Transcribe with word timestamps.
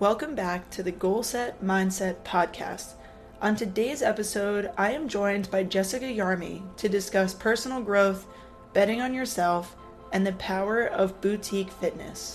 Welcome 0.00 0.34
back 0.34 0.70
to 0.70 0.82
the 0.82 0.92
Goal 0.92 1.22
Set 1.22 1.62
Mindset 1.62 2.24
podcast. 2.24 2.94
On 3.42 3.54
today's 3.54 4.00
episode, 4.00 4.70
I 4.78 4.92
am 4.92 5.08
joined 5.08 5.50
by 5.50 5.62
Jessica 5.62 6.06
Yarmy 6.06 6.62
to 6.78 6.88
discuss 6.88 7.34
personal 7.34 7.82
growth, 7.82 8.26
betting 8.72 9.02
on 9.02 9.12
yourself, 9.12 9.76
and 10.14 10.26
the 10.26 10.32
power 10.32 10.86
of 10.86 11.20
boutique 11.20 11.70
fitness. 11.70 12.34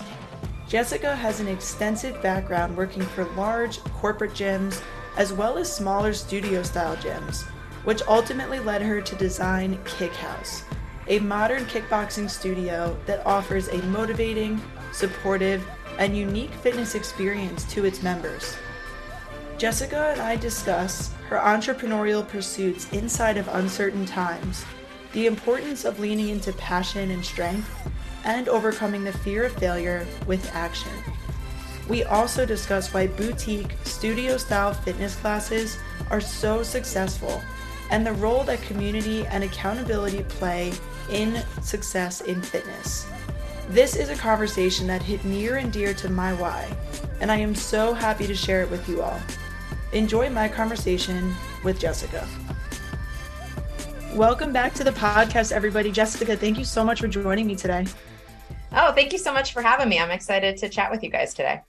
Jessica 0.67 1.15
has 1.15 1.39
an 1.39 1.47
extensive 1.47 2.21
background 2.21 2.77
working 2.77 3.01
for 3.01 3.25
large 3.33 3.83
corporate 3.85 4.33
gyms 4.33 4.79
as 5.17 5.33
well 5.33 5.57
as 5.57 5.75
smaller 5.75 6.13
studio 6.13 6.61
style 6.61 6.95
gyms, 6.97 7.45
which 7.83 8.03
ultimately 8.07 8.59
led 8.59 8.83
her 8.83 9.01
to 9.01 9.15
design 9.15 9.79
Kick 9.85 10.13
House, 10.13 10.61
a 11.07 11.17
modern 11.17 11.65
kickboxing 11.65 12.29
studio 12.29 12.95
that 13.07 13.25
offers 13.25 13.69
a 13.69 13.81
motivating, 13.85 14.61
supportive, 14.91 15.65
and 15.97 16.15
unique 16.15 16.53
fitness 16.53 16.95
experience 16.95 17.63
to 17.73 17.85
its 17.85 18.03
members. 18.03 18.55
Jessica 19.57 20.09
and 20.11 20.21
I 20.21 20.35
discuss 20.35 21.13
her 21.29 21.37
entrepreneurial 21.37 22.27
pursuits 22.27 22.91
inside 22.91 23.37
of 23.37 23.47
uncertain 23.47 24.05
times, 24.05 24.65
the 25.13 25.27
importance 25.27 25.85
of 25.85 25.99
leaning 25.99 26.29
into 26.29 26.51
passion 26.53 27.11
and 27.11 27.23
strength, 27.23 27.69
and 28.25 28.49
overcoming 28.49 29.03
the 29.03 29.13
fear 29.13 29.45
of 29.45 29.53
failure 29.53 30.05
with 30.27 30.53
action. 30.53 30.91
We 31.87 32.03
also 32.03 32.45
discuss 32.45 32.93
why 32.93 33.07
boutique, 33.07 33.75
studio 33.83 34.37
style 34.37 34.73
fitness 34.73 35.15
classes 35.15 35.77
are 36.09 36.21
so 36.21 36.63
successful 36.63 37.41
and 37.91 38.05
the 38.05 38.13
role 38.13 38.43
that 38.43 38.61
community 38.63 39.25
and 39.27 39.43
accountability 39.43 40.23
play 40.23 40.73
in 41.09 41.43
success 41.61 42.21
in 42.21 42.41
fitness. 42.41 43.07
This 43.69 43.95
is 43.95 44.09
a 44.09 44.15
conversation 44.15 44.85
that 44.87 45.01
hit 45.01 45.25
near 45.25 45.57
and 45.57 45.73
dear 45.73 45.93
to 45.95 46.09
my 46.09 46.33
why, 46.33 46.71
and 47.19 47.31
I 47.31 47.37
am 47.37 47.55
so 47.55 47.93
happy 47.93 48.27
to 48.27 48.35
share 48.35 48.61
it 48.61 48.69
with 48.69 48.87
you 48.87 49.01
all. 49.01 49.19
Enjoy 49.91 50.29
my 50.29 50.47
conversation 50.47 51.33
with 51.63 51.79
Jessica. 51.79 52.27
Welcome 54.13 54.53
back 54.53 54.75
to 54.75 54.83
the 54.83 54.91
podcast, 54.91 55.51
everybody. 55.51 55.91
Jessica, 55.91 56.37
thank 56.37 56.59
you 56.59 56.63
so 56.63 56.83
much 56.83 57.01
for 57.01 57.07
joining 57.07 57.47
me 57.47 57.55
today. 57.55 57.87
Oh, 58.71 58.91
thank 58.93 59.11
you 59.11 59.17
so 59.17 59.33
much 59.33 59.51
for 59.51 59.63
having 59.63 59.89
me. 59.89 59.99
I'm 59.99 60.11
excited 60.11 60.57
to 60.57 60.69
chat 60.69 60.91
with 60.91 61.03
you 61.03 61.09
guys 61.09 61.33
today 61.33 61.61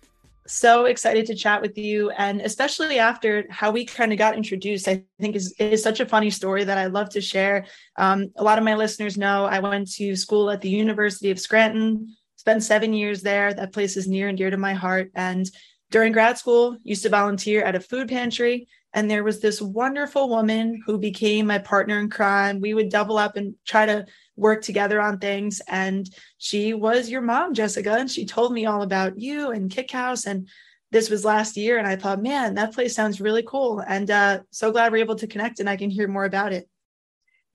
so 0.46 0.84
excited 0.84 1.26
to 1.26 1.34
chat 1.34 1.60
with 1.60 1.76
you. 1.76 2.10
And 2.10 2.40
especially 2.40 2.98
after 2.98 3.46
how 3.50 3.70
we 3.70 3.84
kind 3.84 4.12
of 4.12 4.18
got 4.18 4.36
introduced 4.36 4.88
i 4.88 5.02
think 5.20 5.36
is, 5.36 5.54
is 5.58 5.82
such 5.82 6.00
a 6.00 6.06
funny 6.06 6.30
story 6.30 6.64
that 6.64 6.78
i 6.78 6.86
love 6.86 7.10
to 7.10 7.20
share. 7.20 7.66
Um, 7.96 8.32
a 8.36 8.44
lot 8.44 8.58
of 8.58 8.64
my 8.64 8.74
listeners 8.74 9.16
know 9.16 9.44
i 9.44 9.58
went 9.58 9.90
to 9.92 10.16
school 10.16 10.50
at 10.50 10.60
the 10.60 10.70
university 10.70 11.30
of 11.30 11.40
scranton 11.40 12.14
spent 12.46 12.62
seven 12.62 12.92
years 12.92 13.22
there. 13.22 13.52
That 13.52 13.72
place 13.72 13.96
is 13.96 14.06
near 14.06 14.28
and 14.28 14.38
dear 14.38 14.50
to 14.50 14.56
my 14.56 14.72
heart. 14.72 15.10
And 15.16 15.50
during 15.90 16.12
grad 16.12 16.38
school 16.38 16.76
used 16.84 17.02
to 17.02 17.08
volunteer 17.08 17.64
at 17.64 17.74
a 17.74 17.80
food 17.80 18.08
pantry. 18.08 18.68
And 18.92 19.10
there 19.10 19.24
was 19.24 19.40
this 19.40 19.60
wonderful 19.60 20.28
woman 20.28 20.80
who 20.86 20.96
became 20.96 21.48
my 21.48 21.58
partner 21.58 21.98
in 21.98 22.08
crime. 22.08 22.60
We 22.60 22.72
would 22.72 22.88
double 22.88 23.18
up 23.18 23.36
and 23.36 23.56
try 23.66 23.84
to 23.86 24.06
work 24.36 24.62
together 24.62 25.00
on 25.00 25.18
things. 25.18 25.60
And 25.66 26.08
she 26.38 26.74
was 26.74 27.08
your 27.08 27.22
mom, 27.22 27.54
Jessica, 27.54 27.92
and 27.92 28.10
she 28.10 28.26
told 28.26 28.52
me 28.52 28.66
all 28.66 28.82
about 28.82 29.18
you 29.18 29.50
and 29.50 29.70
Kick 29.70 29.90
House. 29.90 30.26
And 30.26 30.48
this 30.92 31.10
was 31.10 31.24
last 31.24 31.56
year. 31.56 31.78
And 31.78 31.86
I 31.86 31.96
thought, 31.96 32.22
man, 32.22 32.54
that 32.54 32.74
place 32.74 32.94
sounds 32.94 33.20
really 33.20 33.42
cool. 33.42 33.80
And 33.80 34.10
uh, 34.10 34.40
so 34.50 34.70
glad 34.70 34.92
we're 34.92 34.98
able 34.98 35.16
to 35.16 35.26
connect 35.26 35.60
and 35.60 35.68
I 35.68 35.76
can 35.76 35.90
hear 35.90 36.06
more 36.06 36.24
about 36.24 36.52
it. 36.52 36.68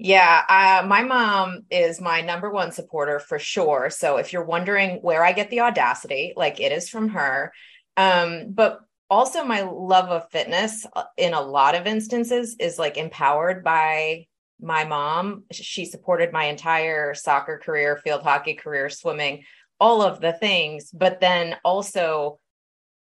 Yeah, 0.04 0.44
uh, 0.50 0.88
my 0.88 1.04
mom 1.04 1.62
is 1.70 2.02
my 2.02 2.22
number 2.22 2.50
one 2.50 2.72
supporter 2.72 3.20
for 3.20 3.38
sure. 3.38 3.92
So 3.92 4.18
if 4.18 4.34
you're 4.34 4.44
wondering 4.44 4.98
where 5.04 5.24
I 5.24 5.32
get 5.32 5.52
the 5.52 5.60
audacity, 5.60 6.34
like 6.36 6.60
it 6.60 6.72
is 6.72 6.90
from 6.90 7.10
her. 7.10 7.54
Um, 7.98 8.48
but 8.50 8.80
also 9.12 9.44
my 9.44 9.62
love 9.62 10.10
of 10.10 10.32
fitness 10.32 10.88
uh, 10.94 11.04
in 11.18 11.36
a 11.36 11.42
lot 11.42 11.76
of 11.76 11.86
instances 11.86 12.56
is 12.60 12.80
like 12.80 12.98
empowered 12.98 13.64
by 13.64 14.26
my 14.62 14.84
mom. 14.86 15.44
She 15.52 15.86
supported 15.86 16.32
my 16.32 16.46
entire 16.46 17.14
soccer 17.14 17.58
career, 17.58 17.98
field 17.98 18.24
hockey 18.24 18.54
career, 18.54 18.90
swimming, 18.90 19.44
all 19.80 20.02
of 20.02 20.22
the 20.22 20.34
things, 20.34 20.92
but 20.92 21.20
then 21.20 21.56
also 21.64 22.40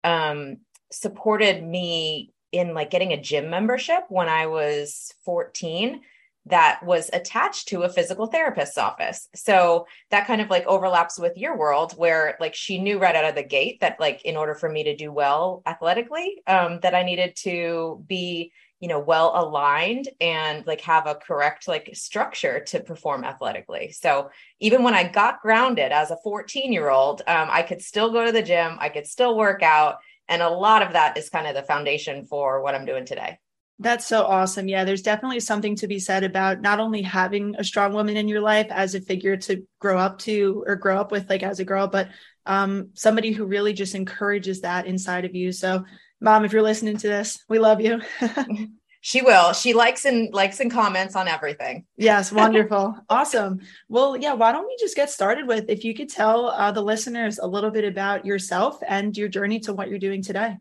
um, 0.04 0.58
supported 0.92 1.64
me 1.64 2.34
in 2.52 2.74
like 2.74 2.90
getting 2.90 3.14
a 3.14 3.22
gym 3.22 3.50
membership 3.50 4.06
when 4.10 4.30
I 4.30 4.48
was 4.48 5.14
14 5.26 6.02
that 6.46 6.82
was 6.84 7.10
attached 7.14 7.68
to 7.68 7.84
a 7.84 7.90
physical 7.90 8.26
therapist's 8.26 8.78
office. 8.78 9.28
So 9.36 9.86
that 10.10 10.26
kind 10.26 10.42
of 10.42 10.50
like 10.50 10.66
overlaps 10.66 11.20
with 11.20 11.38
your 11.38 11.58
world 11.58 11.94
where 11.94 12.38
like 12.40 12.56
she 12.56 12.80
knew 12.80 12.98
right 12.98 13.16
out 13.16 13.26
of 13.26 13.36
the 13.36 13.44
gate 13.44 13.80
that 13.82 14.00
like 14.00 14.24
in 14.24 14.36
order 14.36 14.56
for 14.56 14.70
me 14.70 14.84
to 14.84 14.96
do 14.96 15.12
well 15.12 15.62
athletically 15.66 16.42
um 16.48 16.80
that 16.82 16.96
I 16.96 17.04
needed 17.04 17.36
to 17.44 18.04
be 18.08 18.52
you 18.80 18.88
know 18.88 19.00
well 19.00 19.34
aligned 19.36 20.10
and 20.22 20.66
like 20.66 20.82
have 20.82 21.08
a 21.08 21.16
correct 21.16 21.68
like 21.68 21.90
structure 21.94 22.60
to 22.62 22.80
perform 22.80 23.24
athletically 23.24 23.92
so 23.92 24.30
even 24.60 24.84
when 24.84 24.94
i 24.94 25.08
got 25.08 25.42
grounded 25.42 25.92
as 25.92 26.12
a 26.12 26.18
14 26.24 26.72
year 26.72 26.90
old 26.90 27.22
um, 27.28 27.50
i 27.52 27.62
could 27.62 27.82
still 27.82 28.12
go 28.12 28.26
to 28.26 28.32
the 28.32 28.42
gym 28.42 28.78
i 28.80 28.90
could 28.90 29.08
still 29.08 29.38
work 29.38 29.62
out 29.62 29.98
and 30.28 30.42
a 30.42 30.50
lot 30.50 30.82
of 30.82 30.94
that 30.94 31.18
is 31.18 31.30
kind 31.30 31.48
of 31.48 31.56
the 31.56 31.64
foundation 31.64 32.26
for 32.26 32.62
what 32.62 32.76
i'm 32.76 32.86
doing 32.86 33.06
today 33.06 33.38
that's 33.82 34.06
so 34.06 34.26
awesome. 34.26 34.68
Yeah, 34.68 34.84
there's 34.84 35.02
definitely 35.02 35.40
something 35.40 35.74
to 35.78 35.88
be 35.88 36.00
said 36.00 36.26
about 36.26 36.60
not 36.60 36.82
only 36.82 37.02
having 37.02 37.56
a 37.58 37.64
strong 37.64 37.94
woman 37.94 38.18
in 38.18 38.28
your 38.28 38.42
life 38.42 38.68
as 38.72 38.94
a 38.94 39.00
figure 39.00 39.38
to 39.38 39.66
grow 39.80 39.98
up 39.98 40.20
to 40.20 40.66
or 40.68 40.76
grow 40.76 41.00
up 41.00 41.14
with, 41.14 41.30
like 41.30 41.44
as 41.44 41.62
a 41.62 41.66
girl, 41.66 41.88
but 41.88 42.10
um, 42.46 42.90
somebody 42.94 43.32
who 43.32 43.46
really 43.46 43.72
just 43.72 43.96
encourages 43.96 44.62
that 44.62 44.86
inside 44.86 45.24
of 45.24 45.34
you. 45.34 45.54
So 45.54 45.86
mom, 46.20 46.46
if 46.46 46.54
you're 46.54 46.62
listening 46.62 46.98
to 46.98 47.08
this, 47.08 47.44
we 47.48 47.60
love 47.60 47.82
you. 47.82 48.02
she 49.02 49.22
will. 49.22 49.54
She 49.54 49.74
likes 49.74 50.06
and 50.06 50.34
likes 50.34 50.60
and 50.60 50.72
comments 50.72 51.16
on 51.16 51.28
everything. 51.28 51.86
Yes, 51.98 52.32
wonderful. 52.32 52.98
awesome. 53.10 53.62
Well, 53.88 54.18
yeah, 54.18 54.34
why 54.34 54.52
don't 54.52 54.68
we 54.68 54.78
just 54.80 54.96
get 54.96 55.10
started 55.10 55.48
with 55.48 55.70
if 55.70 55.84
you 55.84 55.94
could 55.94 56.10
tell 56.10 56.48
uh, 56.48 56.72
the 56.72 56.82
listeners 56.82 57.40
a 57.40 57.48
little 57.48 57.72
bit 57.72 57.86
about 57.86 58.26
yourself 58.26 58.80
and 58.88 59.16
your 59.18 59.30
journey 59.30 59.60
to 59.62 59.74
what 59.74 59.90
you're 59.90 60.00
doing 60.00 60.22
today. 60.22 60.58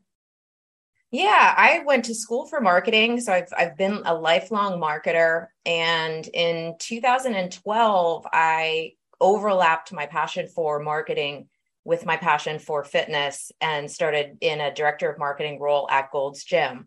Yeah, 1.11 1.55
I 1.57 1.83
went 1.87 2.05
to 2.07 2.15
school 2.15 2.47
for 2.47 2.61
marketing, 2.61 3.21
so 3.21 3.33
I've 3.33 3.49
I've 3.57 3.77
been 3.79 4.03
a 4.05 4.15
lifelong 4.15 4.79
marketer 4.79 5.47
and 5.65 6.27
in 6.35 6.77
2012 6.79 8.27
I 8.31 8.93
overlapped 9.21 9.93
my 9.93 10.05
passion 10.05 10.49
for 10.49 10.81
marketing 10.81 11.49
with 11.89 12.05
my 12.05 12.19
passion 12.19 12.59
for 12.59 12.85
fitness 12.85 13.51
and 13.63 13.91
started 13.91 14.37
in 14.43 14.61
a 14.61 14.75
director 14.75 15.11
of 15.11 15.19
marketing 15.19 15.59
role 15.59 15.89
at 15.91 16.13
Gold's 16.13 16.45
Gym. 16.45 16.87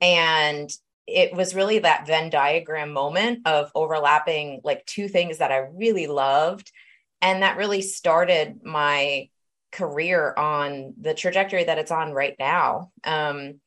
And 0.00 0.70
it 1.06 1.34
was 1.34 1.54
really 1.54 1.80
that 1.80 2.06
Venn 2.06 2.30
diagram 2.30 2.94
moment 2.94 3.46
of 3.46 3.70
overlapping 3.74 4.62
like 4.64 4.86
two 4.86 5.06
things 5.06 5.38
that 5.38 5.52
I 5.52 5.68
really 5.74 6.06
loved. 6.06 6.72
And 7.20 7.42
that 7.42 7.58
really 7.58 7.82
started 7.82 8.60
my 8.64 9.28
career 9.70 10.32
on 10.34 10.94
the 10.98 11.12
trajectory 11.12 11.64
that 11.64 11.78
it's 11.78 11.90
on 11.90 12.12
right 12.12 12.34
now. 12.38 12.90
Um, 13.04 13.60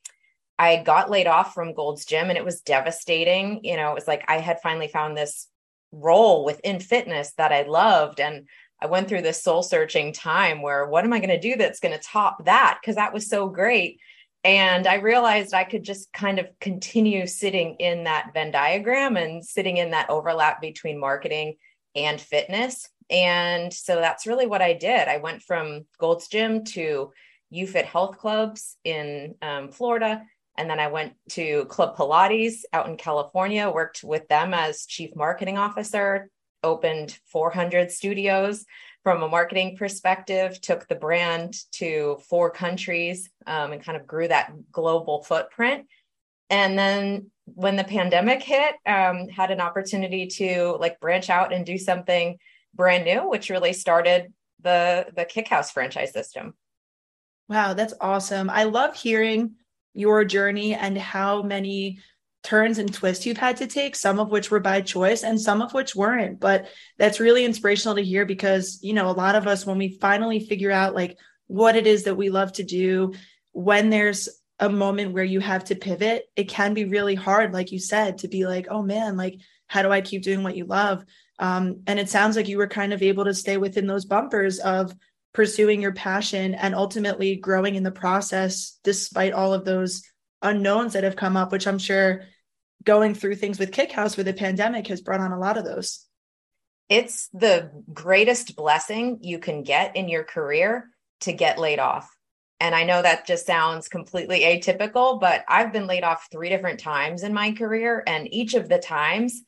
I 0.58 0.82
got 0.82 1.10
laid 1.10 1.28
off 1.28 1.54
from 1.54 1.74
Gold's 1.74 2.06
Gym 2.06 2.28
and 2.28 2.36
it 2.36 2.44
was 2.44 2.60
devastating. 2.60 3.60
You 3.62 3.76
know, 3.76 3.92
it 3.92 3.94
was 3.94 4.08
like 4.08 4.24
I 4.26 4.38
had 4.38 4.60
finally 4.60 4.88
found 4.88 5.16
this 5.16 5.46
role 5.92 6.44
within 6.44 6.80
fitness 6.80 7.34
that 7.34 7.52
I 7.52 7.62
loved. 7.62 8.18
And 8.18 8.48
I 8.82 8.86
went 8.86 9.08
through 9.08 9.22
this 9.22 9.42
soul 9.42 9.62
searching 9.62 10.12
time 10.12 10.60
where 10.60 10.86
what 10.86 11.04
am 11.04 11.12
I 11.12 11.20
going 11.20 11.30
to 11.30 11.38
do 11.38 11.56
that's 11.56 11.78
going 11.78 11.94
to 11.94 12.02
top 12.02 12.44
that? 12.46 12.78
Because 12.80 12.96
that 12.96 13.14
was 13.14 13.28
so 13.28 13.48
great. 13.48 14.00
And 14.44 14.88
I 14.88 14.94
realized 14.94 15.54
I 15.54 15.62
could 15.62 15.84
just 15.84 16.12
kind 16.12 16.40
of 16.40 16.48
continue 16.60 17.28
sitting 17.28 17.76
in 17.76 18.04
that 18.04 18.32
Venn 18.34 18.50
diagram 18.50 19.16
and 19.16 19.44
sitting 19.44 19.76
in 19.76 19.92
that 19.92 20.10
overlap 20.10 20.60
between 20.60 20.98
marketing 20.98 21.54
and 21.94 22.20
fitness. 22.20 22.88
And 23.08 23.72
so 23.72 23.96
that's 23.96 24.26
really 24.26 24.46
what 24.46 24.62
I 24.62 24.72
did. 24.72 25.06
I 25.06 25.18
went 25.18 25.42
from 25.42 25.86
Gold's 25.98 26.26
Gym 26.26 26.64
to 26.64 27.12
YouFit 27.54 27.84
Health 27.84 28.18
Clubs 28.18 28.76
in 28.82 29.36
um, 29.42 29.70
Florida. 29.70 30.22
And 30.58 30.68
then 30.68 30.80
I 30.80 30.88
went 30.88 31.14
to 31.30 31.66
Club 31.66 31.96
Pilates 31.96 32.62
out 32.72 32.88
in 32.88 32.96
California, 32.96 33.70
worked 33.70 34.02
with 34.02 34.26
them 34.28 34.52
as 34.54 34.86
chief 34.86 35.14
marketing 35.14 35.56
officer, 35.56 36.30
opened 36.62 37.18
400 37.26 37.90
studios 37.90 38.64
from 39.02 39.22
a 39.22 39.28
marketing 39.28 39.76
perspective, 39.76 40.60
took 40.60 40.86
the 40.86 40.94
brand 40.94 41.54
to 41.72 42.18
four 42.28 42.50
countries 42.50 43.30
um, 43.46 43.72
and 43.72 43.82
kind 43.82 43.96
of 43.96 44.06
grew 44.06 44.28
that 44.28 44.52
global 44.70 45.22
footprint. 45.22 45.86
And 46.50 46.78
then 46.78 47.30
when 47.46 47.76
the 47.76 47.84
pandemic 47.84 48.42
hit, 48.42 48.76
um, 48.86 49.28
had 49.28 49.50
an 49.50 49.60
opportunity 49.60 50.26
to 50.26 50.76
like 50.78 51.00
branch 51.00 51.30
out 51.30 51.52
and 51.52 51.66
do 51.66 51.78
something 51.78 52.38
brand 52.74 53.04
new, 53.04 53.28
which 53.28 53.50
really 53.50 53.72
started 53.72 54.32
the 54.62 55.06
the 55.16 55.24
Kick 55.24 55.48
House 55.48 55.70
franchise 55.70 56.12
system. 56.12 56.54
Wow, 57.48 57.74
that's 57.74 57.94
awesome. 58.00 58.48
I 58.48 58.64
love 58.64 58.94
hearing 58.94 59.56
your 59.94 60.24
journey 60.24 60.74
and 60.74 60.96
how 60.96 61.42
many 61.42 61.98
turns 62.42 62.78
and 62.78 62.92
twists 62.92 63.24
you've 63.24 63.36
had 63.36 63.56
to 63.58 63.66
take, 63.66 63.94
some 63.94 64.18
of 64.18 64.30
which 64.30 64.50
were 64.50 64.60
by 64.60 64.80
choice 64.80 65.22
and 65.22 65.40
some 65.40 65.62
of 65.62 65.72
which 65.72 65.94
weren't. 65.94 66.40
But 66.40 66.68
that's 66.98 67.20
really 67.20 67.44
inspirational 67.44 67.96
to 67.96 68.02
hear 68.02 68.26
because, 68.26 68.80
you 68.82 68.94
know, 68.94 69.08
a 69.08 69.12
lot 69.12 69.36
of 69.36 69.46
us, 69.46 69.64
when 69.64 69.78
we 69.78 69.98
finally 70.00 70.40
figure 70.40 70.72
out 70.72 70.94
like 70.94 71.16
what 71.46 71.76
it 71.76 71.86
is 71.86 72.04
that 72.04 72.16
we 72.16 72.30
love 72.30 72.52
to 72.54 72.64
do, 72.64 73.14
when 73.52 73.90
there's 73.90 74.28
a 74.58 74.68
moment 74.68 75.12
where 75.12 75.24
you 75.24 75.40
have 75.40 75.64
to 75.64 75.76
pivot, 75.76 76.24
it 76.36 76.48
can 76.48 76.74
be 76.74 76.84
really 76.84 77.14
hard, 77.14 77.52
like 77.52 77.72
you 77.72 77.78
said, 77.78 78.18
to 78.18 78.28
be 78.28 78.46
like, 78.46 78.66
oh 78.70 78.82
man, 78.82 79.16
like, 79.16 79.38
how 79.66 79.82
do 79.82 79.90
I 79.90 80.00
keep 80.00 80.22
doing 80.22 80.42
what 80.42 80.56
you 80.56 80.64
love? 80.64 81.04
Um, 81.38 81.82
and 81.86 81.98
it 81.98 82.08
sounds 82.08 82.36
like 82.36 82.48
you 82.48 82.58
were 82.58 82.68
kind 82.68 82.92
of 82.92 83.02
able 83.02 83.24
to 83.24 83.34
stay 83.34 83.56
within 83.56 83.86
those 83.86 84.04
bumpers 84.04 84.58
of 84.58 84.94
pursuing 85.32 85.80
your 85.80 85.92
passion 85.92 86.54
and 86.54 86.74
ultimately 86.74 87.36
growing 87.36 87.74
in 87.74 87.82
the 87.82 87.90
process, 87.90 88.78
despite 88.84 89.32
all 89.32 89.54
of 89.54 89.64
those 89.64 90.02
unknowns 90.42 90.92
that 90.92 91.04
have 91.04 91.16
come 91.16 91.36
up, 91.36 91.52
which 91.52 91.66
I'm 91.66 91.78
sure 91.78 92.22
going 92.84 93.14
through 93.14 93.36
things 93.36 93.58
with 93.58 93.72
Kick 93.72 93.92
House 93.92 94.16
with 94.16 94.26
the 94.26 94.34
pandemic 94.34 94.88
has 94.88 95.00
brought 95.00 95.20
on 95.20 95.32
a 95.32 95.38
lot 95.38 95.56
of 95.56 95.64
those. 95.64 96.06
It's 96.88 97.28
the 97.32 97.70
greatest 97.92 98.56
blessing 98.56 99.18
you 99.22 99.38
can 99.38 99.62
get 99.62 99.96
in 99.96 100.08
your 100.08 100.24
career 100.24 100.88
to 101.20 101.32
get 101.32 101.58
laid 101.58 101.78
off. 101.78 102.10
And 102.60 102.74
I 102.74 102.84
know 102.84 103.02
that 103.02 103.26
just 103.26 103.46
sounds 103.46 103.88
completely 103.88 104.40
atypical, 104.40 105.20
but 105.20 105.44
I've 105.48 105.72
been 105.72 105.86
laid 105.86 106.04
off 106.04 106.28
three 106.30 106.48
different 106.48 106.80
times 106.80 107.22
in 107.22 107.34
my 107.34 107.52
career. 107.52 108.02
And 108.06 108.32
each 108.32 108.54
of 108.54 108.68
the 108.68 108.78
times, 108.78 109.42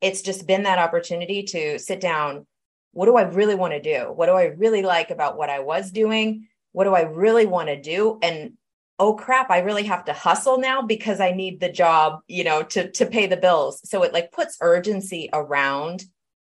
it's 0.00 0.22
just 0.22 0.46
been 0.46 0.64
that 0.64 0.78
opportunity 0.78 1.44
to 1.44 1.78
sit 1.78 2.00
down. 2.00 2.46
What 2.92 3.06
do 3.06 3.16
I 3.16 3.22
really 3.22 3.54
want 3.54 3.72
to 3.74 3.80
do? 3.80 4.12
What 4.12 4.26
do 4.26 4.32
I 4.32 4.46
really 4.46 4.82
like 4.82 5.10
about 5.10 5.36
what 5.36 5.50
I 5.50 5.60
was 5.60 5.90
doing? 5.90 6.48
What 6.72 6.84
do 6.84 6.94
I 6.94 7.02
really 7.02 7.46
want 7.46 7.68
to 7.68 7.80
do? 7.80 8.18
And 8.22 8.54
oh 8.98 9.14
crap 9.14 9.50
i 9.50 9.58
really 9.58 9.84
have 9.84 10.04
to 10.04 10.12
hustle 10.12 10.58
now 10.58 10.80
because 10.80 11.20
i 11.20 11.30
need 11.32 11.60
the 11.60 11.70
job 11.70 12.20
you 12.28 12.44
know 12.44 12.62
to 12.62 12.90
to 12.92 13.06
pay 13.06 13.26
the 13.26 13.36
bills. 13.36 13.80
So 13.88 14.02
it 14.02 14.12
like 14.12 14.32
puts 14.32 14.58
urgency 14.60 15.28
around 15.32 16.04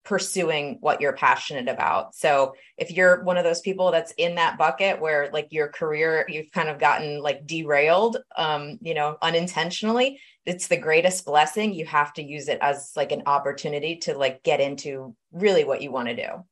pursuing 0.04 0.78
what 0.80 1.00
you're 1.00 1.12
passionate 1.12 1.68
about. 1.68 2.14
So 2.14 2.54
if 2.78 2.92
you're 2.92 3.24
one 3.24 3.38
of 3.38 3.42
those 3.42 3.60
people 3.60 3.90
that's 3.90 4.12
in 4.12 4.36
that 4.36 4.56
bucket 4.56 5.00
where 5.00 5.30
like 5.32 5.48
your 5.50 5.66
career 5.66 6.24
you've 6.28 6.52
kind 6.52 6.68
of 6.68 6.78
gotten 6.78 7.20
like 7.20 7.44
derailed 7.44 8.18
um 8.36 8.78
you 8.80 8.94
know 8.94 9.16
unintentionally 9.20 10.20
it's 10.44 10.68
the 10.68 10.76
greatest 10.76 11.24
blessing. 11.24 11.74
You 11.74 11.86
have 11.86 12.12
to 12.14 12.22
use 12.22 12.46
it 12.46 12.58
as 12.62 12.92
like 12.94 13.10
an 13.10 13.24
opportunity 13.26 13.96
to 14.02 14.16
like 14.16 14.44
get 14.44 14.60
into 14.60 15.16
really 15.32 15.64
what 15.64 15.82
you 15.82 15.90
want 15.90 16.08
to 16.08 16.14
do 16.14 16.44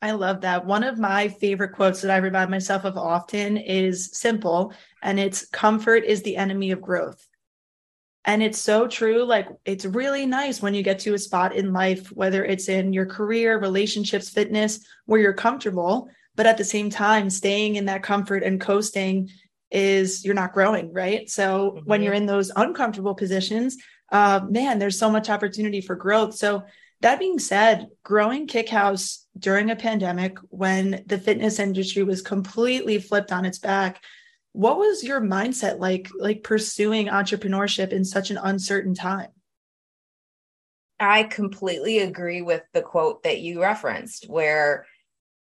I 0.00 0.12
love 0.12 0.42
that. 0.42 0.64
One 0.64 0.84
of 0.84 0.98
my 0.98 1.28
favorite 1.28 1.72
quotes 1.74 2.02
that 2.02 2.10
I 2.10 2.18
remind 2.18 2.50
myself 2.50 2.84
of 2.84 2.96
often 2.96 3.56
is 3.56 4.10
simple, 4.12 4.72
and 5.02 5.18
it's 5.18 5.46
comfort 5.48 6.04
is 6.04 6.22
the 6.22 6.36
enemy 6.36 6.70
of 6.70 6.80
growth. 6.80 7.26
And 8.24 8.42
it's 8.42 8.60
so 8.60 8.86
true. 8.86 9.24
Like, 9.24 9.48
it's 9.64 9.84
really 9.84 10.26
nice 10.26 10.62
when 10.62 10.74
you 10.74 10.82
get 10.82 11.00
to 11.00 11.14
a 11.14 11.18
spot 11.18 11.56
in 11.56 11.72
life, 11.72 12.08
whether 12.12 12.44
it's 12.44 12.68
in 12.68 12.92
your 12.92 13.06
career, 13.06 13.58
relationships, 13.58 14.28
fitness, 14.28 14.84
where 15.06 15.20
you're 15.20 15.32
comfortable. 15.32 16.08
But 16.36 16.46
at 16.46 16.58
the 16.58 16.64
same 16.64 16.90
time, 16.90 17.30
staying 17.30 17.76
in 17.76 17.86
that 17.86 18.02
comfort 18.02 18.42
and 18.44 18.60
coasting 18.60 19.30
is 19.70 20.24
you're 20.24 20.34
not 20.34 20.52
growing, 20.52 20.92
right? 20.92 21.28
So 21.28 21.72
mm-hmm. 21.72 21.88
when 21.88 22.02
you're 22.02 22.14
in 22.14 22.26
those 22.26 22.52
uncomfortable 22.54 23.14
positions, 23.14 23.76
uh, 24.12 24.40
man, 24.48 24.78
there's 24.78 24.98
so 24.98 25.10
much 25.10 25.28
opportunity 25.28 25.80
for 25.80 25.96
growth. 25.96 26.34
So 26.34 26.64
that 27.00 27.18
being 27.18 27.38
said, 27.38 27.88
growing 28.02 28.46
Kick 28.46 28.68
House 28.68 29.26
during 29.38 29.70
a 29.70 29.76
pandemic 29.76 30.38
when 30.50 31.04
the 31.06 31.18
fitness 31.18 31.58
industry 31.58 32.02
was 32.02 32.22
completely 32.22 32.98
flipped 32.98 33.32
on 33.32 33.44
its 33.44 33.58
back, 33.58 34.02
what 34.52 34.78
was 34.78 35.04
your 35.04 35.20
mindset 35.20 35.78
like 35.78 36.08
like 36.18 36.42
pursuing 36.42 37.06
entrepreneurship 37.06 37.92
in 37.92 38.04
such 38.04 38.30
an 38.30 38.38
uncertain 38.38 38.94
time? 38.94 39.28
I 40.98 41.24
completely 41.24 42.00
agree 42.00 42.42
with 42.42 42.62
the 42.72 42.82
quote 42.82 43.22
that 43.22 43.38
you 43.38 43.62
referenced 43.62 44.28
where 44.28 44.86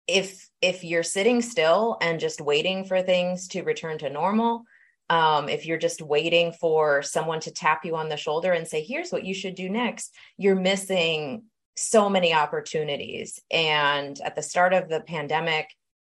if 0.06 0.48
if 0.60 0.84
you're 0.84 1.02
sitting 1.02 1.40
still 1.40 1.96
and 2.02 2.20
just 2.20 2.40
waiting 2.40 2.84
for 2.84 3.00
things 3.00 3.48
to 3.48 3.62
return 3.62 3.98
to 3.98 4.10
normal, 4.10 4.64
um, 5.08 5.48
if 5.48 5.66
you're 5.66 5.78
just 5.78 6.02
waiting 6.02 6.52
for 6.52 7.02
someone 7.02 7.40
to 7.40 7.50
tap 7.52 7.84
you 7.84 7.96
on 7.96 8.08
the 8.08 8.16
shoulder 8.16 8.52
and 8.52 8.66
say, 8.66 8.82
here's 8.82 9.10
what 9.10 9.24
you 9.24 9.34
should 9.34 9.54
do 9.54 9.68
next, 9.68 10.14
you're 10.36 10.56
missing 10.56 11.44
so 11.76 12.08
many 12.08 12.34
opportunities. 12.34 13.40
And 13.50 14.18
at 14.20 14.34
the 14.34 14.42
start 14.42 14.72
of 14.72 14.88
the 14.88 15.00
pandemic, 15.00 15.68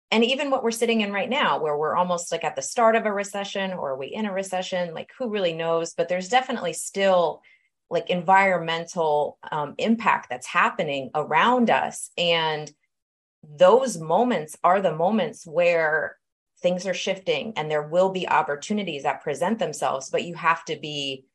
and 0.09 0.23
even 0.23 0.49
what 0.49 0.63
we're 0.63 0.71
sitting 0.71 1.01
in 1.01 1.11
right 1.11 1.29
now, 1.29 1.59
where 1.59 1.77
we're 1.77 1.95
almost 1.95 2.31
like 2.31 2.45
at 2.45 2.55
the 2.55 2.61
start 2.61 2.95
of 2.95 3.05
a 3.05 3.11
recession 3.11 3.73
or 3.73 3.91
are 3.91 3.97
we 3.97 4.07
in 4.07 4.25
a 4.25 4.33
recession? 4.33 4.93
Like, 4.93 5.11
who 5.19 5.29
really 5.29 5.53
knows? 5.53 5.93
But 5.93 6.07
there's 6.07 6.29
definitely 6.29 6.73
still 6.73 7.41
like 7.89 8.09
environmental 8.09 9.37
um, 9.51 9.75
impact 9.77 10.29
that's 10.29 10.47
happening 10.47 11.09
around 11.13 11.69
us. 11.69 12.09
And 12.17 12.71
those 13.43 13.97
moments 13.97 14.57
are 14.63 14.81
the 14.81 14.95
moments 14.95 15.45
where 15.45 16.16
things 16.61 16.85
are 16.85 16.93
shifting 16.93 17.53
and 17.55 17.69
there 17.69 17.87
will 17.87 18.09
be 18.09 18.27
opportunities 18.27 19.03
that 19.03 19.23
present 19.23 19.59
themselves, 19.59 20.09
but 20.09 20.23
you 20.23 20.35
have 20.35 20.65
to 20.65 20.75
be 20.75 21.25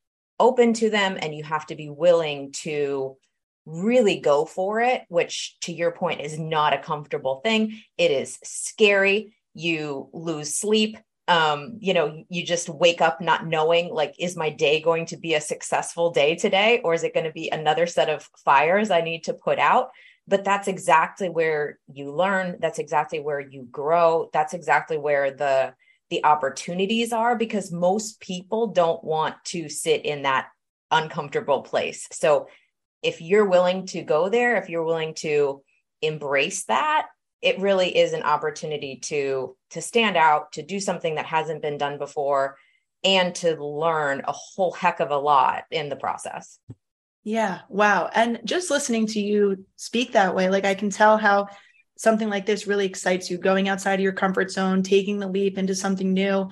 open 0.40 0.72
to 0.74 0.90
them 0.90 1.16
and 1.20 1.34
you 1.34 1.44
have 1.44 1.66
to 1.66 1.76
be 1.76 1.88
willing 1.88 2.52
to 2.52 3.16
really 3.64 4.19
go 4.19 4.44
for 4.44 4.80
it, 4.80 5.04
which 5.08 5.56
to 5.60 5.72
your 5.72 5.92
point 5.92 6.20
is 6.20 6.38
not 6.38 6.72
a 6.72 6.78
comfortable 6.78 7.40
thing. 7.44 7.80
It 7.96 8.10
is 8.10 8.38
scary. 8.42 9.34
You 9.54 10.08
lose 10.12 10.56
sleep. 10.56 10.98
Um, 11.28 11.76
you 11.78 11.94
know, 11.94 12.24
you 12.28 12.44
just 12.44 12.69
wake 12.69 13.00
up 13.00 13.20
not 13.20 13.46
knowing 13.46 13.94
like, 13.94 14.16
is 14.19 14.36
my 14.36 14.50
day 14.50 14.80
going 14.80 15.06
to 15.06 15.16
be 15.16 15.34
a 15.34 15.40
successful 15.40 16.10
day 16.10 16.34
today? 16.34 16.80
Or 16.82 16.94
is 16.94 17.04
it 17.04 17.14
going 17.14 17.26
to 17.26 17.32
be 17.32 17.48
another 17.48 17.86
set 17.86 18.08
of 18.08 18.28
fires 18.44 18.90
I 18.90 19.02
need 19.02 19.24
to 19.24 19.34
put 19.34 19.60
out? 19.60 19.90
But 20.32 20.44
that's 20.44 20.67
exactly 20.67 21.29
where 21.29 21.79
you 21.93 22.11
learn 22.11 22.56
that's 22.58 22.79
exactly 22.79 23.20
where 23.20 23.38
you 23.38 23.69
grow 23.70 24.31
that's 24.32 24.55
exactly 24.55 24.96
where 24.96 25.31
the 25.31 25.75
the 26.08 26.25
opportunities 26.25 27.12
are 27.12 27.37
because 27.37 27.70
most 27.70 28.19
people 28.19 28.69
don't 28.69 29.05
want 29.05 29.34
to 29.44 29.69
sit 29.69 30.06
in 30.06 30.23
that 30.23 30.49
uncomfortable 30.90 31.61
place. 31.61 32.08
So 32.12 32.49
if 33.02 33.20
you're 33.20 33.44
willing 33.44 33.84
to 33.88 34.00
go 34.00 34.31
there 34.31 34.56
if 34.56 34.70
you're 34.70 34.87
willing 34.87 35.12
to 35.17 35.62
embrace 36.00 36.64
that 36.64 37.08
it 37.43 37.61
really 37.61 37.94
is 37.94 38.14
an 38.14 38.23
opportunity 38.23 39.00
to 39.02 39.55
to 39.73 39.82
stand 39.82 40.17
out 40.17 40.52
to 40.52 40.62
do 40.62 40.81
something 40.81 41.17
that 41.17 41.26
hasn't 41.26 41.61
been 41.61 41.76
done 41.76 41.99
before 41.99 42.56
and 43.05 43.34
to 43.34 43.62
learn 43.62 44.23
a 44.25 44.32
whole 44.32 44.73
heck 44.73 45.00
of 45.00 45.11
a 45.11 45.19
lot 45.19 45.64
in 45.70 45.90
the 45.90 45.96
process 45.96 46.58
yeah. 47.24 47.60
Wow. 47.69 48.10
And 48.12 48.40
just 48.44 48.70
listening 48.70 49.06
to 49.08 49.20
you 49.20 49.64
speak 49.76 50.12
that 50.12 50.34
way, 50.34 50.48
like 50.48 50.64
I 50.64 50.74
can 50.74 50.90
tell 50.90 51.19
how 51.19 51.48
something 51.96 52.28
like 52.28 52.46
this 52.46 52.66
really 52.66 52.86
excites 52.86 53.30
you 53.30 53.38
going 53.38 53.69
outside 53.69 53.94
of 53.94 54.00
your 54.00 54.12
comfort 54.12 54.50
zone, 54.50 54.82
taking 54.82 55.19
the 55.19 55.28
leap 55.28 55.56
into 55.56 55.74
something 55.74 56.12
new. 56.12 56.50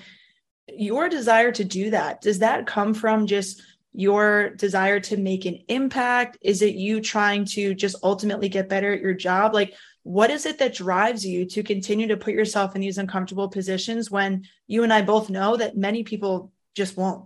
Your 0.68 1.08
desire 1.08 1.50
to 1.52 1.64
do 1.64 1.90
that, 1.90 2.20
does 2.20 2.38
that 2.38 2.66
come 2.66 2.94
from 2.94 3.26
just 3.26 3.62
your 3.92 4.50
desire 4.50 5.00
to 5.00 5.16
make 5.16 5.44
an 5.44 5.58
impact? 5.66 6.38
Is 6.40 6.62
it 6.62 6.76
you 6.76 7.00
trying 7.00 7.44
to 7.46 7.74
just 7.74 7.96
ultimately 8.04 8.48
get 8.48 8.68
better 8.68 8.92
at 8.92 9.00
your 9.00 9.14
job? 9.14 9.52
Like, 9.52 9.74
what 10.04 10.30
is 10.30 10.46
it 10.46 10.58
that 10.58 10.74
drives 10.74 11.26
you 11.26 11.44
to 11.46 11.64
continue 11.64 12.06
to 12.06 12.16
put 12.16 12.32
yourself 12.32 12.76
in 12.76 12.80
these 12.80 12.98
uncomfortable 12.98 13.48
positions 13.48 14.08
when 14.08 14.44
you 14.68 14.84
and 14.84 14.92
I 14.92 15.02
both 15.02 15.28
know 15.28 15.56
that 15.56 15.76
many 15.76 16.04
people 16.04 16.52
just 16.76 16.96
won't? 16.96 17.24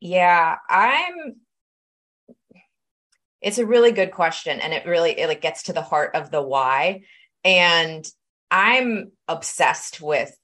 Yeah, 0.00 0.56
I'm 0.68 1.36
it's 3.44 3.58
a 3.58 3.66
really 3.66 3.92
good 3.92 4.10
question 4.10 4.58
and 4.58 4.72
it 4.72 4.86
really 4.86 5.10
it 5.20 5.28
like 5.28 5.42
gets 5.42 5.64
to 5.64 5.74
the 5.74 5.82
heart 5.82 6.14
of 6.14 6.30
the 6.30 6.40
why. 6.40 7.02
And 7.44 8.04
I'm 8.50 9.12
obsessed 9.28 10.00
with 10.00 10.34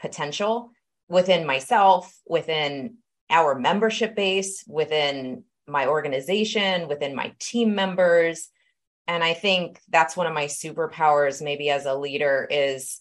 potential 0.00 0.70
within 1.08 1.44
myself, 1.44 2.16
within 2.24 2.98
our 3.28 3.56
membership 3.56 4.14
base, 4.14 4.62
within 4.68 5.42
my 5.66 5.88
organization, 5.88 6.86
within 6.86 7.16
my 7.16 7.34
team 7.40 7.74
members. 7.74 8.48
And 9.08 9.24
I 9.24 9.34
think 9.34 9.80
that's 9.88 10.16
one 10.16 10.28
of 10.28 10.34
my 10.34 10.44
superpowers, 10.44 11.42
maybe 11.42 11.68
as 11.70 11.84
a 11.84 11.96
leader, 11.96 12.46
is 12.48 13.00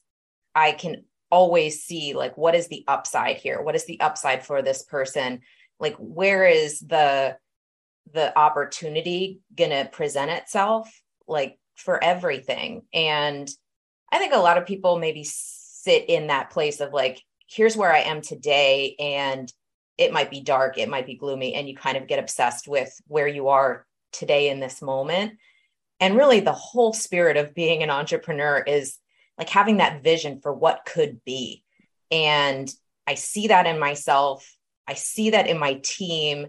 I 0.56 0.72
can 0.72 1.04
always 1.30 1.84
see 1.84 2.16
like 2.16 2.36
what 2.36 2.56
is 2.56 2.68
the 2.68 2.84
upside 2.88 3.38
here? 3.38 3.62
What 3.62 3.75
is 3.75 3.86
the 3.86 4.02
upside 4.02 4.44
for 4.44 4.64
this 4.64 4.82
person? 4.82 5.42
Like, 5.80 5.96
where 5.98 6.48
is 6.48 6.80
the 6.80 7.38
the 8.14 8.38
opportunity 8.38 9.40
going 9.56 9.72
to 9.72 9.90
present 9.92 10.32
itself 10.32 11.02
like 11.28 11.58
for 11.76 12.04
everything. 12.04 12.84
And 12.94 13.50
i 14.12 14.18
think 14.18 14.34
a 14.34 14.38
lot 14.38 14.58
of 14.58 14.66
people 14.66 15.00
maybe 15.00 15.24
sit 15.26 16.06
in 16.10 16.28
that 16.28 16.50
place 16.52 16.80
of 16.80 16.94
like 16.94 17.22
here's 17.48 17.78
where 17.78 17.92
i 17.92 18.00
am 18.00 18.22
today 18.22 18.96
and 19.00 19.52
it 19.98 20.14
might 20.14 20.30
be 20.30 20.42
dark 20.42 20.78
it 20.78 20.90
might 20.90 21.06
be 21.06 21.16
gloomy 21.16 21.54
and 21.54 21.68
you 21.68 21.76
kind 21.76 21.98
of 21.98 22.08
get 22.08 22.20
obsessed 22.20 22.68
with 22.68 22.94
where 23.08 23.28
you 23.28 23.50
are 23.50 23.86
today 24.12 24.50
in 24.50 24.60
this 24.60 24.82
moment. 24.82 25.34
And 26.00 26.16
really 26.16 26.40
the 26.40 26.54
whole 26.54 26.94
spirit 26.94 27.38
of 27.38 27.54
being 27.54 27.84
an 27.84 27.90
entrepreneur 27.90 28.60
is 28.60 28.98
like 29.38 29.50
having 29.50 29.78
that 29.78 30.04
vision 30.04 30.40
for 30.42 30.54
what 30.54 30.86
could 30.86 31.24
be. 31.26 31.64
And 32.12 32.72
i 33.08 33.16
see 33.16 33.48
that 33.48 33.68
in 33.68 33.80
myself. 33.80 34.56
I 34.88 34.94
see 34.94 35.32
that 35.32 35.48
in 35.48 35.58
my 35.58 35.80
team 35.84 36.48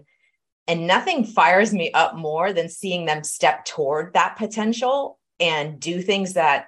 and 0.67 0.85
nothing 0.87 1.23
fires 1.23 1.73
me 1.73 1.91
up 1.91 2.15
more 2.15 2.51
than 2.51 2.69
seeing 2.69 3.05
them 3.05 3.23
step 3.23 3.65
toward 3.65 4.13
that 4.13 4.35
potential 4.37 5.17
and 5.39 5.79
do 5.79 6.01
things 6.01 6.33
that 6.33 6.67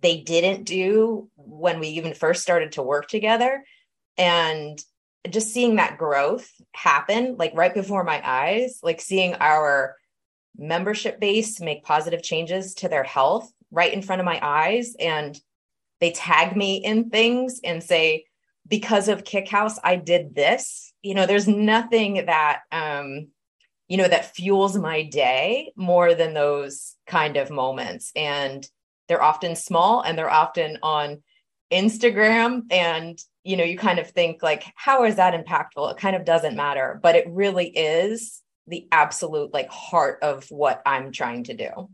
they 0.00 0.20
didn't 0.20 0.64
do 0.64 1.30
when 1.36 1.80
we 1.80 1.88
even 1.88 2.14
first 2.14 2.42
started 2.42 2.72
to 2.72 2.82
work 2.82 3.08
together. 3.08 3.64
And 4.18 4.78
just 5.28 5.52
seeing 5.52 5.76
that 5.76 5.98
growth 5.98 6.50
happen 6.72 7.36
like 7.38 7.52
right 7.54 7.74
before 7.74 8.04
my 8.04 8.20
eyes, 8.24 8.80
like 8.82 9.00
seeing 9.00 9.34
our 9.34 9.96
membership 10.56 11.20
base 11.20 11.60
make 11.60 11.84
positive 11.84 12.22
changes 12.22 12.74
to 12.74 12.88
their 12.88 13.02
health 13.02 13.50
right 13.70 13.92
in 13.92 14.02
front 14.02 14.20
of 14.20 14.26
my 14.26 14.38
eyes. 14.42 14.94
And 14.98 15.38
they 16.00 16.12
tag 16.12 16.56
me 16.56 16.76
in 16.76 17.10
things 17.10 17.60
and 17.64 17.82
say, 17.82 18.26
because 18.66 19.08
of 19.08 19.24
Kick 19.24 19.48
House, 19.48 19.78
I 19.82 19.96
did 19.96 20.34
this. 20.34 20.92
You 21.02 21.14
know, 21.14 21.26
there's 21.26 21.48
nothing 21.48 22.26
that, 22.26 22.62
um, 22.72 23.28
you 23.88 23.96
know, 23.96 24.08
that 24.08 24.34
fuels 24.34 24.76
my 24.76 25.04
day 25.04 25.72
more 25.76 26.14
than 26.14 26.34
those 26.34 26.96
kind 27.06 27.36
of 27.36 27.50
moments. 27.50 28.10
And 28.16 28.68
they're 29.08 29.22
often 29.22 29.54
small 29.54 30.00
and 30.00 30.18
they're 30.18 30.30
often 30.30 30.78
on 30.82 31.22
Instagram. 31.70 32.62
And, 32.70 33.18
you 33.44 33.56
know, 33.56 33.64
you 33.64 33.78
kind 33.78 33.98
of 33.98 34.10
think, 34.10 34.42
like, 34.42 34.64
how 34.74 35.04
is 35.04 35.16
that 35.16 35.34
impactful? 35.34 35.92
It 35.92 35.98
kind 35.98 36.16
of 36.16 36.24
doesn't 36.24 36.56
matter, 36.56 36.98
but 37.02 37.14
it 37.14 37.26
really 37.28 37.68
is 37.68 38.42
the 38.66 38.88
absolute 38.90 39.54
like 39.54 39.68
heart 39.68 40.18
of 40.22 40.46
what 40.50 40.82
I'm 40.84 41.12
trying 41.12 41.44
to 41.44 41.54
do. 41.54 41.88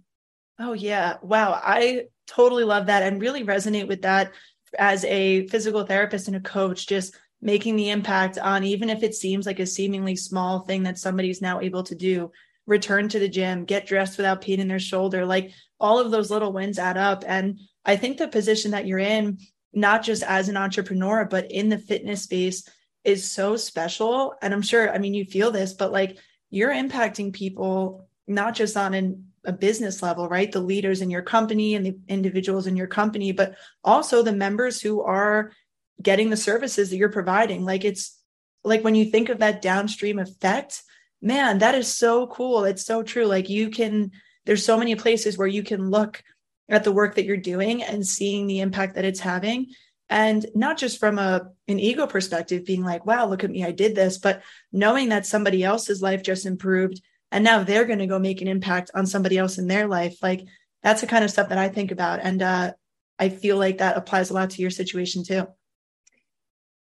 Oh, 0.58 0.72
yeah. 0.72 1.16
Wow. 1.22 1.60
I 1.62 2.04
totally 2.26 2.64
love 2.64 2.86
that 2.86 3.02
and 3.02 3.20
really 3.20 3.44
resonate 3.44 3.88
with 3.88 4.02
that 4.02 4.32
as 4.78 5.04
a 5.04 5.46
physical 5.48 5.84
therapist 5.84 6.28
and 6.28 6.36
a 6.36 6.40
coach, 6.40 6.86
just 6.86 7.14
making 7.42 7.74
the 7.76 7.90
impact 7.90 8.38
on 8.38 8.62
even 8.62 8.88
if 8.88 9.02
it 9.02 9.14
seems 9.14 9.44
like 9.44 9.58
a 9.58 9.66
seemingly 9.66 10.14
small 10.14 10.60
thing 10.60 10.84
that 10.84 10.96
somebody's 10.96 11.42
now 11.42 11.60
able 11.60 11.82
to 11.82 11.94
do 11.94 12.30
return 12.66 13.08
to 13.08 13.18
the 13.18 13.28
gym 13.28 13.64
get 13.64 13.86
dressed 13.86 14.16
without 14.16 14.40
pain 14.40 14.60
in 14.60 14.68
their 14.68 14.78
shoulder 14.78 15.26
like 15.26 15.50
all 15.80 15.98
of 15.98 16.12
those 16.12 16.30
little 16.30 16.52
wins 16.52 16.78
add 16.78 16.96
up. 16.96 17.24
And 17.26 17.58
i 17.84 17.96
think 17.96 18.16
the 18.16 18.28
position 18.28 18.70
that 18.70 18.86
you're 18.86 19.00
in 19.00 19.38
not 19.74 20.04
just 20.04 20.22
as 20.22 20.48
an 20.48 20.56
entrepreneur 20.56 21.24
but 21.24 21.50
in 21.50 21.68
the 21.68 21.78
fitness 21.78 22.22
space 22.22 22.68
is 23.04 23.28
so 23.28 23.56
special. 23.56 24.34
And 24.40 24.54
i'm 24.54 24.62
sure 24.62 24.92
i 24.94 24.98
mean 24.98 25.12
you 25.12 25.24
feel 25.24 25.50
this 25.50 25.74
but 25.74 25.92
like 25.92 26.18
you're 26.50 26.70
impacting 26.70 27.32
people 27.32 28.08
not 28.28 28.54
just 28.54 28.76
on 28.76 28.94
an 28.94 29.31
a 29.44 29.52
business 29.52 30.02
level, 30.02 30.28
right? 30.28 30.50
The 30.50 30.61
leaders 30.61 31.00
in 31.00 31.11
your 31.11 31.22
company 31.22 31.75
and 31.75 31.84
the 31.84 31.99
individuals 32.08 32.66
in 32.66 32.76
your 32.76 32.87
company, 32.87 33.32
but 33.32 33.56
also 33.82 34.22
the 34.22 34.32
members 34.32 34.80
who 34.80 35.02
are 35.02 35.52
getting 36.00 36.30
the 36.30 36.37
services 36.37 36.90
that 36.90 36.96
you're 36.96 37.08
providing. 37.08 37.64
Like 37.64 37.84
it's 37.84 38.18
like 38.64 38.84
when 38.84 38.94
you 38.94 39.06
think 39.06 39.28
of 39.28 39.38
that 39.38 39.62
downstream 39.62 40.18
effect, 40.18 40.82
man, 41.20 41.58
that 41.58 41.75
is 41.75 41.92
so 41.92 42.26
cool. 42.28 42.64
It's 42.64 42.84
so 42.84 43.02
true. 43.02 43.26
Like 43.26 43.49
you 43.49 43.70
can, 43.70 44.12
there's 44.44 44.64
so 44.64 44.76
many 44.76 44.94
places 44.94 45.37
where 45.37 45.49
you 45.49 45.62
can 45.62 45.90
look 45.90 46.22
at 46.68 46.84
the 46.84 46.92
work 46.92 47.16
that 47.16 47.25
you're 47.25 47.37
doing 47.37 47.82
and 47.82 48.06
seeing 48.06 48.46
the 48.46 48.61
impact 48.61 48.94
that 48.94 49.04
it's 49.04 49.20
having. 49.20 49.68
And 50.08 50.44
not 50.54 50.78
just 50.78 51.00
from 51.00 51.18
a 51.18 51.49
an 51.68 51.80
ego 51.80 52.06
perspective, 52.06 52.66
being 52.66 52.84
like, 52.84 53.06
wow, 53.06 53.26
look 53.26 53.44
at 53.44 53.50
me, 53.50 53.64
I 53.64 53.72
did 53.72 53.94
this, 53.94 54.18
but 54.18 54.42
knowing 54.70 55.08
that 55.08 55.26
somebody 55.26 55.64
else's 55.64 56.02
life 56.02 56.22
just 56.22 56.44
improved 56.44 57.00
and 57.32 57.42
now 57.42 57.64
they're 57.64 57.86
going 57.86 57.98
to 57.98 58.06
go 58.06 58.18
make 58.18 58.42
an 58.42 58.48
impact 58.48 58.90
on 58.94 59.06
somebody 59.06 59.38
else 59.38 59.58
in 59.58 59.66
their 59.66 59.88
life. 59.88 60.22
Like 60.22 60.46
that's 60.82 61.00
the 61.00 61.06
kind 61.06 61.24
of 61.24 61.30
stuff 61.30 61.48
that 61.48 61.58
i 61.58 61.68
think 61.68 61.90
about. 61.90 62.20
And 62.22 62.42
uh, 62.42 62.72
i 63.18 63.28
feel 63.28 63.56
like 63.56 63.78
that 63.78 63.96
applies 63.96 64.30
a 64.30 64.34
lot 64.34 64.50
to 64.50 64.62
your 64.62 64.70
situation 64.70 65.24
too. 65.24 65.48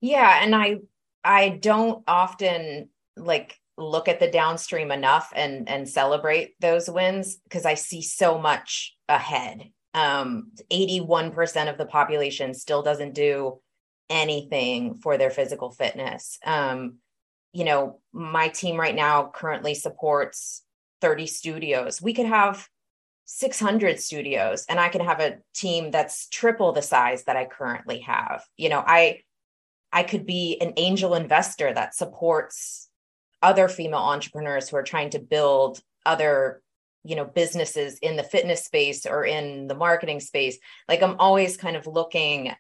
Yeah 0.01 0.41
and 0.43 0.55
i 0.55 0.79
i 1.25 1.51
don't 1.51 2.03
often 2.07 2.89
like 3.17 3.57
look 3.77 4.09
at 4.09 4.21
the 4.21 4.31
downstream 4.31 4.91
enough 4.91 5.33
and 5.35 5.69
and 5.69 5.89
celebrate 5.89 6.59
those 6.61 6.91
wins 6.91 7.37
because 7.37 7.65
i 7.65 7.75
see 7.75 8.03
so 8.03 8.39
much 8.39 8.97
ahead. 9.09 9.71
Um 9.93 10.53
81% 10.71 11.69
of 11.69 11.77
the 11.77 11.87
population 11.87 12.55
still 12.55 12.83
doesn't 12.83 13.15
do 13.15 13.61
anything 14.09 14.95
for 14.95 15.19
their 15.19 15.31
physical 15.31 15.71
fitness. 15.71 16.39
Um 16.45 16.99
you 17.53 17.65
know, 17.65 18.01
my 18.13 18.49
team 18.49 18.79
right 18.79 18.95
now 18.95 19.31
currently 19.35 19.75
supports 19.75 20.63
30 21.01 21.27
studios. 21.27 22.01
We 22.01 22.13
could 22.13 22.27
have 22.27 22.69
600 23.25 24.01
studios 24.01 24.67
and 24.69 24.81
I 24.81 24.89
can 24.89 25.03
have 25.03 25.21
a 25.21 25.39
team 25.55 25.91
that's 25.91 26.29
triple 26.29 26.73
the 26.73 26.83
size 26.83 27.25
that 27.25 27.37
I 27.37 27.45
currently 27.45 28.01
have. 28.01 28.45
You 28.57 28.69
know, 28.69 28.83
I 28.87 29.21
I 29.93 30.05
could 30.05 30.25
be 30.25 30.57
an 30.61 30.75
angel 30.77 31.15
investor 31.15 31.73
that 31.73 31.95
supports 31.95 32.89
other 33.43 33.69
female 33.69 34.01
entrepreneurs 34.01 34.69
who 34.69 34.77
are 34.77 34.83
trying 34.83 35.11
to 35.11 35.19
build 35.19 35.81
other 36.07 36.63
you 37.05 37.17
know 37.17 37.25
businesses 37.25 37.99
in 38.01 38.17
the 38.17 38.23
fitness 38.23 38.65
space 38.65 39.07
or 39.07 39.25
in 39.25 39.67
the 39.67 39.75
marketing 39.75 40.21
space 40.21 40.59
like 40.89 41.03
i'm 41.03 41.17
always 41.19 41.57
kind 41.57 41.77
of 41.77 41.87
looking 41.87 42.53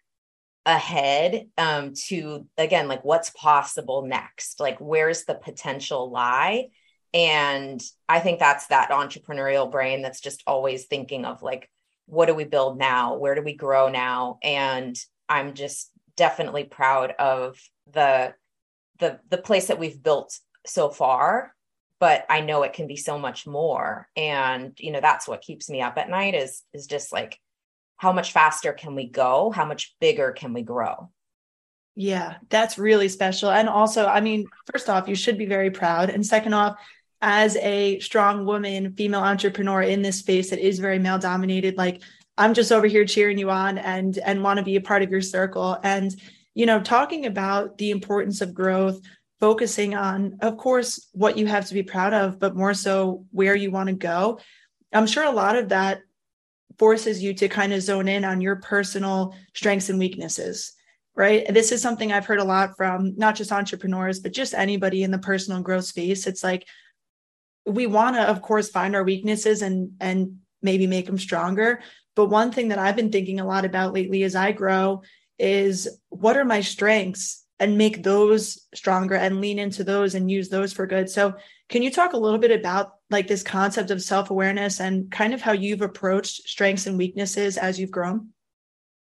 ahead 0.66 1.48
um, 1.56 1.94
to 2.08 2.46
again 2.58 2.88
like 2.88 3.04
what's 3.04 3.30
possible 3.30 4.06
next? 4.06 4.60
Like 4.60 4.78
where's 4.78 5.24
the 5.24 5.34
potential 5.34 6.10
lie? 6.10 6.68
And 7.12 7.82
i 8.08 8.20
think 8.20 8.38
that's 8.38 8.68
that 8.68 8.90
entrepreneurial 8.90 9.70
brain 9.70 10.00
that's 10.00 10.20
just 10.20 10.44
always 10.46 10.86
thinking 10.86 11.24
of 11.24 11.42
like 11.42 11.68
what 12.06 12.26
do 12.26 12.34
we 12.34 12.44
build 12.44 12.78
now? 12.78 13.16
Where 13.16 13.34
do 13.34 13.42
we 13.42 13.54
grow 13.54 13.88
now? 13.88 14.38
And 14.42 14.96
i'm 15.28 15.54
just 15.54 15.90
definitely 16.16 16.64
proud 16.64 17.12
of 17.18 17.58
the 17.92 18.34
the 18.98 19.18
the 19.28 19.38
place 19.38 19.68
that 19.68 19.78
we've 19.78 20.02
built 20.02 20.38
so 20.66 20.90
far 20.90 21.54
but 21.98 22.24
i 22.28 22.40
know 22.40 22.62
it 22.62 22.72
can 22.72 22.86
be 22.86 22.96
so 22.96 23.18
much 23.18 23.46
more. 23.46 24.08
And 24.16 24.72
you 24.78 24.92
know 24.92 25.00
that's 25.00 25.26
what 25.26 25.42
keeps 25.42 25.68
me 25.70 25.82
up 25.82 25.98
at 25.98 26.10
night 26.10 26.34
is 26.34 26.62
is 26.72 26.86
just 26.86 27.12
like 27.12 27.38
how 28.00 28.12
much 28.12 28.32
faster 28.32 28.72
can 28.72 28.94
we 28.94 29.06
go? 29.06 29.50
How 29.50 29.66
much 29.66 29.94
bigger 30.00 30.32
can 30.32 30.54
we 30.54 30.62
grow? 30.62 31.10
Yeah, 31.94 32.36
that's 32.48 32.78
really 32.78 33.10
special. 33.10 33.50
And 33.50 33.68
also, 33.68 34.06
I 34.06 34.22
mean, 34.22 34.46
first 34.72 34.88
off, 34.88 35.06
you 35.06 35.14
should 35.14 35.36
be 35.36 35.44
very 35.44 35.70
proud. 35.70 36.08
And 36.08 36.24
second 36.24 36.54
off, 36.54 36.80
as 37.20 37.56
a 37.56 37.98
strong 37.98 38.46
woman, 38.46 38.94
female 38.94 39.20
entrepreneur 39.20 39.82
in 39.82 40.00
this 40.00 40.18
space 40.18 40.48
that 40.48 40.66
is 40.66 40.78
very 40.78 40.98
male 40.98 41.18
dominated, 41.18 41.76
like 41.76 42.00
I'm 42.38 42.54
just 42.54 42.72
over 42.72 42.86
here 42.86 43.04
cheering 43.04 43.36
you 43.36 43.50
on 43.50 43.76
and 43.76 44.16
and 44.16 44.42
want 44.42 44.56
to 44.56 44.64
be 44.64 44.76
a 44.76 44.80
part 44.80 45.02
of 45.02 45.10
your 45.10 45.20
circle. 45.20 45.78
And 45.82 46.18
you 46.54 46.64
know, 46.64 46.80
talking 46.80 47.26
about 47.26 47.76
the 47.76 47.90
importance 47.90 48.40
of 48.40 48.54
growth, 48.54 48.98
focusing 49.40 49.94
on, 49.94 50.38
of 50.40 50.56
course, 50.56 51.06
what 51.12 51.36
you 51.36 51.44
have 51.48 51.66
to 51.66 51.74
be 51.74 51.82
proud 51.82 52.14
of, 52.14 52.38
but 52.38 52.56
more 52.56 52.72
so 52.72 53.26
where 53.30 53.54
you 53.54 53.70
want 53.70 53.88
to 53.88 53.94
go. 53.94 54.40
I'm 54.90 55.06
sure 55.06 55.24
a 55.24 55.30
lot 55.30 55.56
of 55.56 55.68
that 55.68 56.00
forces 56.80 57.22
you 57.22 57.34
to 57.34 57.46
kind 57.46 57.74
of 57.74 57.82
zone 57.82 58.08
in 58.08 58.24
on 58.24 58.40
your 58.40 58.56
personal 58.56 59.34
strengths 59.54 59.90
and 59.90 59.98
weaknesses 59.98 60.72
right? 61.16 61.52
This 61.52 61.70
is 61.72 61.82
something 61.82 62.12
i've 62.12 62.24
heard 62.24 62.38
a 62.38 62.44
lot 62.44 62.76
from 62.78 63.14
not 63.16 63.34
just 63.34 63.52
entrepreneurs 63.52 64.20
but 64.20 64.32
just 64.32 64.54
anybody 64.54 65.02
in 65.02 65.10
the 65.10 65.18
personal 65.18 65.60
growth 65.60 65.84
space. 65.84 66.26
It's 66.26 66.42
like 66.42 66.66
we 67.66 67.86
want 67.86 68.16
to 68.16 68.22
of 68.22 68.40
course 68.40 68.70
find 68.70 68.96
our 68.96 69.04
weaknesses 69.04 69.60
and 69.60 69.92
and 70.00 70.38
maybe 70.62 70.86
make 70.86 71.06
them 71.06 71.18
stronger. 71.18 71.80
But 72.16 72.30
one 72.30 72.52
thing 72.52 72.68
that 72.68 72.78
i've 72.78 72.96
been 72.96 73.12
thinking 73.12 73.40
a 73.40 73.46
lot 73.46 73.66
about 73.66 73.92
lately 73.92 74.22
as 74.22 74.34
i 74.34 74.52
grow 74.52 75.02
is 75.38 75.88
what 76.08 76.36
are 76.38 76.44
my 76.44 76.62
strengths 76.62 77.39
and 77.60 77.78
make 77.78 78.02
those 78.02 78.66
stronger 78.74 79.14
and 79.14 79.40
lean 79.40 79.60
into 79.60 79.84
those 79.84 80.16
and 80.16 80.30
use 80.30 80.48
those 80.48 80.72
for 80.72 80.86
good 80.86 81.08
so 81.08 81.34
can 81.70 81.84
you 81.84 81.90
talk 81.90 82.12
a 82.12 82.18
little 82.18 82.38
bit 82.38 82.50
about 82.50 82.94
like 83.10 83.28
this 83.28 83.44
concept 83.44 83.92
of 83.92 84.02
self-awareness 84.02 84.80
and 84.80 85.10
kind 85.10 85.32
of 85.32 85.40
how 85.40 85.52
you've 85.52 85.82
approached 85.82 86.48
strengths 86.48 86.86
and 86.86 86.98
weaknesses 86.98 87.56
as 87.56 87.78
you've 87.78 87.92
grown? 87.92 88.30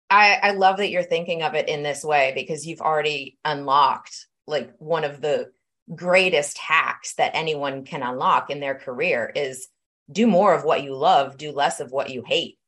I, 0.09 0.39
I 0.41 0.51
love 0.53 0.77
that 0.77 0.91
you're 0.91 1.03
thinking 1.03 1.43
of 1.43 1.55
it 1.55 1.69
in 1.69 1.83
this 1.83 2.05
way 2.05 2.33
because 2.35 2.65
you've 2.65 2.81
already 2.81 3.37
unlocked 3.45 4.29
like 4.47 4.73
one 4.79 5.03
of 5.03 5.21
the 5.21 5.51
greatest 5.93 6.57
hacks 6.57 7.15
that 7.15 7.33
anyone 7.35 7.85
can 7.85 8.03
unlock 8.03 8.51
in 8.51 8.61
their 8.61 8.77
career 8.77 9.33
is 9.35 9.67
do 10.11 10.27
more 10.29 10.55
of 10.55 10.65
what 10.65 10.85
you 10.85 10.95
love, 10.95 11.37
do 11.37 11.51
less 11.51 11.81
of 11.81 11.91
what 11.91 12.11
you 12.11 12.23
hate. 12.25 12.59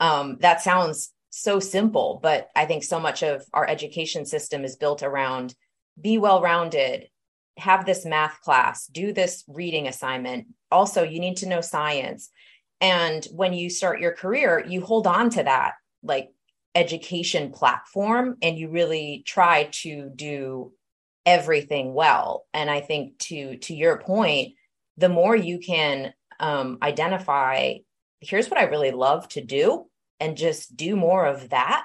Um, 0.00 0.38
that 0.40 0.62
sounds 0.62 1.10
so 1.34 1.58
simple, 1.60 2.20
but 2.22 2.48
I 2.54 2.64
think 2.64 2.84
so 2.84 3.00
much 3.00 3.22
of 3.22 3.44
our 3.52 3.68
education 3.68 4.24
system 4.24 4.64
is 4.64 4.76
built 4.76 5.02
around 5.02 5.54
be 6.00 6.18
well 6.18 6.40
rounded, 6.40 7.08
have 7.56 7.86
this 7.86 8.04
math 8.04 8.40
class, 8.40 8.86
do 8.86 9.12
this 9.12 9.44
reading 9.46 9.86
assignment. 9.86 10.46
Also, 10.70 11.02
you 11.02 11.20
need 11.20 11.36
to 11.38 11.48
know 11.48 11.60
science. 11.60 12.30
And 12.80 13.24
when 13.32 13.52
you 13.52 13.70
start 13.70 14.00
your 14.00 14.12
career, 14.12 14.64
you 14.66 14.80
hold 14.80 15.06
on 15.06 15.30
to 15.30 15.42
that 15.44 15.74
like 16.02 16.30
education 16.74 17.50
platform 17.50 18.36
and 18.42 18.58
you 18.58 18.68
really 18.68 19.22
try 19.24 19.68
to 19.70 20.10
do 20.14 20.72
everything 21.24 21.94
well. 21.94 22.44
And 22.52 22.68
I 22.68 22.80
think 22.80 23.18
to 23.20 23.56
to 23.58 23.74
your 23.74 23.98
point, 23.98 24.54
the 24.96 25.08
more 25.08 25.34
you 25.34 25.58
can 25.58 26.12
um, 26.40 26.78
identify, 26.82 27.74
here's 28.20 28.50
what 28.50 28.60
I 28.60 28.64
really 28.64 28.90
love 28.90 29.28
to 29.30 29.40
do, 29.40 29.86
and 30.24 30.36
just 30.36 30.74
do 30.74 30.96
more 30.96 31.26
of 31.26 31.50
that. 31.50 31.84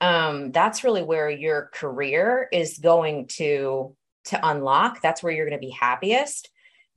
Um, 0.00 0.52
that's 0.52 0.84
really 0.84 1.02
where 1.02 1.30
your 1.30 1.70
career 1.74 2.48
is 2.50 2.78
going 2.78 3.28
to 3.36 3.94
to 4.30 4.38
unlock, 4.42 5.00
that's 5.00 5.22
where 5.22 5.32
you're 5.32 5.48
going 5.48 5.60
to 5.60 5.66
be 5.66 5.82
happiest. 5.88 6.50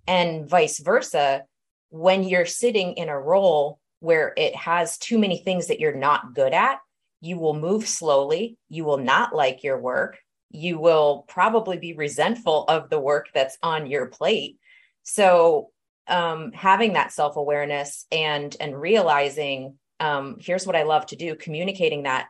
And 0.07 0.49
vice 0.49 0.79
versa, 0.79 1.43
when 1.89 2.23
you're 2.23 2.47
sitting 2.47 2.93
in 2.97 3.09
a 3.09 3.19
role 3.19 3.77
where 3.99 4.33
it 4.35 4.55
has 4.55 4.97
too 4.97 5.17
many 5.19 5.37
things 5.37 5.67
that 5.67 5.79
you're 5.79 6.05
not 6.07 6.33
good 6.33 6.53
at, 6.53 6.79
you 7.21 7.37
will 7.37 7.53
move 7.53 7.87
slowly. 7.87 8.57
You 8.69 8.85
will 8.87 9.01
not 9.13 9.35
like 9.35 9.63
your 9.63 9.79
work. 9.79 10.17
you 10.49 10.79
will 10.79 11.25
probably 11.27 11.77
be 11.77 11.93
resentful 11.93 12.65
of 12.67 12.89
the 12.89 12.99
work 12.99 13.29
that's 13.33 13.57
on 13.61 13.87
your 13.87 14.07
plate. 14.07 14.57
So 15.03 15.69
um, 16.07 16.51
having 16.53 16.93
that 16.93 17.11
self-awareness 17.11 18.05
and 18.11 18.55
and 18.59 18.79
realizing 18.79 19.75
um, 19.99 20.37
here's 20.39 20.65
what 20.65 20.75
I 20.75 20.83
love 20.83 21.05
to 21.07 21.15
do, 21.15 21.35
communicating 21.35 22.03
that 22.03 22.29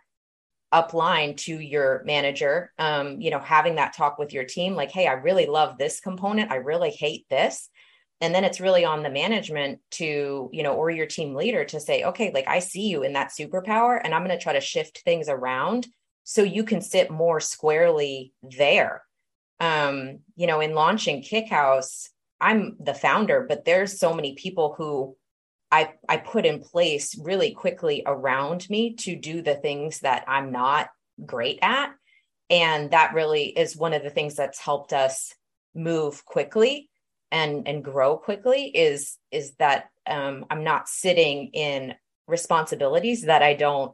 upline 0.74 1.36
to 1.36 1.60
your 1.60 2.04
manager, 2.06 2.72
um, 2.78 3.20
you 3.20 3.32
know, 3.32 3.40
having 3.40 3.76
that 3.76 3.96
talk 3.96 4.20
with 4.20 4.34
your 4.34 4.44
team, 4.44 4.76
like, 4.76 4.92
hey, 4.92 5.08
I 5.08 5.14
really 5.14 5.48
love 5.48 5.78
this 5.78 6.00
component. 6.00 6.52
I 6.52 6.58
really 6.58 6.92
hate 6.92 7.26
this. 7.30 7.70
And 8.22 8.36
then 8.36 8.44
it's 8.44 8.60
really 8.60 8.86
on 8.86 9.02
the 9.02 9.10
management 9.10 9.80
to, 9.92 10.50
you 10.52 10.64
know, 10.64 10.74
or 10.74 10.90
your 10.90 11.06
team 11.06 11.36
leader 11.36 11.64
to 11.66 11.80
say, 11.80 12.04
okay, 12.04 12.32
like 12.34 12.48
I 12.48 12.60
see 12.60 12.88
you 12.88 13.04
in 13.04 13.14
that 13.14 13.32
superpower 13.32 14.00
and 14.04 14.14
I'm 14.14 14.26
going 14.26 14.38
to 14.38 14.44
try 14.44 14.54
to 14.54 14.62
shift 14.62 15.00
things 15.00 15.30
around 15.30 15.88
so 16.26 16.44
you 16.44 16.64
can 16.64 16.82
sit 16.82 17.10
more 17.10 17.40
squarely 17.40 18.34
there. 18.44 19.04
Um, 19.60 20.20
you 20.36 20.48
know, 20.48 20.60
in 20.60 20.76
launching 20.76 21.24
Kickhouse, 21.24 22.10
I'm 22.42 22.76
the 22.80 22.94
founder, 22.94 23.46
but 23.48 23.66
there's 23.66 24.00
so 24.00 24.14
many 24.14 24.36
people 24.36 24.76
who 24.78 25.16
I 25.72 25.94
I 26.08 26.18
put 26.18 26.46
in 26.46 26.60
place 26.60 27.18
really 27.20 27.52
quickly 27.52 28.04
around 28.06 28.70
me 28.70 28.96
to 28.96 29.16
do 29.16 29.42
the 29.42 29.56
things 29.56 30.00
that 30.00 30.26
I'm 30.28 30.52
not 30.52 30.90
great 31.26 31.60
at. 31.62 31.94
And 32.50 32.92
that 32.92 33.14
really 33.14 33.46
is 33.46 33.78
one 33.78 33.94
of 33.94 34.04
the 34.04 34.10
things 34.10 34.36
that's 34.36 34.60
helped 34.60 34.94
us 34.94 35.34
move 35.76 36.26
quickly 36.26 36.90
and 37.32 37.68
and 37.68 37.84
grow 37.84 38.18
quickly 38.18 38.66
is 38.66 39.18
is 39.32 39.54
that 39.56 39.90
um, 40.08 40.46
I'm 40.50 40.64
not 40.64 40.90
sitting 40.90 41.52
in 41.54 41.94
responsibilities 42.28 43.24
that 43.24 43.44
I 43.44 43.54
don't 43.54 43.94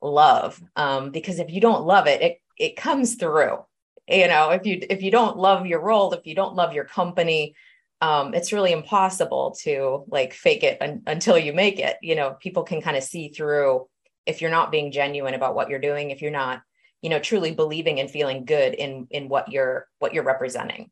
love 0.00 0.60
um, 0.74 1.10
because 1.10 1.38
if 1.38 1.50
you 1.50 1.60
don't 1.60 1.86
love 1.86 2.06
it 2.06 2.22
it 2.22 2.38
it 2.58 2.76
comes 2.76 3.14
through 3.14 3.58
you 4.08 4.26
know 4.26 4.50
if 4.50 4.66
you 4.66 4.80
if 4.90 5.02
you 5.02 5.10
don't 5.10 5.36
love 5.36 5.66
your 5.66 5.80
role 5.80 6.12
if 6.12 6.26
you 6.26 6.34
don't 6.34 6.56
love 6.56 6.72
your 6.72 6.84
company 6.84 7.54
um, 8.02 8.34
it's 8.34 8.52
really 8.52 8.72
impossible 8.72 9.56
to 9.62 10.04
like 10.08 10.34
fake 10.34 10.64
it 10.64 10.76
un- 10.82 11.02
until 11.06 11.38
you 11.38 11.52
make 11.52 11.78
it 11.78 11.96
you 12.02 12.14
know 12.14 12.36
people 12.40 12.64
can 12.64 12.82
kind 12.82 12.96
of 12.96 13.02
see 13.02 13.28
through 13.28 13.88
if 14.26 14.40
you're 14.40 14.50
not 14.50 14.72
being 14.72 14.92
genuine 14.92 15.34
about 15.34 15.54
what 15.54 15.70
you're 15.70 15.78
doing 15.78 16.10
if 16.10 16.20
you're 16.20 16.30
not 16.30 16.62
you 17.00 17.08
know 17.08 17.18
truly 17.18 17.52
believing 17.52 18.00
and 18.00 18.10
feeling 18.10 18.44
good 18.44 18.74
in 18.74 19.06
in 19.10 19.28
what 19.28 19.50
you're 19.50 19.86
what 20.00 20.12
you're 20.12 20.24
representing 20.24 20.90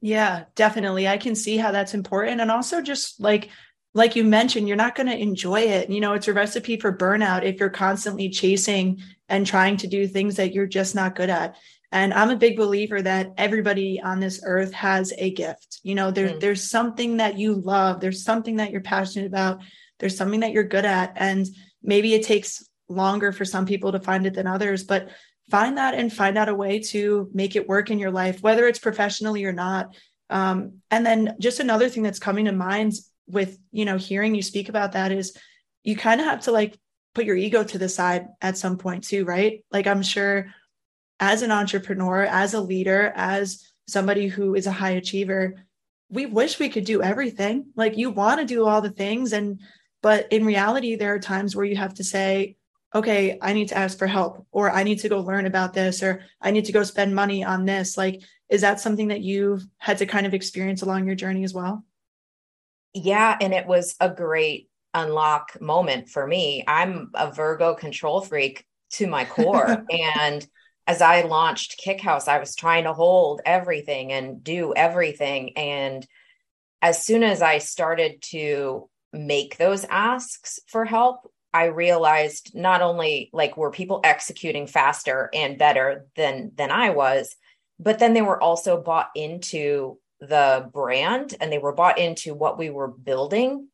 yeah 0.00 0.44
definitely 0.54 1.08
i 1.08 1.16
can 1.16 1.34
see 1.34 1.56
how 1.56 1.72
that's 1.72 1.94
important 1.94 2.40
and 2.40 2.50
also 2.50 2.82
just 2.82 3.18
like 3.18 3.48
like 3.94 4.16
you 4.16 4.24
mentioned, 4.24 4.68
you're 4.68 4.76
not 4.76 4.94
going 4.94 5.08
to 5.08 5.18
enjoy 5.18 5.60
it. 5.60 5.90
You 5.90 6.00
know, 6.00 6.14
it's 6.14 6.28
a 6.28 6.32
recipe 6.32 6.78
for 6.78 6.96
burnout 6.96 7.44
if 7.44 7.60
you're 7.60 7.70
constantly 7.70 8.30
chasing 8.30 9.02
and 9.28 9.46
trying 9.46 9.76
to 9.78 9.86
do 9.86 10.06
things 10.06 10.36
that 10.36 10.54
you're 10.54 10.66
just 10.66 10.94
not 10.94 11.14
good 11.14 11.28
at. 11.28 11.56
And 11.92 12.12
I'm 12.14 12.30
a 12.30 12.36
big 12.36 12.56
believer 12.56 13.00
that 13.02 13.32
everybody 13.36 14.00
on 14.00 14.18
this 14.18 14.42
earth 14.44 14.72
has 14.72 15.12
a 15.18 15.30
gift. 15.30 15.80
You 15.82 15.94
know, 15.94 16.10
there, 16.10 16.30
mm. 16.30 16.40
there's 16.40 16.68
something 16.68 17.18
that 17.18 17.38
you 17.38 17.54
love, 17.54 18.00
there's 18.00 18.24
something 18.24 18.56
that 18.56 18.70
you're 18.70 18.80
passionate 18.80 19.26
about, 19.26 19.60
there's 19.98 20.16
something 20.16 20.40
that 20.40 20.52
you're 20.52 20.64
good 20.64 20.86
at. 20.86 21.12
And 21.16 21.46
maybe 21.82 22.14
it 22.14 22.24
takes 22.24 22.66
longer 22.88 23.30
for 23.30 23.44
some 23.44 23.66
people 23.66 23.92
to 23.92 24.00
find 24.00 24.26
it 24.26 24.34
than 24.34 24.46
others, 24.46 24.84
but 24.84 25.10
find 25.50 25.76
that 25.76 25.94
and 25.94 26.12
find 26.12 26.38
out 26.38 26.48
a 26.48 26.54
way 26.54 26.80
to 26.80 27.30
make 27.34 27.56
it 27.56 27.68
work 27.68 27.90
in 27.90 27.98
your 27.98 28.10
life, 28.10 28.42
whether 28.42 28.66
it's 28.66 28.78
professionally 28.78 29.44
or 29.44 29.52
not. 29.52 29.94
Um, 30.30 30.78
and 30.90 31.04
then 31.04 31.36
just 31.38 31.60
another 31.60 31.90
thing 31.90 32.02
that's 32.02 32.18
coming 32.18 32.46
to 32.46 32.52
mind 32.52 32.94
with 33.26 33.58
you 33.70 33.84
know 33.84 33.96
hearing 33.96 34.34
you 34.34 34.42
speak 34.42 34.68
about 34.68 34.92
that 34.92 35.12
is 35.12 35.36
you 35.84 35.96
kind 35.96 36.20
of 36.20 36.26
have 36.26 36.42
to 36.42 36.52
like 36.52 36.78
put 37.14 37.24
your 37.24 37.36
ego 37.36 37.62
to 37.62 37.78
the 37.78 37.88
side 37.88 38.26
at 38.40 38.58
some 38.58 38.78
point 38.78 39.04
too 39.04 39.24
right 39.24 39.64
like 39.70 39.86
i'm 39.86 40.02
sure 40.02 40.52
as 41.22 41.42
an 41.42 41.50
entrepreneur 41.50 42.24
as 42.24 42.52
a 42.52 42.60
leader 42.60 43.12
as 43.14 43.72
somebody 43.86 44.26
who 44.26 44.54
is 44.54 44.66
a 44.66 44.72
high 44.72 44.90
achiever 44.90 45.54
we 46.10 46.26
wish 46.26 46.58
we 46.58 46.68
could 46.68 46.84
do 46.84 47.02
everything 47.02 47.66
like 47.76 47.96
you 47.96 48.10
want 48.10 48.40
to 48.40 48.46
do 48.46 48.66
all 48.66 48.80
the 48.80 48.90
things 48.90 49.32
and 49.32 49.60
but 50.02 50.30
in 50.32 50.44
reality 50.44 50.96
there 50.96 51.14
are 51.14 51.18
times 51.18 51.56
where 51.56 51.64
you 51.64 51.76
have 51.76 51.94
to 51.94 52.04
say 52.04 52.56
okay 52.94 53.38
i 53.40 53.52
need 53.52 53.68
to 53.68 53.78
ask 53.78 53.96
for 53.96 54.06
help 54.06 54.46
or 54.50 54.70
i 54.70 54.82
need 54.82 54.98
to 54.98 55.08
go 55.08 55.20
learn 55.20 55.46
about 55.46 55.72
this 55.72 56.02
or 56.02 56.22
i 56.40 56.50
need 56.50 56.64
to 56.64 56.72
go 56.72 56.82
spend 56.82 57.14
money 57.14 57.42
on 57.44 57.64
this 57.64 57.96
like 57.96 58.20
is 58.50 58.60
that 58.60 58.80
something 58.80 59.08
that 59.08 59.22
you've 59.22 59.64
had 59.78 59.96
to 59.98 60.06
kind 60.06 60.26
of 60.26 60.34
experience 60.34 60.82
along 60.82 61.06
your 61.06 61.16
journey 61.16 61.44
as 61.44 61.54
well 61.54 61.84
yeah, 62.94 63.36
and 63.40 63.54
it 63.54 63.66
was 63.66 63.94
a 64.00 64.10
great 64.10 64.68
unlock 64.94 65.60
moment 65.60 66.08
for 66.08 66.26
me. 66.26 66.64
I'm 66.66 67.10
a 67.14 67.32
Virgo 67.32 67.74
control 67.74 68.20
freak 68.20 68.66
to 68.92 69.06
my 69.06 69.24
core. 69.24 69.84
and 69.90 70.46
as 70.86 71.00
I 71.00 71.22
launched 71.22 71.78
Kickhouse, 71.78 72.28
I 72.28 72.38
was 72.38 72.56
trying 72.56 72.84
to 72.84 72.92
hold 72.92 73.40
everything 73.44 74.12
and 74.12 74.42
do 74.42 74.74
everything. 74.74 75.56
And 75.56 76.06
as 76.80 77.04
soon 77.04 77.22
as 77.22 77.40
I 77.40 77.58
started 77.58 78.22
to 78.30 78.88
make 79.12 79.56
those 79.56 79.84
asks 79.84 80.58
for 80.66 80.84
help, 80.84 81.30
I 81.54 81.66
realized 81.66 82.52
not 82.54 82.82
only 82.82 83.30
like 83.32 83.56
were 83.56 83.70
people 83.70 84.00
executing 84.02 84.66
faster 84.66 85.28
and 85.34 85.58
better 85.58 86.06
than 86.16 86.52
than 86.56 86.70
I 86.70 86.90
was, 86.90 87.36
but 87.78 87.98
then 87.98 88.14
they 88.14 88.22
were 88.22 88.42
also 88.42 88.80
bought 88.80 89.10
into 89.14 89.98
the 90.20 90.68
brand 90.72 91.34
and 91.40 91.52
they 91.52 91.58
were 91.58 91.74
bought 91.74 91.98
into 91.98 92.34
what 92.34 92.58
we 92.58 92.70
were 92.70 92.88
building 92.88 93.68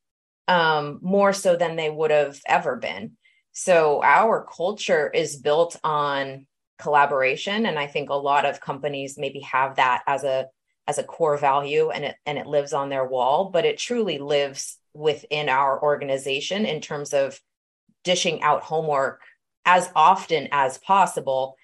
um, 0.48 0.98
more 1.02 1.32
so 1.32 1.56
than 1.56 1.76
they 1.76 1.90
would 1.90 2.10
have 2.10 2.40
ever 2.46 2.76
been. 2.76 3.12
So 3.52 4.02
our 4.02 4.46
culture 4.56 5.08
is 5.08 5.36
built 5.36 5.78
on 5.84 6.46
collaboration, 6.78 7.66
and 7.66 7.78
I 7.78 7.86
think 7.86 8.10
a 8.10 8.14
lot 8.14 8.44
of 8.44 8.60
companies 8.60 9.18
maybe 9.18 9.40
have 9.40 9.76
that 9.76 10.02
as 10.06 10.24
a 10.24 10.46
as 10.86 10.98
a 10.98 11.04
core 11.04 11.36
value, 11.36 11.90
and 11.90 12.04
it 12.04 12.16
and 12.26 12.38
it 12.38 12.46
lives 12.46 12.72
on 12.72 12.88
their 12.88 13.06
wall. 13.06 13.50
But 13.50 13.64
it 13.64 13.78
truly 13.78 14.18
lives 14.18 14.78
within 14.94 15.48
our 15.48 15.80
organization 15.82 16.64
in 16.64 16.80
terms 16.80 17.12
of 17.12 17.40
dishing 18.04 18.42
out 18.42 18.62
homework 18.62 19.22
as 19.64 19.90
often 19.94 20.48
as 20.50 20.78
possible 20.78 21.56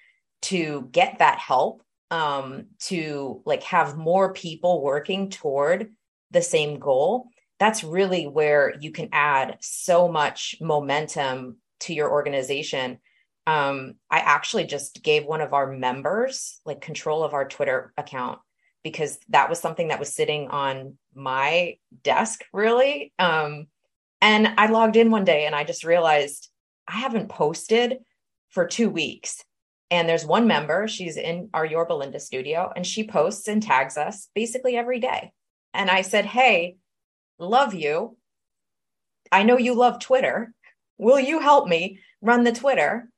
to 0.43 0.87
get 0.91 1.19
that 1.19 1.39
help 1.39 1.81
um, 2.11 2.67
to 2.79 3.41
like 3.45 3.63
have 3.63 3.97
more 3.97 4.33
people 4.33 4.83
working 4.83 5.29
toward 5.29 5.91
the 6.31 6.41
same 6.41 6.79
goal, 6.79 7.27
that's 7.59 7.83
really 7.83 8.27
where 8.27 8.75
you 8.79 8.91
can 8.91 9.09
add 9.11 9.57
so 9.61 10.07
much 10.07 10.55
momentum 10.61 11.57
to 11.81 11.93
your 11.93 12.11
organization. 12.11 12.99
Um, 13.47 13.95
I 14.09 14.19
actually 14.19 14.65
just 14.65 15.03
gave 15.03 15.25
one 15.25 15.41
of 15.41 15.53
our 15.53 15.71
members 15.71 16.59
like 16.65 16.81
control 16.81 17.23
of 17.23 17.33
our 17.33 17.47
Twitter 17.47 17.93
account 17.97 18.39
because 18.83 19.17
that 19.29 19.49
was 19.49 19.59
something 19.59 19.89
that 19.89 19.99
was 19.99 20.13
sitting 20.13 20.47
on 20.47 20.97
my 21.13 21.77
desk 22.03 22.43
really. 22.53 23.13
Um, 23.19 23.67
and 24.21 24.47
I 24.57 24.67
logged 24.67 24.95
in 24.95 25.11
one 25.11 25.25
day 25.25 25.45
and 25.45 25.55
I 25.55 25.63
just 25.63 25.83
realized 25.83 26.49
I 26.87 26.97
haven't 26.97 27.29
posted 27.29 27.97
for 28.49 28.65
two 28.65 28.89
weeks. 28.89 29.43
And 29.91 30.09
there's 30.09 30.25
one 30.25 30.47
member, 30.47 30.87
she's 30.87 31.17
in 31.17 31.49
our 31.53 31.65
Yorba 31.65 31.93
Linda 31.93 32.19
studio, 32.19 32.71
and 32.75 32.85
she 32.85 33.05
posts 33.05 33.47
and 33.47 33.61
tags 33.61 33.97
us 33.97 34.29
basically 34.33 34.75
every 34.75 34.99
day. 34.99 35.31
And 35.73 35.89
I 35.91 36.01
said, 36.01 36.25
Hey, 36.25 36.77
love 37.37 37.73
you. 37.73 38.17
I 39.31 39.43
know 39.43 39.57
you 39.57 39.75
love 39.75 39.99
Twitter. 39.99 40.53
Will 40.97 41.19
you 41.19 41.39
help 41.39 41.67
me 41.67 41.99
run 42.21 42.43
the 42.43 42.51
Twitter? 42.51 43.09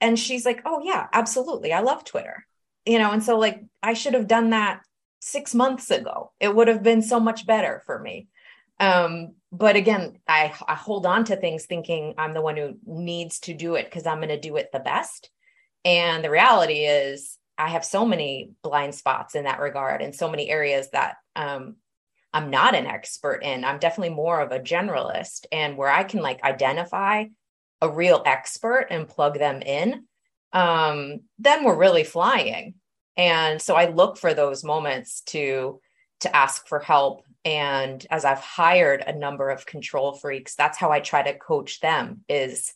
And 0.00 0.18
she's 0.18 0.44
like, 0.44 0.62
Oh, 0.64 0.80
yeah, 0.82 1.06
absolutely. 1.12 1.72
I 1.72 1.80
love 1.80 2.04
Twitter. 2.04 2.46
You 2.86 2.98
know, 2.98 3.12
and 3.12 3.22
so 3.22 3.38
like 3.38 3.62
I 3.82 3.94
should 3.94 4.14
have 4.14 4.26
done 4.26 4.50
that 4.50 4.82
six 5.20 5.54
months 5.54 5.90
ago. 5.90 6.32
It 6.40 6.54
would 6.54 6.68
have 6.68 6.82
been 6.82 7.02
so 7.02 7.20
much 7.20 7.46
better 7.46 7.82
for 7.86 7.98
me. 7.98 8.28
Um, 8.78 9.34
but 9.52 9.76
again, 9.76 10.18
I, 10.26 10.52
I 10.66 10.74
hold 10.74 11.04
on 11.04 11.24
to 11.24 11.36
things 11.36 11.66
thinking 11.66 12.14
I'm 12.16 12.32
the 12.32 12.40
one 12.40 12.56
who 12.56 12.78
needs 12.86 13.40
to 13.40 13.54
do 13.54 13.74
it 13.74 13.84
because 13.84 14.06
I'm 14.06 14.18
going 14.18 14.28
to 14.30 14.40
do 14.40 14.56
it 14.56 14.70
the 14.72 14.80
best. 14.80 15.30
And 15.84 16.24
the 16.24 16.30
reality 16.30 16.84
is, 16.86 17.36
I 17.58 17.68
have 17.68 17.84
so 17.84 18.06
many 18.06 18.52
blind 18.62 18.94
spots 18.94 19.34
in 19.34 19.44
that 19.44 19.60
regard, 19.60 20.00
and 20.00 20.14
so 20.14 20.30
many 20.30 20.48
areas 20.48 20.88
that 20.92 21.16
um, 21.36 21.76
I'm 22.32 22.48
not 22.48 22.74
an 22.74 22.86
expert 22.86 23.42
in. 23.42 23.64
I'm 23.64 23.78
definitely 23.78 24.14
more 24.14 24.40
of 24.40 24.50
a 24.50 24.60
generalist, 24.60 25.44
and 25.52 25.76
where 25.76 25.90
I 25.90 26.04
can 26.04 26.20
like 26.22 26.42
identify 26.42 27.26
a 27.80 27.88
real 27.88 28.22
expert 28.26 28.86
and 28.90 29.08
plug 29.08 29.38
them 29.38 29.62
in, 29.62 30.04
um, 30.52 31.20
then 31.38 31.64
we're 31.64 31.76
really 31.76 32.04
flying. 32.04 32.74
And 33.16 33.60
so 33.60 33.74
I 33.74 33.90
look 33.90 34.16
for 34.16 34.34
those 34.34 34.64
moments 34.64 35.22
to 35.26 35.80
to 36.20 36.36
ask 36.36 36.66
for 36.66 36.78
help. 36.80 37.24
And 37.44 38.06
as 38.10 38.26
I've 38.26 38.40
hired 38.40 39.02
a 39.06 39.16
number 39.16 39.48
of 39.48 39.64
control 39.64 40.12
freaks, 40.12 40.54
that's 40.54 40.78
how 40.78 40.90
I 40.90 41.00
try 41.00 41.22
to 41.22 41.38
coach 41.38 41.80
them 41.80 42.24
is 42.28 42.74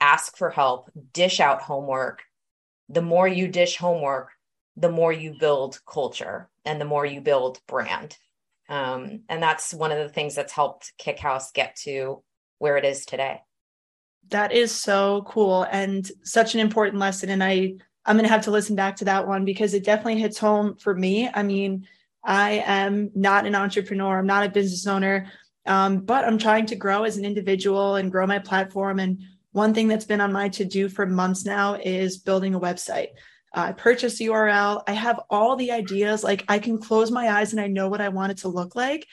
ask 0.00 0.36
for 0.36 0.50
help, 0.50 0.90
dish 1.12 1.40
out 1.40 1.62
homework. 1.62 2.22
The 2.88 3.02
more 3.02 3.26
you 3.26 3.48
dish 3.48 3.76
homework, 3.76 4.30
the 4.76 4.90
more 4.90 5.12
you 5.12 5.34
build 5.38 5.80
culture 5.84 6.48
and 6.64 6.80
the 6.80 6.84
more 6.84 7.04
you 7.04 7.20
build 7.20 7.60
brand. 7.66 8.16
Um, 8.68 9.22
and 9.28 9.42
that's 9.42 9.74
one 9.74 9.90
of 9.90 9.98
the 9.98 10.08
things 10.08 10.36
that's 10.36 10.52
helped 10.52 10.92
Kickhouse 10.96 11.50
get 11.52 11.74
to 11.82 12.22
where 12.58 12.76
it 12.76 12.84
is 12.84 13.04
today. 13.04 13.40
That 14.28 14.52
is 14.52 14.72
so 14.72 15.24
cool 15.26 15.66
and 15.70 16.08
such 16.22 16.54
an 16.54 16.60
important 16.60 17.00
lesson. 17.00 17.30
And 17.30 17.42
I 17.42 17.74
I'm 18.06 18.16
going 18.16 18.26
to 18.26 18.32
have 18.32 18.44
to 18.44 18.50
listen 18.50 18.76
back 18.76 18.96
to 18.96 19.04
that 19.06 19.26
one 19.26 19.44
because 19.44 19.74
it 19.74 19.84
definitely 19.84 20.20
hits 20.20 20.38
home 20.38 20.76
for 20.76 20.94
me. 20.94 21.28
I 21.32 21.42
mean, 21.42 21.86
I 22.24 22.62
am 22.66 23.10
not 23.14 23.46
an 23.46 23.54
entrepreneur, 23.54 24.18
I'm 24.18 24.26
not 24.26 24.44
a 24.44 24.50
business 24.50 24.86
owner, 24.86 25.30
um, 25.66 26.00
but 26.00 26.24
I'm 26.24 26.38
trying 26.38 26.66
to 26.66 26.76
grow 26.76 27.04
as 27.04 27.16
an 27.16 27.24
individual 27.24 27.96
and 27.96 28.10
grow 28.10 28.26
my 28.26 28.38
platform. 28.38 28.98
And 28.98 29.22
one 29.52 29.74
thing 29.74 29.88
that's 29.88 30.04
been 30.04 30.20
on 30.20 30.32
my 30.32 30.48
to 30.50 30.64
do 30.64 30.88
for 30.88 31.06
months 31.06 31.44
now 31.44 31.74
is 31.74 32.18
building 32.18 32.54
a 32.54 32.60
website. 32.60 33.08
I 33.52 33.72
purchased 33.72 34.20
URL. 34.20 34.82
I 34.86 34.92
have 34.92 35.20
all 35.28 35.56
the 35.56 35.72
ideas. 35.72 36.22
Like 36.22 36.44
I 36.48 36.58
can 36.58 36.78
close 36.78 37.10
my 37.10 37.30
eyes 37.30 37.52
and 37.52 37.60
I 37.60 37.66
know 37.66 37.88
what 37.88 38.00
I 38.00 38.08
want 38.08 38.32
it 38.32 38.38
to 38.38 38.48
look 38.48 38.76
like, 38.76 39.06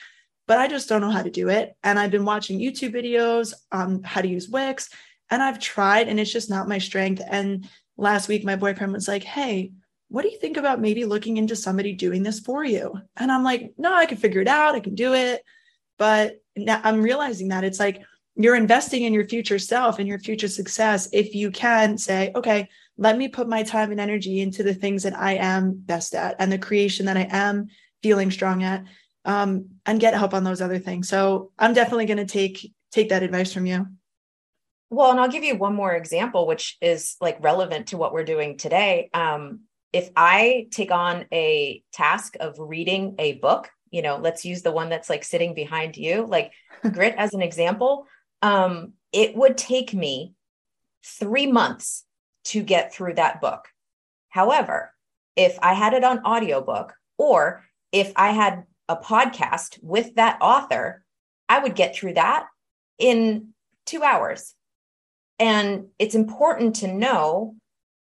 but 0.48 0.58
I 0.58 0.66
just 0.66 0.88
don't 0.88 1.02
know 1.02 1.10
how 1.10 1.22
to 1.22 1.30
do 1.30 1.50
it. 1.50 1.76
And 1.84 1.98
I've 1.98 2.10
been 2.10 2.24
watching 2.24 2.58
YouTube 2.58 2.94
videos 2.94 3.52
on 3.70 4.02
how 4.02 4.22
to 4.22 4.28
use 4.28 4.48
Wix 4.48 4.88
and 5.30 5.42
I've 5.42 5.60
tried 5.60 6.08
and 6.08 6.18
it's 6.18 6.32
just 6.32 6.48
not 6.48 6.68
my 6.68 6.78
strength. 6.78 7.22
And 7.30 7.68
last 7.98 8.28
week, 8.28 8.44
my 8.44 8.56
boyfriend 8.56 8.94
was 8.94 9.06
like, 9.06 9.22
Hey, 9.22 9.72
what 10.08 10.22
do 10.22 10.30
you 10.30 10.38
think 10.38 10.56
about 10.56 10.80
maybe 10.80 11.04
looking 11.04 11.36
into 11.36 11.54
somebody 11.54 11.92
doing 11.92 12.22
this 12.22 12.40
for 12.40 12.64
you? 12.64 12.98
And 13.16 13.30
I'm 13.30 13.44
like, 13.44 13.74
No, 13.76 13.92
I 13.94 14.06
can 14.06 14.16
figure 14.16 14.40
it 14.40 14.48
out. 14.48 14.74
I 14.74 14.80
can 14.80 14.94
do 14.94 15.12
it. 15.12 15.44
But 15.98 16.40
now 16.56 16.80
I'm 16.82 17.02
realizing 17.02 17.48
that 17.48 17.64
it's 17.64 17.78
like 17.78 18.02
you're 18.34 18.56
investing 18.56 19.02
in 19.02 19.12
your 19.12 19.28
future 19.28 19.58
self 19.58 19.98
and 19.98 20.08
your 20.08 20.18
future 20.18 20.48
success 20.48 21.08
if 21.12 21.34
you 21.34 21.50
can 21.50 21.98
say, 21.98 22.30
okay, 22.36 22.68
let 22.96 23.18
me 23.18 23.28
put 23.28 23.48
my 23.48 23.64
time 23.64 23.90
and 23.90 24.00
energy 24.00 24.40
into 24.40 24.62
the 24.62 24.74
things 24.74 25.02
that 25.02 25.16
I 25.16 25.34
am 25.34 25.74
best 25.74 26.14
at 26.14 26.36
and 26.38 26.50
the 26.50 26.58
creation 26.58 27.06
that 27.06 27.16
I 27.16 27.26
am 27.30 27.66
feeling 28.00 28.30
strong 28.30 28.62
at, 28.62 28.84
um, 29.28 29.66
and 29.86 30.00
get 30.00 30.14
help 30.14 30.34
on 30.34 30.42
those 30.42 30.60
other 30.60 30.80
things. 30.80 31.08
So 31.08 31.52
I'm 31.58 31.74
definitely 31.74 32.06
going 32.06 32.18
to 32.18 32.26
take 32.26 32.72
take 32.90 33.10
that 33.10 33.22
advice 33.22 33.52
from 33.52 33.66
you. 33.66 33.86
Well, 34.90 35.10
and 35.10 35.20
I'll 35.20 35.28
give 35.28 35.44
you 35.44 35.54
one 35.54 35.74
more 35.74 35.94
example, 35.94 36.46
which 36.46 36.76
is 36.80 37.14
like 37.20 37.36
relevant 37.40 37.88
to 37.88 37.98
what 37.98 38.12
we're 38.12 38.24
doing 38.24 38.56
today. 38.56 39.10
Um, 39.12 39.60
if 39.92 40.10
I 40.16 40.66
take 40.70 40.90
on 40.90 41.26
a 41.32 41.82
task 41.92 42.36
of 42.40 42.56
reading 42.58 43.14
a 43.18 43.34
book, 43.34 43.70
you 43.90 44.02
know, 44.02 44.16
let's 44.16 44.44
use 44.44 44.62
the 44.62 44.72
one 44.72 44.88
that's 44.88 45.10
like 45.10 45.24
sitting 45.24 45.54
behind 45.54 45.96
you, 45.96 46.26
like 46.26 46.52
grit 46.92 47.14
as 47.16 47.34
an 47.34 47.42
example 47.42 48.06
um, 48.42 48.92
it 49.12 49.36
would 49.36 49.56
take 49.56 49.94
me 49.94 50.34
three 51.04 51.46
months 51.46 52.04
to 52.44 52.62
get 52.62 52.92
through 52.92 53.14
that 53.14 53.40
book. 53.40 53.68
However, 54.28 54.92
if 55.36 55.58
I 55.62 55.74
had 55.74 55.94
it 55.94 56.04
on 56.04 56.24
audiobook 56.24 56.94
or 57.16 57.64
if 57.92 58.12
I 58.16 58.30
had 58.30 58.64
a 58.88 58.96
podcast 58.96 59.78
with 59.82 60.14
that 60.16 60.38
author, 60.40 61.04
I 61.48 61.58
would 61.60 61.74
get 61.74 61.94
through 61.94 62.14
that 62.14 62.46
in 62.98 63.48
two 63.86 64.02
hours. 64.02 64.54
And 65.38 65.86
it's 65.98 66.14
important 66.14 66.76
to 66.76 66.92
know 66.92 67.54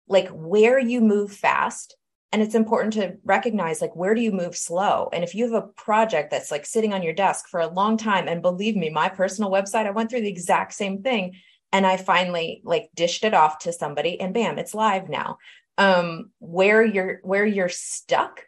like 0.09 0.29
where 0.29 0.79
you 0.79 1.01
move 1.01 1.33
fast 1.33 1.97
and 2.33 2.43
it's 2.43 2.55
important 2.55 2.95
to 2.95 3.17
recognize 3.25 3.81
like 3.81 3.95
where 3.95 4.15
do 4.15 4.21
you 4.21 4.33
move 4.33 4.57
slow? 4.57 5.09
And 5.13 5.23
if 5.23 5.35
you 5.35 5.45
have 5.45 5.63
a 5.63 5.69
project 5.69 6.31
that's 6.31 6.51
like 6.51 6.67
sitting 6.67 6.93
on 6.93 7.03
your 7.03 7.13
desk 7.13 7.49
for 7.49 7.61
a 7.61 7.69
long 7.69 7.97
time 7.97 8.29
and 8.29 8.43
believe 8.43 8.77
me 8.77 8.91
my 8.91 9.09
personal 9.09 9.51
website 9.51 9.87
i 9.87 9.91
went 9.91 10.11
through 10.11 10.23
the 10.23 10.29
exact 10.29 10.75
same 10.75 11.03
thing 11.03 11.37
and 11.73 11.87
i 11.87 11.97
finally 11.97 12.61
like 12.65 12.91
dished 12.95 13.25
it 13.25 13.35
off 13.35 13.59
to 13.61 13.73
somebody 13.73 14.21
and 14.21 14.35
bam 14.35 14.59
it's 14.59 14.75
live 14.75 15.09
now. 15.09 15.39
Um 15.79 16.31
where 16.41 16.85
you're 16.85 17.21
where 17.23 17.47
you're 17.47 17.69
stuck 17.69 18.43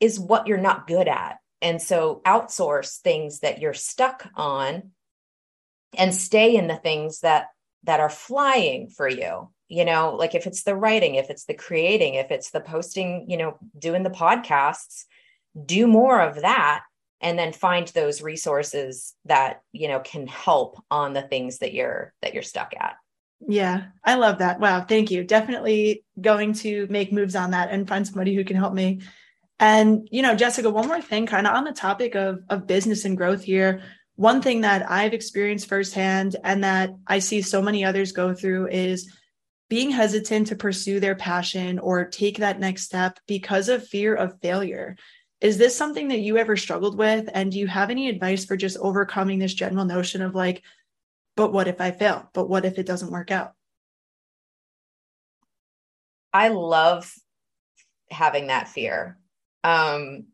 is 0.00 0.20
what 0.20 0.46
you're 0.46 0.58
not 0.58 0.86
good 0.86 1.08
at 1.08 1.36
and 1.66 1.82
so 1.82 2.22
outsource 2.24 3.00
things 3.00 3.40
that 3.40 3.60
you're 3.60 3.74
stuck 3.74 4.28
on 4.36 4.90
and 5.98 6.14
stay 6.14 6.54
in 6.54 6.68
the 6.68 6.76
things 6.76 7.20
that 7.20 7.48
that 7.82 7.98
are 7.98 8.10
flying 8.10 8.88
for 8.88 9.08
you 9.08 9.48
you 9.68 9.84
know 9.84 10.14
like 10.14 10.34
if 10.36 10.46
it's 10.46 10.62
the 10.62 10.76
writing 10.76 11.16
if 11.16 11.28
it's 11.28 11.44
the 11.46 11.54
creating 11.54 12.14
if 12.14 12.30
it's 12.30 12.50
the 12.50 12.60
posting 12.60 13.28
you 13.28 13.36
know 13.36 13.58
doing 13.76 14.04
the 14.04 14.10
podcasts 14.10 15.04
do 15.64 15.86
more 15.86 16.20
of 16.20 16.42
that 16.42 16.84
and 17.20 17.38
then 17.38 17.52
find 17.52 17.88
those 17.88 18.22
resources 18.22 19.14
that 19.24 19.62
you 19.72 19.88
know 19.88 20.00
can 20.00 20.26
help 20.26 20.80
on 20.90 21.14
the 21.14 21.22
things 21.22 21.58
that 21.58 21.72
you're 21.72 22.12
that 22.22 22.34
you're 22.34 22.42
stuck 22.42 22.72
at. 22.78 22.94
Yeah 23.46 23.86
i 24.04 24.14
love 24.14 24.38
that. 24.38 24.60
Wow 24.60 24.82
thank 24.82 25.10
you. 25.10 25.24
Definitely 25.24 26.04
going 26.20 26.52
to 26.54 26.86
make 26.90 27.12
moves 27.12 27.34
on 27.34 27.50
that 27.50 27.70
and 27.70 27.88
find 27.88 28.06
somebody 28.06 28.34
who 28.34 28.44
can 28.44 28.56
help 28.56 28.74
me 28.74 29.00
and 29.58 30.08
you 30.10 30.22
know 30.22 30.34
jessica 30.34 30.68
one 30.68 30.86
more 30.86 31.00
thing 31.00 31.26
kind 31.26 31.46
of 31.46 31.54
on 31.54 31.64
the 31.64 31.72
topic 31.72 32.14
of 32.14 32.40
of 32.48 32.66
business 32.66 33.04
and 33.04 33.16
growth 33.16 33.42
here 33.42 33.82
one 34.16 34.42
thing 34.42 34.60
that 34.60 34.90
i've 34.90 35.14
experienced 35.14 35.68
firsthand 35.68 36.36
and 36.44 36.62
that 36.64 36.90
i 37.06 37.18
see 37.18 37.40
so 37.40 37.62
many 37.62 37.84
others 37.84 38.12
go 38.12 38.34
through 38.34 38.68
is 38.68 39.10
being 39.68 39.90
hesitant 39.90 40.46
to 40.48 40.56
pursue 40.56 41.00
their 41.00 41.16
passion 41.16 41.78
or 41.78 42.04
take 42.04 42.38
that 42.38 42.60
next 42.60 42.84
step 42.84 43.18
because 43.26 43.68
of 43.68 43.86
fear 43.86 44.14
of 44.14 44.40
failure. 44.40 44.96
Is 45.40 45.58
this 45.58 45.76
something 45.76 46.08
that 46.08 46.20
you 46.20 46.38
ever 46.38 46.56
struggled 46.56 46.96
with? 46.96 47.28
And 47.34 47.50
do 47.50 47.58
you 47.58 47.66
have 47.66 47.90
any 47.90 48.08
advice 48.08 48.44
for 48.44 48.56
just 48.56 48.78
overcoming 48.78 49.38
this 49.38 49.54
general 49.54 49.84
notion 49.84 50.22
of 50.22 50.34
like, 50.34 50.62
but 51.34 51.52
what 51.52 51.68
if 51.68 51.80
I 51.80 51.90
fail? 51.90 52.30
But 52.32 52.48
what 52.48 52.64
if 52.64 52.78
it 52.78 52.86
doesn't 52.86 53.10
work 53.10 53.30
out? 53.30 53.52
I 56.32 56.48
love 56.48 57.12
having 58.10 58.46
that 58.48 58.68
fear. 58.68 59.18
Um, 59.66 60.26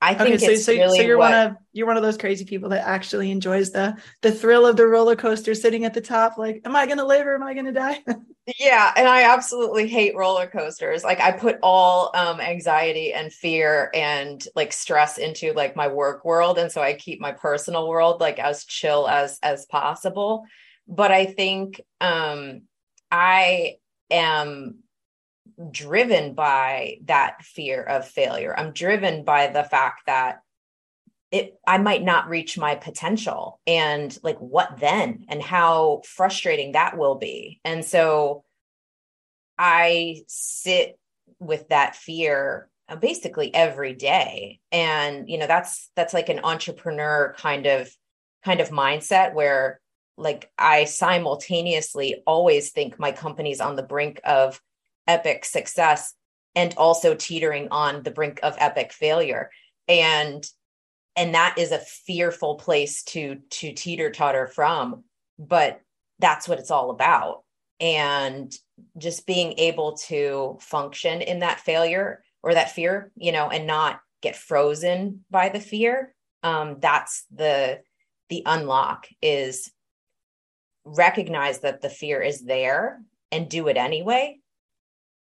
I 0.00 0.14
think 0.14 0.36
okay, 0.36 0.56
so, 0.56 0.72
so, 0.72 0.72
really 0.72 0.98
so 0.98 1.04
you're 1.04 1.18
what, 1.18 1.32
one 1.32 1.46
of 1.48 1.56
you're 1.72 1.86
one 1.86 1.96
of 1.96 2.04
those 2.04 2.16
crazy 2.16 2.44
people 2.44 2.68
that 2.68 2.86
actually 2.86 3.32
enjoys 3.32 3.72
the 3.72 3.96
the 4.22 4.30
thrill 4.30 4.64
of 4.64 4.76
the 4.76 4.86
roller 4.86 5.16
coaster 5.16 5.54
sitting 5.54 5.84
at 5.84 5.92
the 5.92 6.00
top. 6.00 6.38
Like, 6.38 6.62
am 6.64 6.76
I 6.76 6.86
going 6.86 6.98
to 6.98 7.04
live 7.04 7.26
or 7.26 7.34
am 7.34 7.42
I 7.42 7.52
going 7.52 7.66
to 7.66 7.72
die? 7.72 7.98
yeah, 8.60 8.92
and 8.96 9.08
I 9.08 9.34
absolutely 9.34 9.88
hate 9.88 10.14
roller 10.14 10.46
coasters. 10.46 11.02
Like, 11.02 11.20
I 11.20 11.32
put 11.32 11.58
all 11.64 12.12
um, 12.14 12.40
anxiety 12.40 13.12
and 13.12 13.32
fear 13.32 13.90
and 13.92 14.42
like 14.54 14.72
stress 14.72 15.18
into 15.18 15.52
like 15.52 15.74
my 15.74 15.88
work 15.88 16.24
world, 16.24 16.58
and 16.58 16.70
so 16.70 16.80
I 16.80 16.94
keep 16.94 17.20
my 17.20 17.32
personal 17.32 17.88
world 17.88 18.20
like 18.20 18.38
as 18.38 18.64
chill 18.64 19.08
as 19.08 19.40
as 19.42 19.66
possible. 19.66 20.44
But 20.86 21.10
I 21.10 21.26
think 21.26 21.80
um, 22.00 22.62
I 23.10 23.78
am 24.10 24.84
driven 25.70 26.34
by 26.34 26.98
that 27.04 27.42
fear 27.42 27.82
of 27.82 28.06
failure. 28.06 28.54
I'm 28.56 28.72
driven 28.72 29.24
by 29.24 29.48
the 29.48 29.64
fact 29.64 30.06
that 30.06 30.42
it 31.30 31.58
I 31.66 31.78
might 31.78 32.02
not 32.02 32.28
reach 32.28 32.56
my 32.56 32.74
potential 32.74 33.60
and 33.66 34.16
like 34.22 34.38
what 34.38 34.78
then 34.78 35.26
and 35.28 35.42
how 35.42 36.02
frustrating 36.04 36.72
that 36.72 36.96
will 36.96 37.16
be. 37.16 37.60
And 37.64 37.84
so 37.84 38.44
I 39.58 40.22
sit 40.26 40.98
with 41.38 41.68
that 41.68 41.96
fear 41.96 42.70
uh, 42.88 42.96
basically 42.96 43.54
every 43.54 43.92
day 43.92 44.60
and 44.72 45.28
you 45.28 45.36
know 45.36 45.46
that's 45.46 45.90
that's 45.94 46.14
like 46.14 46.30
an 46.30 46.40
entrepreneur 46.42 47.34
kind 47.36 47.66
of 47.66 47.90
kind 48.44 48.60
of 48.60 48.70
mindset 48.70 49.34
where 49.34 49.80
like 50.16 50.50
I 50.56 50.84
simultaneously 50.84 52.22
always 52.26 52.70
think 52.70 52.98
my 52.98 53.12
company's 53.12 53.60
on 53.60 53.76
the 53.76 53.82
brink 53.82 54.20
of 54.24 54.60
epic 55.08 55.44
success 55.44 56.14
and 56.54 56.74
also 56.76 57.14
teetering 57.14 57.68
on 57.70 58.02
the 58.02 58.10
brink 58.10 58.38
of 58.42 58.54
epic 58.58 58.92
failure. 58.92 59.50
And 59.88 60.44
and 61.16 61.34
that 61.34 61.56
is 61.58 61.72
a 61.72 61.78
fearful 61.78 62.56
place 62.56 63.02
to 63.04 63.38
to 63.50 63.72
teeter 63.72 64.10
totter 64.10 64.46
from 64.46 65.04
but 65.38 65.80
that's 66.18 66.48
what 66.48 66.58
it's 66.58 66.70
all 66.70 66.90
about. 66.90 67.44
And 67.80 68.52
just 68.96 69.26
being 69.26 69.54
able 69.58 69.96
to 69.96 70.58
function 70.60 71.20
in 71.22 71.40
that 71.40 71.60
failure 71.60 72.22
or 72.42 72.54
that 72.54 72.72
fear 72.72 73.10
you 73.16 73.32
know 73.32 73.48
and 73.48 73.66
not 73.66 74.00
get 74.22 74.36
frozen 74.36 75.24
by 75.30 75.48
the 75.48 75.60
fear 75.60 76.14
um 76.42 76.76
that's 76.80 77.24
the 77.34 77.80
the 78.30 78.42
unlock 78.46 79.08
is 79.20 79.70
recognize 80.84 81.60
that 81.60 81.80
the 81.80 81.90
fear 81.90 82.22
is 82.22 82.42
there 82.42 83.00
and 83.32 83.48
do 83.48 83.68
it 83.68 83.76
anyway 83.76 84.38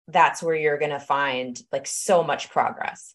that's 0.09 0.42
where 0.42 0.57
you're 0.57 0.79
going 0.79 0.90
to 0.90 0.99
find 0.99 1.61
like 1.71 1.87
so 1.87 2.25
much 2.25 2.51
progress. 2.51 3.14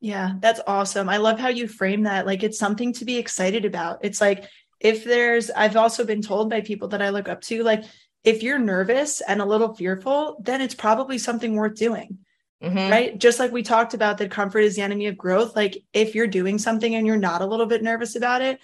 Yeah, 0.00 0.32
that's 0.40 0.60
awesome. 0.66 1.10
I 1.10 1.18
love 1.18 1.38
how 1.38 1.48
you 1.48 1.68
frame 1.68 2.04
that. 2.04 2.26
Like 2.26 2.42
it's 2.42 2.58
something 2.58 2.94
to 2.94 3.04
be 3.04 3.18
excited 3.18 3.66
about. 3.66 3.98
It's 4.02 4.20
like 4.20 4.46
if 4.80 5.04
there's, 5.04 5.50
I've 5.50 5.76
also 5.76 6.04
been 6.06 6.22
told 6.22 6.48
by 6.48 6.62
people 6.62 6.88
that 6.88 7.02
I 7.02 7.10
look 7.10 7.28
up 7.28 7.42
to, 7.42 7.62
like 7.62 7.84
if 8.24 8.42
you're 8.42 8.58
nervous 8.58 9.20
and 9.20 9.42
a 9.42 9.44
little 9.44 9.74
fearful, 9.74 10.40
then 10.42 10.62
it's 10.62 10.74
probably 10.74 11.18
something 11.18 11.54
worth 11.54 11.74
doing. 11.74 12.18
Mm-hmm. 12.62 12.90
Right. 12.90 13.18
Just 13.18 13.38
like 13.38 13.52
we 13.52 13.62
talked 13.62 13.94
about 13.94 14.18
that 14.18 14.30
comfort 14.30 14.60
is 14.60 14.76
the 14.76 14.82
enemy 14.82 15.06
of 15.06 15.16
growth. 15.16 15.54
Like 15.54 15.82
if 15.92 16.14
you're 16.14 16.26
doing 16.26 16.58
something 16.58 16.94
and 16.94 17.06
you're 17.06 17.16
not 17.16 17.42
a 17.42 17.46
little 17.46 17.66
bit 17.66 17.82
nervous 17.82 18.16
about 18.16 18.42
it, 18.42 18.58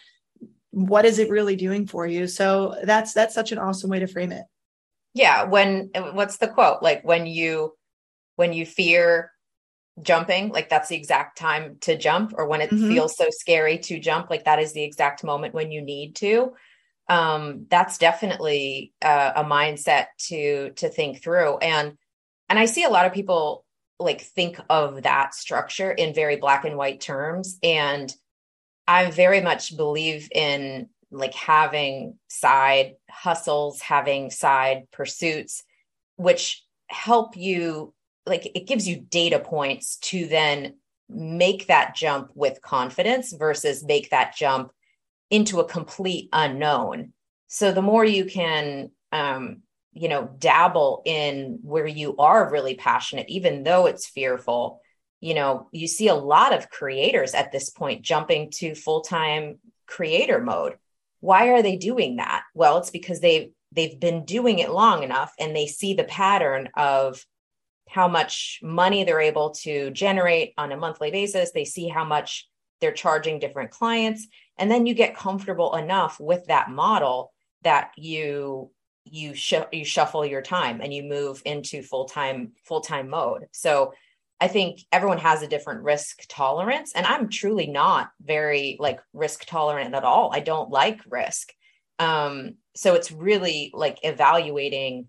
what 0.70 1.06
is 1.06 1.18
it 1.18 1.30
really 1.30 1.56
doing 1.56 1.86
for 1.86 2.06
you? 2.06 2.26
So 2.26 2.76
that's 2.84 3.14
that's 3.14 3.34
such 3.34 3.52
an 3.52 3.58
awesome 3.58 3.88
way 3.88 3.98
to 4.00 4.06
frame 4.06 4.32
it 4.32 4.44
yeah 5.16 5.44
when 5.44 5.90
what's 6.12 6.36
the 6.38 6.48
quote 6.48 6.82
like 6.82 7.02
when 7.04 7.26
you 7.26 7.74
when 8.36 8.52
you 8.52 8.64
fear 8.64 9.32
jumping 10.02 10.50
like 10.50 10.68
that's 10.68 10.88
the 10.88 10.96
exact 10.96 11.38
time 11.38 11.76
to 11.80 11.96
jump 11.96 12.34
or 12.36 12.46
when 12.46 12.60
it 12.60 12.70
mm-hmm. 12.70 12.88
feels 12.88 13.16
so 13.16 13.26
scary 13.30 13.78
to 13.78 13.98
jump 13.98 14.28
like 14.28 14.44
that 14.44 14.58
is 14.58 14.72
the 14.72 14.84
exact 14.84 15.24
moment 15.24 15.54
when 15.54 15.70
you 15.70 15.80
need 15.80 16.14
to 16.14 16.52
um 17.08 17.66
that's 17.70 17.98
definitely 17.98 18.92
uh, 19.00 19.32
a 19.36 19.44
mindset 19.44 20.06
to 20.18 20.70
to 20.72 20.88
think 20.88 21.22
through 21.22 21.56
and 21.58 21.96
and 22.48 22.58
I 22.58 22.66
see 22.66 22.84
a 22.84 22.90
lot 22.90 23.06
of 23.06 23.12
people 23.12 23.64
like 23.98 24.20
think 24.20 24.60
of 24.68 25.02
that 25.02 25.34
structure 25.34 25.90
in 25.90 26.14
very 26.14 26.36
black 26.36 26.64
and 26.64 26.76
white 26.76 27.00
terms. 27.00 27.58
And 27.62 28.12
I 28.86 29.10
very 29.10 29.40
much 29.40 29.76
believe 29.76 30.28
in 30.32 30.88
like 31.10 31.34
having 31.34 32.18
side 32.28 32.94
hustles, 33.08 33.80
having 33.80 34.30
side 34.30 34.90
pursuits, 34.92 35.62
which 36.16 36.64
help 36.88 37.36
you, 37.36 37.94
like, 38.26 38.46
it 38.54 38.66
gives 38.66 38.88
you 38.88 39.00
data 39.00 39.38
points 39.38 39.96
to 39.98 40.26
then 40.26 40.74
make 41.08 41.68
that 41.68 41.94
jump 41.94 42.30
with 42.34 42.60
confidence 42.60 43.32
versus 43.32 43.84
make 43.84 44.10
that 44.10 44.34
jump 44.36 44.72
into 45.30 45.60
a 45.60 45.68
complete 45.68 46.28
unknown. 46.32 47.12
So 47.48 47.72
the 47.72 47.82
more 47.82 48.04
you 48.04 48.24
can, 48.24 48.90
um, 49.12 49.62
you 49.92 50.08
know, 50.08 50.28
dabble 50.38 51.02
in 51.04 51.60
where 51.62 51.86
you 51.86 52.16
are 52.16 52.50
really 52.50 52.74
passionate, 52.74 53.28
even 53.28 53.62
though 53.62 53.86
it's 53.86 54.06
fearful, 54.06 54.80
you 55.20 55.34
know, 55.34 55.68
you 55.72 55.86
see 55.86 56.08
a 56.08 56.14
lot 56.14 56.52
of 56.52 56.70
creators 56.70 57.34
at 57.34 57.52
this 57.52 57.70
point 57.70 58.02
jumping 58.02 58.50
to 58.50 58.74
full 58.74 59.00
time 59.00 59.58
creator 59.86 60.40
mode. 60.40 60.74
Why 61.26 61.48
are 61.48 61.62
they 61.62 61.76
doing 61.76 62.16
that? 62.16 62.44
Well, 62.54 62.78
it's 62.78 62.90
because 62.90 63.18
they 63.20 63.50
they've 63.72 63.98
been 63.98 64.24
doing 64.24 64.60
it 64.60 64.70
long 64.70 65.02
enough 65.02 65.32
and 65.40 65.54
they 65.54 65.66
see 65.66 65.92
the 65.94 66.04
pattern 66.04 66.68
of 66.76 67.24
how 67.88 68.06
much 68.06 68.60
money 68.62 69.02
they're 69.02 69.20
able 69.20 69.50
to 69.50 69.90
generate 69.90 70.54
on 70.56 70.70
a 70.70 70.76
monthly 70.76 71.10
basis. 71.10 71.50
They 71.50 71.64
see 71.64 71.88
how 71.88 72.04
much 72.04 72.48
they're 72.80 72.92
charging 72.92 73.40
different 73.40 73.72
clients. 73.72 74.28
And 74.56 74.70
then 74.70 74.86
you 74.86 74.94
get 74.94 75.16
comfortable 75.16 75.74
enough 75.74 76.20
with 76.20 76.46
that 76.46 76.70
model 76.70 77.32
that 77.62 77.90
you 77.96 78.70
you 79.04 79.34
sh- 79.34 79.70
you 79.72 79.84
shuffle 79.84 80.24
your 80.24 80.42
time 80.42 80.80
and 80.80 80.94
you 80.94 81.02
move 81.02 81.42
into 81.44 81.82
full-time 81.82 82.52
full-time 82.64 83.08
mode. 83.08 83.46
So 83.52 83.94
I 84.40 84.48
think 84.48 84.80
everyone 84.92 85.18
has 85.18 85.42
a 85.42 85.48
different 85.48 85.82
risk 85.82 86.24
tolerance 86.28 86.92
and 86.94 87.06
I'm 87.06 87.28
truly 87.28 87.66
not 87.66 88.10
very 88.20 88.76
like 88.78 89.00
risk 89.12 89.46
tolerant 89.46 89.94
at 89.94 90.04
all. 90.04 90.30
I 90.32 90.40
don't 90.40 90.70
like 90.70 91.00
risk. 91.08 91.52
Um 91.98 92.56
so 92.74 92.94
it's 92.94 93.10
really 93.10 93.70
like 93.74 93.98
evaluating 94.02 95.06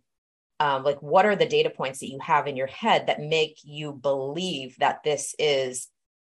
um, 0.59 0.83
like 0.83 1.01
what 1.01 1.25
are 1.25 1.35
the 1.35 1.45
data 1.45 1.69
points 1.69 1.99
that 1.99 2.09
you 2.09 2.19
have 2.19 2.47
in 2.47 2.55
your 2.55 2.67
head 2.67 3.07
that 3.07 3.21
make 3.21 3.59
you 3.63 3.93
believe 3.93 4.75
that 4.79 5.03
this 5.03 5.35
is 5.37 5.87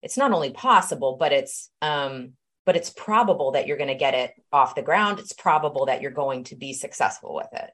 it's 0.03 0.17
not 0.17 0.33
only 0.33 0.51
possible 0.51 1.17
but 1.19 1.33
it's 1.33 1.71
um 1.81 2.33
but 2.67 2.77
it's 2.77 2.91
probable 2.91 3.53
that 3.53 3.67
you're 3.67 3.79
going 3.79 3.89
to 3.89 3.95
get 3.95 4.15
it 4.15 4.33
off 4.53 4.75
the 4.75 4.83
ground 4.83 5.19
it's 5.19 5.33
probable 5.33 5.87
that 5.87 6.03
you're 6.03 6.11
going 6.11 6.45
to 6.45 6.57
be 6.57 6.73
successful 6.73 7.35
with 7.35 7.49
it 7.53 7.71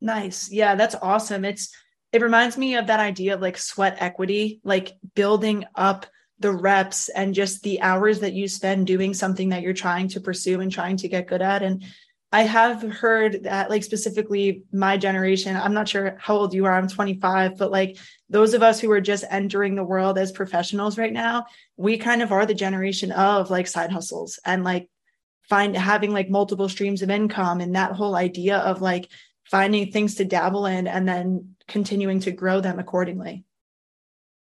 nice 0.00 0.50
yeah 0.52 0.74
that's 0.74 0.94
awesome 0.96 1.44
it's 1.44 1.74
it 2.16 2.22
reminds 2.22 2.56
me 2.56 2.76
of 2.76 2.86
that 2.86 2.98
idea 2.98 3.34
of 3.34 3.42
like 3.42 3.58
sweat 3.58 3.98
equity 4.00 4.58
like 4.64 4.96
building 5.14 5.66
up 5.74 6.06
the 6.38 6.50
reps 6.50 7.10
and 7.10 7.34
just 7.34 7.62
the 7.62 7.82
hours 7.82 8.20
that 8.20 8.32
you 8.32 8.48
spend 8.48 8.86
doing 8.86 9.12
something 9.12 9.50
that 9.50 9.60
you're 9.60 9.74
trying 9.74 10.08
to 10.08 10.20
pursue 10.20 10.60
and 10.62 10.72
trying 10.72 10.96
to 10.96 11.08
get 11.08 11.26
good 11.26 11.42
at. 11.42 11.62
And 11.62 11.84
I 12.32 12.42
have 12.42 12.82
heard 12.82 13.44
that, 13.44 13.70
like, 13.70 13.84
specifically 13.84 14.64
my 14.72 14.96
generation, 14.96 15.56
I'm 15.56 15.74
not 15.74 15.88
sure 15.88 16.16
how 16.18 16.36
old 16.36 16.54
you 16.54 16.64
are, 16.64 16.74
I'm 16.74 16.88
25, 16.88 17.56
but 17.56 17.70
like 17.70 17.98
those 18.28 18.52
of 18.54 18.62
us 18.62 18.80
who 18.80 18.90
are 18.90 19.00
just 19.00 19.24
entering 19.30 19.74
the 19.74 19.84
world 19.84 20.18
as 20.18 20.32
professionals 20.32 20.98
right 20.98 21.12
now, 21.12 21.46
we 21.76 21.98
kind 21.98 22.22
of 22.22 22.32
are 22.32 22.44
the 22.44 22.54
generation 22.54 23.12
of 23.12 23.50
like 23.50 23.66
side 23.66 23.92
hustles 23.92 24.38
and 24.44 24.64
like 24.64 24.88
find 25.42 25.76
having 25.76 26.12
like 26.12 26.28
multiple 26.28 26.68
streams 26.68 27.02
of 27.02 27.10
income 27.10 27.60
and 27.60 27.76
that 27.76 27.92
whole 27.92 28.16
idea 28.16 28.58
of 28.58 28.82
like 28.82 29.08
finding 29.50 29.90
things 29.90 30.16
to 30.16 30.24
dabble 30.24 30.66
in 30.66 30.86
and 30.86 31.08
then 31.08 31.56
continuing 31.68 32.20
to 32.20 32.32
grow 32.32 32.60
them 32.60 32.78
accordingly. 32.78 33.44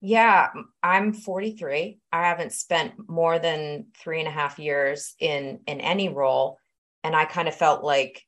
Yeah, 0.02 0.50
I'm 0.82 1.14
43. 1.14 2.00
I 2.12 2.28
haven't 2.28 2.54
spent 2.54 2.94
more 3.10 3.38
than 3.38 3.88
three 3.98 4.20
and 4.20 4.28
a 4.28 4.32
half 4.32 4.58
years 4.58 5.14
in 5.20 5.60
in 5.68 5.82
any 5.82 6.10
role 6.10 6.58
and 7.04 7.16
I 7.16 7.26
kind 7.26 7.48
of 7.48 7.56
felt 7.56 7.84
like 7.84 8.26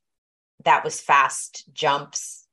that 0.66 0.84
was 0.84 1.02
fast 1.02 1.66
jumps, 1.74 2.46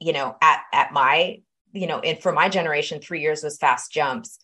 you 0.00 0.12
know, 0.12 0.36
at 0.40 0.62
at 0.72 0.92
my, 0.92 1.40
you 1.72 1.86
know, 1.86 2.00
and 2.00 2.20
for 2.20 2.32
my 2.32 2.48
generation, 2.48 3.00
three 3.00 3.20
years 3.20 3.42
was 3.42 3.58
fast 3.58 3.92
jumps. 3.92 4.38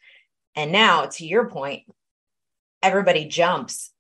And 0.57 0.71
now, 0.73 1.07
to 1.07 1.27
your 1.27 1.51
point, 1.51 1.83
everybody 2.83 3.27
jumps 3.27 3.91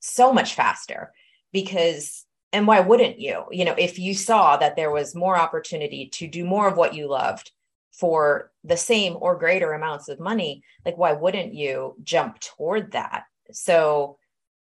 so 0.00 0.32
much 0.32 0.54
faster 0.54 1.12
because 1.52 2.24
and 2.54 2.66
why 2.66 2.80
wouldn't 2.80 3.18
you? 3.18 3.44
You 3.50 3.64
know 3.64 3.74
if 3.76 3.98
you 3.98 4.14
saw 4.14 4.56
that 4.56 4.76
there 4.76 4.90
was 4.90 5.14
more 5.14 5.36
opportunity 5.36 6.08
to 6.14 6.28
do 6.28 6.44
more 6.44 6.68
of 6.68 6.76
what 6.76 6.94
you 6.94 7.08
loved 7.08 7.50
for 7.92 8.50
the 8.64 8.76
same 8.76 9.16
or 9.20 9.38
greater 9.38 9.72
amounts 9.72 10.08
of 10.08 10.18
money 10.18 10.62
like 10.84 10.96
why 10.96 11.12
wouldn't 11.12 11.54
you 11.54 11.96
jump 12.02 12.40
toward 12.40 12.92
that? 12.92 13.24
So 13.52 14.18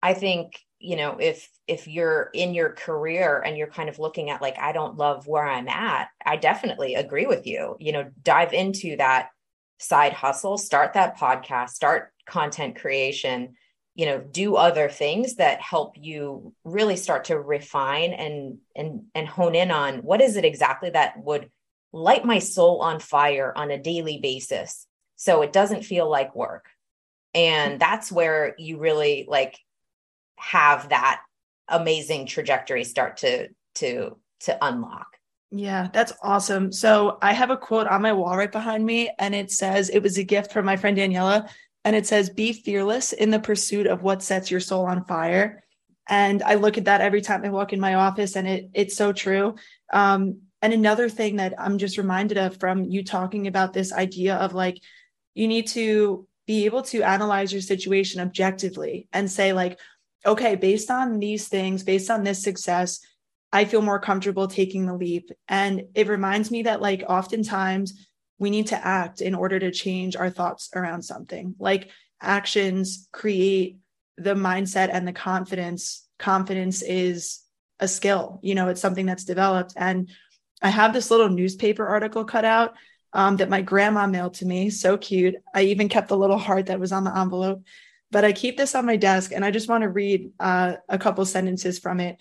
i 0.03 0.15
think 0.15 0.59
you 0.79 0.97
know 0.97 1.17
if 1.19 1.49
if 1.67 1.87
you're 1.87 2.31
in 2.35 2.55
your 2.55 2.71
career 2.71 3.43
and 3.45 3.57
you're 3.57 3.67
kind 3.67 3.89
of 3.89 3.99
looking 3.99 4.31
at 4.31 4.43
like 4.43 4.59
i 4.59 4.73
don't 4.73 4.99
love 4.99 5.27
where 5.27 5.47
i'm 5.47 5.69
at 5.69 6.09
i 6.27 6.37
definitely 6.37 6.95
agree 6.95 7.27
with 7.27 7.47
you. 7.47 7.77
You 7.79 7.93
know 7.93 8.11
dive 8.23 8.53
into 8.53 8.97
that 8.97 9.29
side 9.79 10.13
hustle 10.13 10.59
start 10.59 10.95
that 10.95 11.19
podcast 11.19 11.71
start 11.71 12.13
content 12.27 12.77
creation 12.77 13.55
you 13.95 14.07
know 14.07 14.19
do 14.19 14.57
other 14.57 14.89
things 14.89 15.37
that 15.37 15.61
help 15.61 15.95
you 15.97 16.53
really 16.65 16.97
start 16.97 17.27
to 17.27 17.39
refine 17.39 18.13
and 18.13 18.59
and 18.75 19.05
and 19.15 19.29
hone 19.29 19.55
in 19.55 19.71
on 19.71 19.99
what 19.99 20.21
is 20.21 20.37
it 20.37 20.45
exactly 20.45 20.91
that 20.91 21.17
would 21.19 21.51
light 21.93 22.25
my 22.25 22.39
soul 22.41 22.81
on 22.81 22.99
fire 22.99 23.53
on 23.57 23.71
a 23.71 23.79
daily 23.79 24.19
basis 24.19 24.87
so 25.17 25.43
it 25.43 25.53
doesn't 25.53 25.85
feel 25.85 26.11
like 26.11 26.35
work 26.35 26.69
and 27.35 27.73
mm-hmm. 27.73 27.79
that's 27.79 28.11
where 28.11 28.55
you 28.59 28.79
really 28.79 29.27
like 29.29 29.59
have 30.37 30.89
that 30.91 31.21
amazing 31.69 32.27
trajectory 32.27 32.85
start 32.85 33.19
to 33.19 33.49
to 33.77 34.17
to 34.41 34.65
unlock. 34.65 35.07
Yeah, 35.51 35.89
that's 35.93 36.13
awesome. 36.23 36.73
So 36.73 37.19
I 37.23 37.33
have 37.33 37.51
a 37.51 37.57
quote 37.57 37.87
on 37.87 38.03
my 38.03 38.13
wall 38.13 38.37
right 38.37 38.51
behind 38.51 38.85
me, 38.85 39.11
and 39.19 39.35
it 39.35 39.51
says, 39.53 39.89
It 39.89 40.03
was 40.03 40.19
a 40.19 40.25
gift 40.25 40.53
from 40.53 40.65
my 40.65 40.77
friend 40.77 40.97
Daniela. 40.97 41.49
And 41.85 41.95
it 41.95 42.07
says, 42.07 42.31
Be 42.31 42.53
fearless 42.53 43.13
in 43.13 43.31
the 43.31 43.41
pursuit 43.41 43.87
of 43.87 44.03
what 44.03 44.23
sets 44.23 44.51
your 44.51 44.61
soul 44.61 44.87
on 44.87 45.05
fire. 45.05 45.65
And 46.09 46.43
I 46.43 46.55
look 46.55 46.77
at 46.79 46.85
that 46.85 47.01
every 47.01 47.23
time 47.23 47.45
I 47.45 47.51
walk 47.51 47.73
in 47.73 47.81
my 47.81 47.95
office, 47.95 48.37
and 48.37 48.47
it 48.47 48.71
it's 48.75 48.97
so 48.97 49.13
true. 49.13 49.55
Um, 49.93 50.41
and 50.61 50.73
another 50.73 51.09
thing 51.09 51.37
that 51.37 51.55
I'm 51.59 51.79
just 51.79 51.99
reminded 51.99 52.39
of 52.39 52.59
from 52.59 52.85
you 52.85 53.05
talking 53.05 53.47
about 53.47 53.73
this 53.73 53.93
idea 53.93 54.37
of 54.37 54.55
like, 54.55 54.81
you 55.35 55.47
need 55.47 55.67
to 55.69 56.27
be 56.47 56.65
able 56.65 56.83
to 56.83 57.03
analyze 57.03 57.53
your 57.53 57.63
situation 57.63 58.21
objectively 58.21 59.09
and 59.13 59.31
say, 59.31 59.53
like, 59.53 59.79
okay, 60.27 60.55
based 60.55 60.91
on 60.91 61.19
these 61.19 61.49
things, 61.49 61.83
based 61.83 62.11
on 62.11 62.25
this 62.25 62.43
success, 62.43 63.01
I 63.53 63.65
feel 63.65 63.83
more 63.83 64.01
comfortable 64.01 64.49
taking 64.49 64.87
the 64.87 64.95
leap. 64.95 65.31
And 65.49 65.85
it 65.95 66.09
reminds 66.09 66.51
me 66.51 66.63
that, 66.63 66.81
like, 66.81 67.05
oftentimes 67.09 68.07
we 68.39 68.51
need 68.51 68.69
to 68.69 68.87
act 68.87 69.21
in 69.21 69.35
order 69.35 69.59
to 69.59 69.71
change 69.71 70.17
our 70.17 70.31
thoughts 70.31 70.71
around 70.75 71.03
something. 71.03 71.55
Like, 71.59 71.91
actions 72.21 73.09
create 73.13 73.79
the 74.17 74.35
mindset 74.35 74.91
and 74.93 75.07
the 75.07 75.13
confidence. 75.13 76.07
Confidence 76.19 76.83
is 76.83 77.41
a 77.81 77.89
skill, 77.89 78.39
you 78.43 78.55
know, 78.55 78.69
it's 78.69 78.81
something 78.81 79.07
that's 79.07 79.25
developed. 79.25 79.75
And 79.77 80.11
I 80.63 80.71
have 80.71 80.93
this 80.93 81.11
little 81.11 81.29
newspaper 81.29 81.87
article 81.87 82.25
cut 82.25 82.45
out 82.45 82.75
um, 83.13 83.37
that 83.37 83.51
my 83.51 83.63
grandma 83.63 84.07
mailed 84.07 84.35
to 84.35 84.47
me. 84.47 84.71
So 84.71 84.97
cute. 84.97 85.35
I 85.55 85.63
even 85.63 85.89
kept 85.89 86.09
the 86.09 86.17
little 86.17 86.39
heart 86.39 86.67
that 86.67 86.81
was 86.81 86.93
on 86.93 87.05
the 87.05 87.17
envelope 87.17 87.63
but 88.15 88.25
I 88.25 88.31
keep 88.31 88.57
this 88.57 88.77
on 88.77 88.87
my 88.87 88.95
desk 88.95 89.33
and 89.33 89.45
I 89.45 89.51
just 89.51 89.69
want 89.69 89.83
to 89.83 89.89
read 89.89 90.31
uh, 90.39 90.75
a 90.89 90.99
couple 90.99 91.27
sentences 91.27 91.81
from 91.81 91.99
it. 91.99 92.17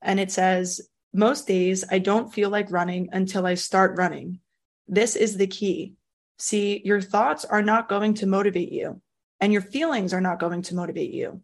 And 0.00 0.18
it 0.18 0.30
says, 0.30 0.80
Most 1.12 1.46
days 1.46 1.84
I 1.90 1.98
don't 1.98 2.32
feel 2.32 2.48
like 2.48 2.72
running 2.72 3.10
until 3.12 3.44
I 3.44 3.52
start 3.52 3.98
running. 3.98 4.40
This 4.88 5.16
is 5.16 5.36
the 5.36 5.46
key. 5.46 5.94
See, 6.38 6.80
your 6.84 7.00
thoughts 7.00 7.44
are 7.44 7.62
not 7.62 7.88
going 7.88 8.14
to 8.14 8.26
motivate 8.26 8.72
you, 8.72 9.00
and 9.40 9.52
your 9.52 9.62
feelings 9.62 10.14
are 10.14 10.20
not 10.20 10.40
going 10.40 10.62
to 10.62 10.74
motivate 10.74 11.12
you. 11.12 11.42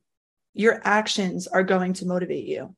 Your 0.55 0.81
actions 0.85 1.47
are 1.47 1.63
going 1.63 1.93
to 1.95 2.07
motivate 2.07 2.47
you. 2.47 2.75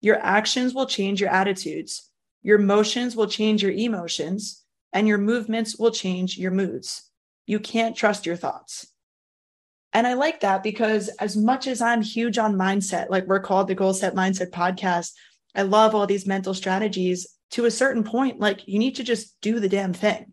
Your 0.00 0.18
actions 0.18 0.74
will 0.74 0.86
change 0.86 1.20
your 1.20 1.30
attitudes. 1.30 2.10
Your 2.42 2.58
motions 2.58 3.16
will 3.16 3.28
change 3.28 3.62
your 3.62 3.72
emotions, 3.72 4.64
and 4.92 5.08
your 5.08 5.18
movements 5.18 5.78
will 5.78 5.90
change 5.90 6.36
your 6.36 6.50
moods. 6.50 7.10
You 7.46 7.58
can't 7.58 7.96
trust 7.96 8.26
your 8.26 8.36
thoughts. 8.36 8.86
And 9.94 10.06
I 10.06 10.12
like 10.14 10.40
that 10.40 10.62
because 10.62 11.08
as 11.18 11.36
much 11.36 11.66
as 11.66 11.80
I'm 11.80 12.02
huge 12.02 12.36
on 12.36 12.56
mindset, 12.56 13.08
like 13.08 13.26
we're 13.26 13.40
called 13.40 13.68
the 13.68 13.74
Goal 13.74 13.94
Set 13.94 14.14
Mindset 14.14 14.50
podcast, 14.50 15.12
I 15.54 15.62
love 15.62 15.94
all 15.94 16.06
these 16.06 16.26
mental 16.26 16.52
strategies 16.52 17.26
to 17.50 17.64
a 17.64 17.70
certain 17.70 18.04
point. 18.04 18.40
Like 18.40 18.66
you 18.66 18.78
need 18.78 18.96
to 18.96 19.04
just 19.04 19.36
do 19.40 19.60
the 19.60 19.68
damn 19.68 19.92
thing. 19.92 20.32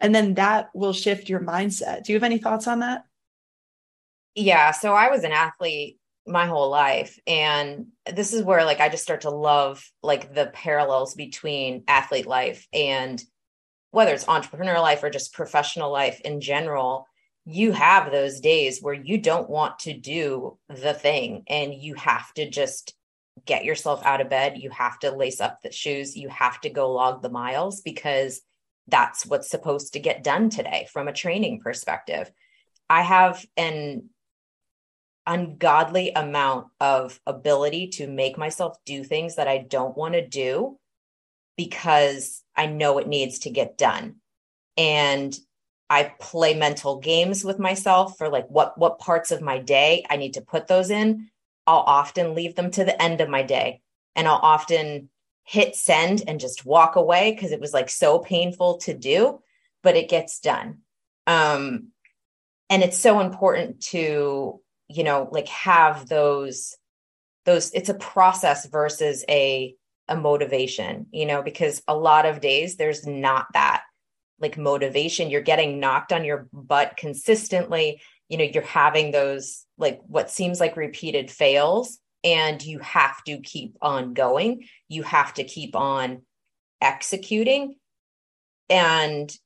And 0.00 0.14
then 0.14 0.34
that 0.34 0.68
will 0.74 0.92
shift 0.92 1.28
your 1.28 1.40
mindset. 1.40 2.04
Do 2.04 2.12
you 2.12 2.16
have 2.16 2.24
any 2.24 2.38
thoughts 2.38 2.66
on 2.66 2.80
that? 2.80 3.04
Yeah. 4.34 4.72
So 4.72 4.94
I 4.94 5.10
was 5.10 5.24
an 5.24 5.32
athlete 5.32 5.98
my 6.26 6.46
whole 6.46 6.70
life. 6.70 7.18
And 7.26 7.88
this 8.12 8.32
is 8.32 8.42
where 8.42 8.64
like 8.64 8.80
I 8.80 8.88
just 8.88 9.02
start 9.02 9.22
to 9.22 9.30
love 9.30 9.84
like 10.02 10.34
the 10.34 10.46
parallels 10.46 11.14
between 11.14 11.84
athlete 11.88 12.26
life 12.26 12.66
and 12.72 13.22
whether 13.90 14.12
it's 14.12 14.28
entrepreneur 14.28 14.80
life 14.80 15.02
or 15.02 15.10
just 15.10 15.34
professional 15.34 15.92
life 15.92 16.20
in 16.24 16.40
general, 16.40 17.06
you 17.44 17.72
have 17.72 18.10
those 18.10 18.40
days 18.40 18.80
where 18.80 18.94
you 18.94 19.18
don't 19.18 19.50
want 19.50 19.80
to 19.80 19.92
do 19.92 20.58
the 20.68 20.94
thing 20.94 21.44
and 21.48 21.74
you 21.74 21.94
have 21.94 22.32
to 22.34 22.48
just 22.48 22.94
get 23.44 23.64
yourself 23.64 24.04
out 24.04 24.20
of 24.20 24.30
bed. 24.30 24.58
You 24.58 24.70
have 24.70 24.98
to 25.00 25.10
lace 25.10 25.40
up 25.40 25.60
the 25.62 25.72
shoes. 25.72 26.16
You 26.16 26.28
have 26.28 26.60
to 26.62 26.70
go 26.70 26.92
log 26.92 27.22
the 27.22 27.30
miles 27.30 27.80
because 27.80 28.40
that's 28.88 29.26
what's 29.26 29.50
supposed 29.50 29.92
to 29.92 30.00
get 30.00 30.24
done 30.24 30.50
today 30.50 30.86
from 30.92 31.08
a 31.08 31.12
training 31.12 31.60
perspective. 31.60 32.30
I 32.88 33.02
have 33.02 33.44
an 33.56 34.10
ungodly 35.26 36.12
amount 36.12 36.66
of 36.80 37.20
ability 37.26 37.88
to 37.88 38.06
make 38.06 38.36
myself 38.36 38.76
do 38.84 39.04
things 39.04 39.36
that 39.36 39.48
I 39.48 39.58
don't 39.58 39.96
want 39.96 40.14
to 40.14 40.26
do 40.26 40.78
because 41.56 42.42
I 42.56 42.66
know 42.66 42.98
it 42.98 43.08
needs 43.08 43.40
to 43.40 43.50
get 43.50 43.78
done. 43.78 44.16
And 44.76 45.36
I 45.88 46.14
play 46.18 46.54
mental 46.54 46.98
games 46.98 47.44
with 47.44 47.58
myself 47.58 48.16
for 48.16 48.30
like 48.30 48.46
what 48.48 48.78
what 48.78 48.98
parts 48.98 49.30
of 49.30 49.42
my 49.42 49.58
day 49.58 50.04
I 50.08 50.16
need 50.16 50.34
to 50.34 50.40
put 50.40 50.66
those 50.66 50.90
in. 50.90 51.28
I'll 51.66 51.78
often 51.78 52.34
leave 52.34 52.54
them 52.54 52.70
to 52.72 52.84
the 52.84 53.00
end 53.00 53.20
of 53.20 53.28
my 53.28 53.42
day 53.42 53.80
and 54.16 54.26
I'll 54.26 54.40
often 54.42 55.08
hit 55.44 55.74
send 55.74 56.22
and 56.26 56.40
just 56.40 56.64
walk 56.64 56.96
away 56.96 57.32
because 57.32 57.52
it 57.52 57.60
was 57.60 57.72
like 57.72 57.90
so 57.90 58.18
painful 58.18 58.78
to 58.78 58.94
do, 58.94 59.40
but 59.82 59.96
it 59.96 60.08
gets 60.08 60.40
done. 60.40 60.78
Um 61.26 61.88
and 62.70 62.82
it's 62.82 62.98
so 62.98 63.20
important 63.20 63.82
to, 63.82 64.60
you 64.88 65.04
know, 65.04 65.28
like 65.30 65.48
have 65.48 66.08
those 66.08 66.76
those 67.44 67.70
it's 67.72 67.88
a 67.88 67.94
process 67.94 68.66
versus 68.66 69.24
a 69.28 69.74
a 70.08 70.16
motivation, 70.16 71.06
you 71.10 71.26
know, 71.26 71.42
because 71.42 71.82
a 71.86 71.96
lot 71.96 72.26
of 72.26 72.40
days 72.40 72.76
there's 72.76 73.06
not 73.06 73.46
that 73.54 73.82
like 74.40 74.58
motivation. 74.58 75.30
You're 75.30 75.40
getting 75.40 75.80
knocked 75.80 76.12
on 76.12 76.24
your 76.24 76.48
butt 76.52 76.96
consistently. 76.96 78.02
You 78.28 78.38
know, 78.38 78.44
you're 78.44 78.62
having 78.62 79.10
those 79.10 79.64
like 79.82 80.00
what 80.06 80.30
seems 80.30 80.60
like 80.60 80.76
repeated 80.76 81.30
fails, 81.30 81.98
and 82.24 82.64
you 82.64 82.78
have 82.78 83.22
to 83.24 83.38
keep 83.38 83.76
on 83.82 84.14
going. 84.14 84.64
You 84.88 85.02
have 85.02 85.34
to 85.34 85.44
keep 85.44 85.76
on 85.76 86.22
executing. 86.80 87.76
And 88.70 89.36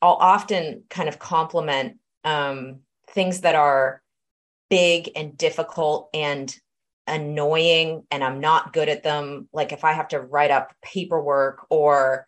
I'll 0.00 0.12
often 0.12 0.84
kind 0.88 1.08
of 1.08 1.18
compliment 1.18 1.98
um, 2.24 2.80
things 3.10 3.42
that 3.42 3.54
are 3.54 4.02
big 4.70 5.10
and 5.14 5.36
difficult 5.36 6.08
and 6.14 6.56
annoying 7.06 8.04
and 8.10 8.22
I'm 8.22 8.40
not 8.40 8.72
good 8.72 8.88
at 8.88 9.02
them. 9.02 9.48
Like 9.52 9.72
if 9.72 9.84
I 9.84 9.92
have 9.92 10.08
to 10.08 10.20
write 10.20 10.50
up 10.50 10.72
paperwork 10.82 11.66
or, 11.68 12.26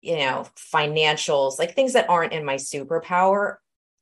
you 0.00 0.16
know, 0.16 0.46
financials, 0.72 1.58
like 1.58 1.74
things 1.74 1.92
that 1.92 2.08
aren't 2.08 2.32
in 2.32 2.44
my 2.44 2.54
superpower, 2.54 3.56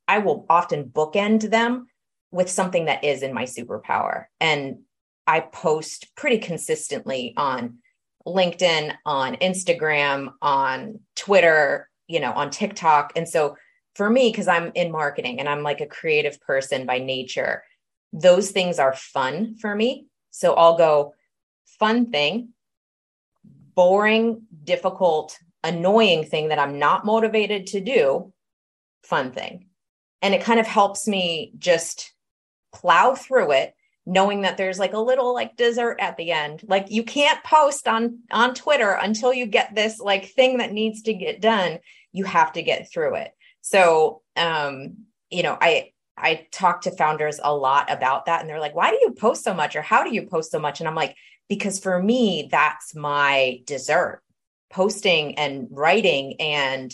I 0.07 0.19
will 0.19 0.45
often 0.49 0.85
bookend 0.85 1.49
them 1.49 1.87
with 2.31 2.49
something 2.49 2.85
that 2.85 3.03
is 3.03 3.23
in 3.23 3.33
my 3.33 3.43
superpower. 3.43 4.25
And 4.39 4.79
I 5.25 5.41
post 5.41 6.15
pretty 6.15 6.39
consistently 6.39 7.33
on 7.37 7.79
LinkedIn, 8.25 8.93
on 9.05 9.35
Instagram, 9.35 10.33
on 10.41 10.99
Twitter, 11.15 11.89
you 12.07 12.19
know, 12.19 12.31
on 12.31 12.49
TikTok. 12.49 13.13
And 13.15 13.27
so 13.27 13.55
for 13.95 14.09
me, 14.09 14.29
because 14.29 14.47
I'm 14.47 14.71
in 14.75 14.91
marketing 14.91 15.39
and 15.39 15.49
I'm 15.49 15.63
like 15.63 15.81
a 15.81 15.87
creative 15.87 16.39
person 16.41 16.85
by 16.85 16.99
nature, 16.99 17.63
those 18.13 18.51
things 18.51 18.79
are 18.79 18.93
fun 18.93 19.55
for 19.59 19.73
me. 19.73 20.07
So 20.31 20.53
I'll 20.53 20.77
go 20.77 21.13
fun 21.79 22.11
thing, 22.11 22.49
boring, 23.75 24.43
difficult, 24.63 25.37
annoying 25.63 26.25
thing 26.25 26.49
that 26.49 26.59
I'm 26.59 26.79
not 26.79 27.05
motivated 27.05 27.67
to 27.67 27.81
do, 27.81 28.33
fun 29.03 29.31
thing. 29.31 29.67
And 30.21 30.33
it 30.33 30.43
kind 30.43 30.59
of 30.59 30.67
helps 30.67 31.07
me 31.07 31.53
just 31.57 32.11
plow 32.79 33.15
through 33.15 33.51
it 33.51 33.73
knowing 34.05 34.41
that 34.41 34.55
there's 34.55 34.79
like 34.79 34.93
a 34.93 34.99
little 34.99 35.33
like 35.33 35.57
dessert 35.57 35.97
at 35.99 36.15
the 36.17 36.31
end 36.31 36.63
like 36.67 36.89
you 36.89 37.03
can't 37.03 37.43
post 37.43 37.87
on 37.87 38.19
on 38.31 38.53
twitter 38.53 38.91
until 38.91 39.33
you 39.33 39.45
get 39.45 39.73
this 39.75 39.99
like 39.99 40.27
thing 40.29 40.57
that 40.57 40.71
needs 40.71 41.01
to 41.01 41.13
get 41.13 41.41
done 41.41 41.79
you 42.13 42.23
have 42.23 42.51
to 42.53 42.61
get 42.61 42.89
through 42.91 43.15
it 43.15 43.31
so 43.61 44.21
um 44.35 44.95
you 45.29 45.43
know 45.43 45.57
i 45.59 45.91
I 46.17 46.47
talk 46.51 46.81
to 46.81 46.91
founders 46.91 47.39
a 47.43 47.55
lot 47.55 47.91
about 47.91 48.25
that. 48.25 48.41
And 48.41 48.49
they're 48.49 48.59
like, 48.59 48.75
why 48.75 48.89
do 48.89 48.97
you 49.01 49.11
post 49.11 49.43
so 49.43 49.53
much? 49.53 49.75
Or 49.75 49.81
how 49.81 50.03
do 50.03 50.13
you 50.13 50.25
post 50.25 50.51
so 50.51 50.59
much? 50.59 50.79
And 50.79 50.87
I'm 50.87 50.95
like, 50.95 51.15
because 51.47 51.79
for 51.79 52.01
me, 52.01 52.49
that's 52.51 52.95
my 52.95 53.61
dessert 53.65 54.21
posting 54.69 55.37
and 55.37 55.67
writing 55.71 56.35
and 56.39 56.93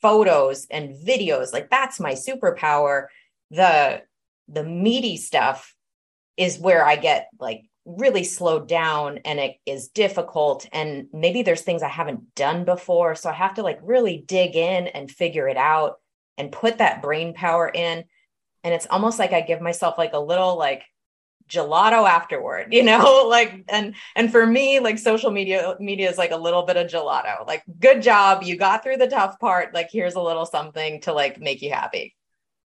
photos 0.00 0.66
and 0.70 0.94
videos. 0.96 1.52
Like 1.52 1.70
that's 1.70 2.00
my 2.00 2.14
superpower. 2.14 3.06
The, 3.50 4.02
the 4.48 4.64
meaty 4.64 5.16
stuff 5.16 5.74
is 6.36 6.58
where 6.58 6.84
I 6.84 6.96
get 6.96 7.28
like 7.38 7.62
really 7.84 8.24
slowed 8.24 8.68
down 8.68 9.18
and 9.24 9.38
it 9.40 9.56
is 9.66 9.88
difficult. 9.88 10.66
And 10.72 11.08
maybe 11.12 11.42
there's 11.42 11.62
things 11.62 11.82
I 11.82 11.88
haven't 11.88 12.34
done 12.34 12.64
before. 12.64 13.14
So 13.14 13.30
I 13.30 13.34
have 13.34 13.54
to 13.54 13.62
like 13.62 13.78
really 13.82 14.18
dig 14.26 14.56
in 14.56 14.88
and 14.88 15.10
figure 15.10 15.48
it 15.48 15.56
out 15.56 15.96
and 16.36 16.52
put 16.52 16.78
that 16.78 17.02
brain 17.02 17.34
power 17.34 17.68
in. 17.68 18.04
And 18.62 18.74
it's 18.74 18.86
almost 18.90 19.18
like 19.18 19.32
I 19.32 19.40
give 19.40 19.60
myself 19.60 19.96
like 19.96 20.12
a 20.12 20.18
little 20.18 20.56
like 20.58 20.84
gelato 21.48 22.06
afterward 22.06 22.68
you 22.74 22.82
know 22.82 23.26
like 23.26 23.64
and 23.70 23.94
and 24.14 24.30
for 24.30 24.46
me 24.46 24.80
like 24.80 24.98
social 24.98 25.30
media 25.30 25.74
media 25.80 26.10
is 26.10 26.18
like 26.18 26.30
a 26.30 26.36
little 26.36 26.64
bit 26.64 26.76
of 26.76 26.86
gelato. 26.88 27.46
Like 27.46 27.64
good 27.80 28.02
job. 28.02 28.42
You 28.42 28.56
got 28.56 28.82
through 28.82 28.98
the 28.98 29.08
tough 29.08 29.40
part. 29.40 29.72
Like 29.74 29.88
here's 29.90 30.14
a 30.14 30.22
little 30.22 30.46
something 30.46 31.00
to 31.02 31.12
like 31.12 31.40
make 31.40 31.62
you 31.62 31.72
happy 31.72 32.14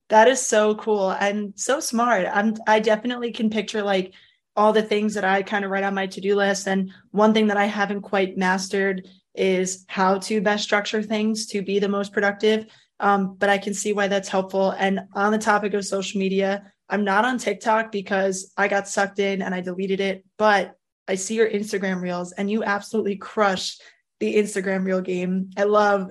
that 0.09 0.27
is 0.27 0.45
so 0.45 0.75
cool 0.75 1.11
and 1.11 1.53
so 1.55 1.79
smart 1.79 2.25
i'm 2.31 2.55
i 2.67 2.79
definitely 2.79 3.31
can 3.31 3.49
picture 3.49 3.81
like 3.81 4.13
all 4.55 4.73
the 4.73 4.81
things 4.81 5.13
that 5.13 5.23
i 5.23 5.41
kind 5.41 5.65
of 5.65 5.71
write 5.71 5.83
on 5.83 5.93
my 5.93 6.07
to-do 6.07 6.35
list 6.35 6.67
and 6.67 6.91
one 7.11 7.33
thing 7.33 7.47
that 7.47 7.57
i 7.57 7.65
haven't 7.65 8.01
quite 8.01 8.37
mastered 8.37 9.07
is 9.35 9.85
how 9.87 10.17
to 10.17 10.41
best 10.41 10.63
structure 10.63 11.03
things 11.03 11.45
to 11.45 11.61
be 11.61 11.79
the 11.79 11.89
most 11.89 12.11
productive 12.11 12.65
um, 12.99 13.35
but 13.37 13.49
I 13.49 13.57
can 13.57 13.73
see 13.73 13.93
why 13.93 14.07
that's 14.07 14.29
helpful. 14.29 14.71
And 14.71 15.01
on 15.13 15.31
the 15.31 15.37
topic 15.37 15.73
of 15.73 15.85
social 15.85 16.19
media, 16.19 16.71
I'm 16.89 17.03
not 17.03 17.25
on 17.25 17.37
TikTok 17.37 17.91
because 17.91 18.51
I 18.57 18.67
got 18.67 18.87
sucked 18.87 19.19
in 19.19 19.41
and 19.41 19.53
I 19.53 19.61
deleted 19.61 19.99
it, 19.99 20.25
but 20.37 20.75
I 21.07 21.15
see 21.15 21.35
your 21.35 21.49
Instagram 21.49 22.01
reels 22.01 22.31
and 22.31 22.49
you 22.49 22.63
absolutely 22.63 23.17
crush 23.17 23.77
the 24.19 24.35
Instagram 24.35 24.85
reel 24.85 25.01
game. 25.01 25.51
I 25.57 25.63
love 25.63 26.09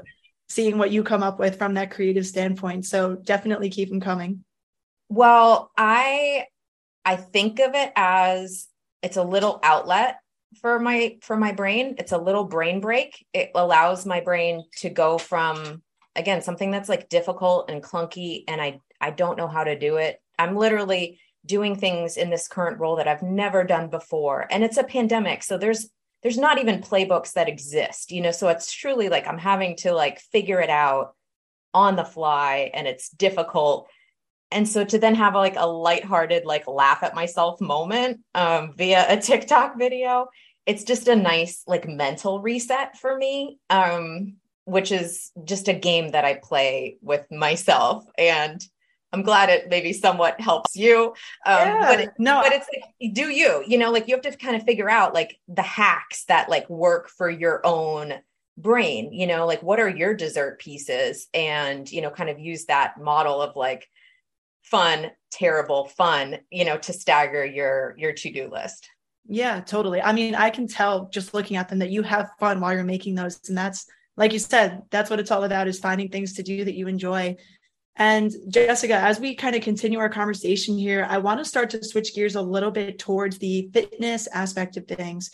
seeing 0.48 0.78
what 0.78 0.90
you 0.90 1.02
come 1.02 1.22
up 1.22 1.38
with 1.38 1.58
from 1.58 1.74
that 1.74 1.90
creative 1.90 2.26
standpoint. 2.26 2.86
So 2.86 3.16
definitely 3.16 3.70
keep 3.70 3.88
them 3.88 4.00
coming. 4.00 4.44
Well, 5.08 5.70
I 5.76 6.46
I 7.04 7.16
think 7.16 7.60
of 7.60 7.74
it 7.74 7.92
as 7.96 8.66
it's 9.02 9.16
a 9.16 9.22
little 9.22 9.60
outlet 9.62 10.16
for 10.60 10.78
my 10.78 11.18
for 11.22 11.36
my 11.36 11.52
brain. 11.52 11.96
It's 11.98 12.12
a 12.12 12.18
little 12.18 12.44
brain 12.44 12.80
break. 12.80 13.24
It 13.32 13.50
allows 13.54 14.06
my 14.06 14.20
brain 14.20 14.64
to 14.78 14.90
go 14.90 15.18
from 15.18 15.82
again 16.16 16.42
something 16.42 16.70
that's 16.70 16.88
like 16.88 17.08
difficult 17.08 17.70
and 17.70 17.82
clunky 17.82 18.44
and 18.48 18.60
i 18.60 18.80
i 19.00 19.10
don't 19.10 19.36
know 19.36 19.46
how 19.46 19.62
to 19.62 19.78
do 19.78 19.96
it 19.96 20.20
i'm 20.38 20.56
literally 20.56 21.20
doing 21.44 21.76
things 21.76 22.16
in 22.16 22.30
this 22.30 22.48
current 22.48 22.80
role 22.80 22.96
that 22.96 23.06
i've 23.06 23.22
never 23.22 23.62
done 23.62 23.88
before 23.88 24.46
and 24.50 24.64
it's 24.64 24.78
a 24.78 24.84
pandemic 24.84 25.42
so 25.42 25.56
there's 25.56 25.88
there's 26.26 26.38
not 26.38 26.58
even 26.58 26.80
playbooks 26.80 27.34
that 27.34 27.48
exist 27.48 28.10
you 28.10 28.20
know 28.20 28.32
so 28.32 28.48
it's 28.48 28.72
truly 28.72 29.08
like 29.08 29.28
i'm 29.28 29.38
having 29.38 29.76
to 29.76 29.92
like 29.92 30.18
figure 30.18 30.60
it 30.60 30.70
out 30.70 31.14
on 31.72 31.94
the 31.94 32.02
fly 32.04 32.68
and 32.74 32.88
it's 32.88 33.10
difficult 33.10 33.88
and 34.50 34.68
so 34.68 34.84
to 34.84 34.98
then 34.98 35.14
have 35.14 35.36
like 35.36 35.54
a 35.56 35.68
lighthearted 35.68 36.44
like 36.44 36.66
laugh 36.66 37.04
at 37.04 37.14
myself 37.14 37.60
moment 37.60 38.18
um, 38.34 38.72
via 38.76 39.06
a 39.08 39.16
tiktok 39.20 39.78
video 39.78 40.26
it's 40.66 40.82
just 40.82 41.06
a 41.06 41.14
nice 41.14 41.62
like 41.68 41.86
mental 41.86 42.40
reset 42.40 42.98
for 42.98 43.16
me 43.16 43.60
um, 43.70 44.34
which 44.64 44.90
is 44.90 45.30
just 45.44 45.68
a 45.68 45.72
game 45.72 46.10
that 46.10 46.24
I 46.24 46.34
play 46.42 46.96
with 47.00 47.24
myself. 47.30 48.04
And 48.18 48.60
I'm 49.12 49.22
glad 49.22 49.48
it 49.48 49.68
maybe 49.68 49.92
somewhat 49.92 50.40
helps 50.40 50.76
you. 50.76 51.14
Um, 51.46 51.58
yeah, 51.58 51.86
but 51.86 52.00
it, 52.00 52.10
no, 52.18 52.42
but 52.42 52.52
it's 52.52 52.66
like, 52.74 53.14
do 53.14 53.28
you, 53.28 53.62
you 53.66 53.78
know, 53.78 53.90
like 53.90 54.08
you 54.08 54.14
have 54.14 54.22
to 54.22 54.36
kind 54.36 54.56
of 54.56 54.64
figure 54.64 54.90
out 54.90 55.14
like 55.14 55.38
the 55.48 55.62
hacks 55.62 56.24
that 56.24 56.48
like 56.48 56.68
work 56.68 57.08
for 57.08 57.30
your 57.30 57.64
own 57.64 58.14
brain, 58.58 59.12
you 59.12 59.26
know, 59.26 59.46
like 59.46 59.62
what 59.62 59.78
are 59.78 59.88
your 59.88 60.14
dessert 60.14 60.58
pieces 60.58 61.28
and, 61.32 61.90
you 61.90 62.02
know, 62.02 62.10
kind 62.10 62.30
of 62.30 62.38
use 62.38 62.64
that 62.66 63.00
model 63.00 63.40
of 63.40 63.54
like 63.54 63.88
fun, 64.62 65.10
terrible, 65.30 65.86
fun, 65.86 66.38
you 66.50 66.64
know, 66.64 66.76
to 66.76 66.92
stagger 66.92 67.44
your, 67.44 67.94
your 67.98 68.12
to-do 68.12 68.50
list. 68.50 68.88
Yeah, 69.28 69.60
totally. 69.60 70.02
I 70.02 70.12
mean, 70.12 70.34
I 70.34 70.50
can 70.50 70.66
tell 70.66 71.08
just 71.08 71.34
looking 71.34 71.56
at 71.56 71.68
them 71.68 71.78
that 71.78 71.90
you 71.90 72.02
have 72.02 72.30
fun 72.40 72.60
while 72.60 72.72
you're 72.72 72.84
making 72.84 73.14
those. 73.14 73.40
And 73.48 73.56
that's 73.56 73.86
like 74.16 74.32
you 74.32 74.38
said, 74.38 74.82
that's 74.90 75.10
what 75.10 75.20
it's 75.20 75.30
all 75.30 75.44
about 75.44 75.68
is 75.68 75.78
finding 75.78 76.08
things 76.08 76.34
to 76.34 76.42
do 76.42 76.64
that 76.64 76.74
you 76.74 76.88
enjoy. 76.88 77.36
And 77.96 78.30
Jessica, 78.48 78.94
as 78.94 79.18
we 79.18 79.34
kind 79.34 79.56
of 79.56 79.62
continue 79.62 79.98
our 79.98 80.10
conversation 80.10 80.76
here, 80.76 81.06
I 81.08 81.18
want 81.18 81.38
to 81.40 81.44
start 81.44 81.70
to 81.70 81.82
switch 81.82 82.14
gears 82.14 82.34
a 82.34 82.42
little 82.42 82.70
bit 82.70 82.98
towards 82.98 83.38
the 83.38 83.70
fitness 83.72 84.26
aspect 84.28 84.76
of 84.76 84.86
things. 84.86 85.30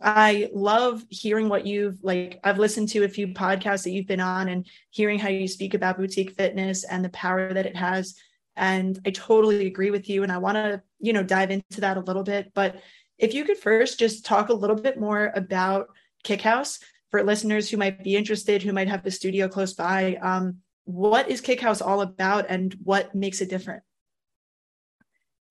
I 0.00 0.48
love 0.52 1.04
hearing 1.10 1.48
what 1.48 1.66
you've 1.66 1.98
like. 2.02 2.40
I've 2.42 2.58
listened 2.58 2.88
to 2.90 3.04
a 3.04 3.08
few 3.08 3.28
podcasts 3.28 3.84
that 3.84 3.90
you've 3.90 4.06
been 4.06 4.20
on 4.20 4.48
and 4.48 4.66
hearing 4.90 5.18
how 5.18 5.28
you 5.28 5.46
speak 5.46 5.74
about 5.74 5.98
boutique 5.98 6.32
fitness 6.32 6.84
and 6.84 7.04
the 7.04 7.10
power 7.10 7.52
that 7.52 7.66
it 7.66 7.76
has. 7.76 8.16
And 8.56 8.98
I 9.06 9.10
totally 9.10 9.66
agree 9.66 9.90
with 9.90 10.08
you. 10.08 10.22
And 10.22 10.32
I 10.32 10.38
want 10.38 10.56
to, 10.56 10.82
you 10.98 11.12
know, 11.12 11.22
dive 11.22 11.50
into 11.50 11.80
that 11.82 11.96
a 11.96 12.00
little 12.00 12.24
bit. 12.24 12.52
But 12.54 12.80
if 13.18 13.34
you 13.34 13.44
could 13.44 13.58
first 13.58 13.98
just 13.98 14.24
talk 14.24 14.48
a 14.48 14.54
little 14.54 14.74
bit 14.74 14.98
more 14.98 15.32
about 15.36 15.88
Kickhouse 16.24 16.80
for 17.10 17.22
listeners 17.22 17.68
who 17.68 17.76
might 17.76 18.02
be 18.02 18.16
interested, 18.16 18.62
who 18.62 18.72
might 18.72 18.88
have 18.88 19.04
a 19.06 19.10
studio 19.10 19.48
close 19.48 19.74
by. 19.74 20.16
Um, 20.16 20.56
what 20.84 21.28
is 21.28 21.40
Kickhouse 21.40 21.80
all 21.80 22.00
about 22.00 22.46
and 22.48 22.74
what 22.82 23.14
makes 23.14 23.40
it 23.40 23.50
different? 23.50 23.82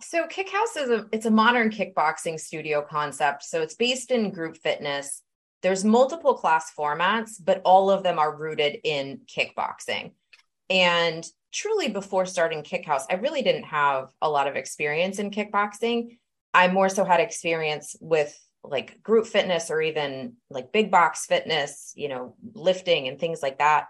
So 0.02 0.28
Kickhouse 0.28 0.78
is 0.78 0.90
a 0.90 1.08
it's 1.12 1.26
a 1.26 1.32
modern 1.32 1.70
kickboxing 1.70 2.40
studio 2.40 2.86
concept. 2.90 3.44
So 3.44 3.62
it's 3.62 3.76
based 3.76 4.12
in 4.12 4.32
group 4.32 4.58
fitness. 4.58 5.22
There's 5.62 5.84
multiple 5.84 6.36
class 6.36 6.72
formats, 6.78 7.32
but 7.44 7.62
all 7.66 7.92
of 7.92 8.04
them 8.04 8.18
are 8.18 8.36
rooted 8.36 8.78
in 8.84 9.22
kickboxing. 9.28 10.14
And 10.70 11.26
truly 11.52 11.90
before 11.90 12.26
starting 12.26 12.64
Kickhouse, 12.64 13.06
I 13.10 13.16
really 13.16 13.42
didn't 13.42 13.64
have 13.64 14.10
a 14.22 14.30
lot 14.30 14.48
of 14.48 14.56
experience 14.56 15.20
in 15.20 15.32
kickboxing. 15.32 16.18
I 16.54 16.70
more 16.70 16.90
so 16.90 17.04
had 17.04 17.20
experience 17.20 17.96
with 18.00 18.38
like 18.64 19.02
group 19.02 19.26
fitness 19.26 19.70
or 19.70 19.82
even 19.82 20.34
like 20.50 20.72
big 20.72 20.92
box 20.92 21.26
fitness, 21.26 21.94
you 21.96 22.08
know, 22.08 22.36
lifting 22.54 23.08
and 23.08 23.20
things 23.20 23.42
like 23.42 23.60
that. 23.60 23.88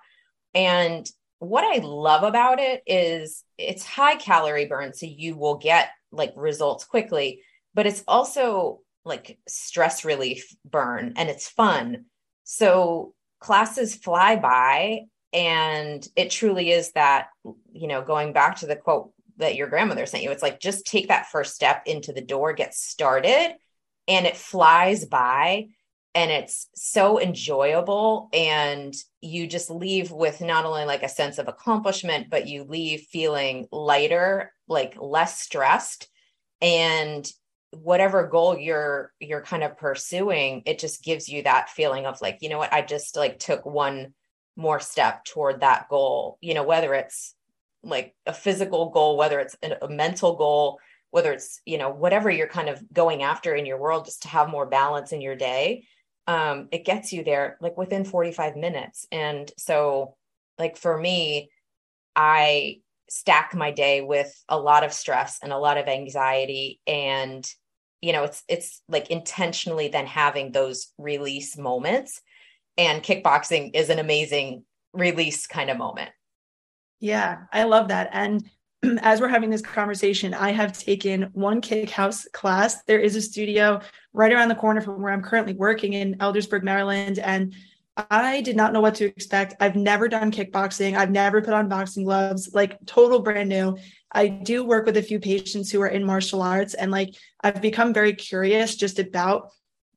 And 0.54 1.10
what 1.40 1.64
I 1.64 1.84
love 1.84 2.24
about 2.24 2.60
it 2.60 2.84
is 2.86 3.44
it's 3.58 3.86
high 3.86 4.16
calorie 4.16 4.66
burn. 4.66 4.94
So 4.94 5.06
you 5.06 5.36
will 5.36 5.58
get 5.58 5.90
like 6.12 6.34
results 6.36 6.84
quickly, 6.84 7.42
but 7.74 7.88
it's 7.88 8.04
also 8.08 8.82
like 9.06 9.40
stress 9.48 10.06
relief 10.06 10.54
burn 10.66 11.14
and 11.16 11.30
it's 11.30 11.48
fun. 11.48 12.06
So 12.44 13.14
classes 13.40 13.96
fly 13.96 14.36
by 14.36 15.02
and 15.32 16.06
it 16.16 16.32
truly 16.32 16.72
is 16.72 16.92
that, 16.94 17.28
you 17.72 17.88
know, 17.88 18.02
going 18.02 18.34
back 18.34 18.58
to 18.58 18.68
the 18.68 18.76
quote 18.76 19.12
that 19.38 19.56
your 19.56 19.68
grandmother 19.68 20.06
sent 20.06 20.24
you, 20.24 20.32
it's 20.32 20.44
like 20.44 20.60
just 20.60 20.86
take 20.86 21.08
that 21.08 21.28
first 21.28 21.56
step 21.56 21.84
into 21.86 22.12
the 22.12 22.22
door, 22.22 22.52
get 22.54 22.74
started, 22.74 23.56
and 24.08 24.26
it 24.26 24.36
flies 24.36 25.06
by 25.06 25.68
and 26.16 26.32
it's 26.32 26.68
so 26.76 27.20
enjoyable 27.20 28.30
and 28.34 28.96
you 29.22 29.48
just 29.48 29.70
leave 29.70 30.12
with 30.12 30.42
not 30.42 30.66
only 30.66 30.86
like 30.86 31.04
a 31.04 31.10
sense 31.10 31.38
of 31.38 31.48
accomplishment 31.48 32.30
but 32.30 32.48
you 32.48 32.64
leave 32.64 33.02
feeling 33.12 33.68
lighter 33.72 34.52
like 34.68 34.96
less 35.00 35.40
stressed 35.40 36.08
and 36.62 37.32
whatever 37.72 38.26
goal 38.28 38.58
you're 38.58 39.12
you're 39.20 39.42
kind 39.42 39.64
of 39.64 39.78
pursuing 39.78 40.64
it 40.66 40.80
just 40.80 41.04
gives 41.04 41.30
you 41.30 41.44
that 41.44 41.70
feeling 41.70 42.08
of 42.08 42.20
like 42.22 42.40
you 42.42 42.50
know 42.50 42.58
what 42.58 42.74
i 42.74 42.82
just 42.82 43.16
like 43.16 43.38
took 43.38 43.64
one 43.66 44.14
more 44.60 44.80
step 44.80 45.24
toward 45.24 45.62
that 45.62 45.88
goal. 45.90 46.38
You 46.42 46.54
know 46.54 46.64
whether 46.64 46.94
it's 46.94 47.34
like 47.82 48.14
a 48.26 48.34
physical 48.34 48.90
goal 48.90 49.16
whether 49.16 49.40
it's 49.40 49.56
a 49.82 49.88
mental 49.88 50.36
goal 50.36 50.80
whether 51.12 51.32
it's 51.32 51.62
you 51.66 51.78
know 51.78 51.90
whatever 51.90 52.30
you're 52.30 52.46
kind 52.46 52.68
of 52.68 52.84
going 52.92 53.24
after 53.24 53.56
in 53.56 53.66
your 53.66 53.80
world 53.80 54.04
just 54.04 54.24
to 54.24 54.28
have 54.28 54.50
more 54.50 54.66
balance 54.66 55.14
in 55.14 55.22
your 55.22 55.38
day 55.38 55.86
um, 56.30 56.68
it 56.72 56.86
gets 56.86 57.12
you 57.12 57.24
there 57.24 57.58
like 57.60 57.76
within 57.76 58.06
45 58.06 58.56
minutes. 58.56 59.08
And 59.12 59.52
so 59.58 60.16
like 60.60 60.78
for 60.78 60.96
me 60.96 61.50
i 62.16 62.78
stack 63.10 63.56
my 63.56 63.72
day 63.72 64.02
with 64.02 64.32
a 64.48 64.60
lot 64.60 64.84
of 64.84 64.94
stress 64.94 65.40
and 65.42 65.52
a 65.52 65.58
lot 65.58 65.78
of 65.80 65.88
anxiety. 65.88 66.80
And 66.86 67.44
you 68.02 68.14
know 68.14 68.24
it's 68.26 68.44
it's 68.48 68.82
like 68.88 69.10
intentionally 69.10 69.88
then 69.88 70.06
having 70.06 70.52
those 70.52 70.94
release 71.00 71.58
moments. 71.58 72.22
And 72.78 73.02
kickboxing 73.02 73.72
is 73.74 73.90
an 73.90 73.98
amazing 73.98 74.64
release 74.94 75.48
kind 75.48 75.72
of 75.72 75.78
moment. 75.78 76.12
Yeah 77.00 77.46
i 77.52 77.64
love 77.64 77.88
that. 77.88 78.12
And 78.14 78.48
as 79.02 79.20
we're 79.20 79.28
having 79.28 79.50
this 79.50 79.62
conversation 79.62 80.34
i 80.34 80.52
have 80.52 80.78
taken 80.78 81.24
one 81.34 81.62
Kickhouse 81.62 82.26
class 82.32 82.84
there 82.84 83.00
is 83.00 83.16
a 83.16 83.22
studio 83.22 83.82
right 84.14 84.32
around 84.32 84.50
the 84.50 84.56
corner 84.56 84.82
from 84.82 85.02
where 85.02 85.12
i'm 85.12 85.22
currently 85.22 85.54
working 85.54 85.94
in 85.94 86.16
eldersburg 86.16 86.64
maryland 86.64 87.20
and 87.20 87.54
I 88.10 88.42
did 88.42 88.56
not 88.56 88.72
know 88.72 88.82
what 88.82 88.96
to 88.96 89.06
expect. 89.06 89.56
I've 89.60 89.76
never 89.76 90.08
done 90.08 90.32
kickboxing. 90.32 90.96
I've 90.96 91.12
never 91.12 91.42
put 91.42 91.54
on 91.54 91.68
boxing 91.68 92.06
gloves, 92.06 92.52
like 92.54 92.78
total 92.86 93.20
brand 93.20 93.50
new. 93.50 93.78
I 94.12 94.28
do 94.28 94.64
work 94.64 94.86
with 94.86 94.98
a 94.98 95.04
few 95.04 95.20
patients 95.20 95.72
who 95.72 95.82
are 95.82 95.88
in 95.88 96.06
martial 96.06 96.42
arts 96.42 96.74
and 96.74 96.92
like 96.92 97.14
I've 97.44 97.62
become 97.62 97.94
very 97.94 98.14
curious 98.14 98.76
just 98.76 99.00
about 99.00 99.50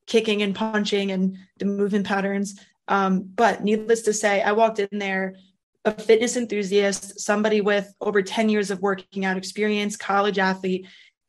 kicking 0.07 0.43
and 0.43 0.55
punching 0.55 1.12
and 1.12 1.37
the 1.59 1.64
movement 1.64 2.07
patterns. 2.07 2.59
Um, 2.89 3.22
but 3.22 3.62
needless 3.62 4.03
to 4.03 4.12
say, 4.12 4.43
I 4.43 4.53
walked 4.53 4.80
in 4.80 4.99
there 4.99 5.37
a 5.85 5.93
fitness 5.93 6.37
enthusiast, 6.37 7.20
somebody 7.20 7.61
with 7.61 7.93
over 8.01 8.22
10 8.22 8.49
years 8.49 8.70
of 8.70 8.80
working 8.80 9.24
out 9.24 9.37
experience, 9.37 9.97
college 9.97 10.39
athlete. 10.39 10.87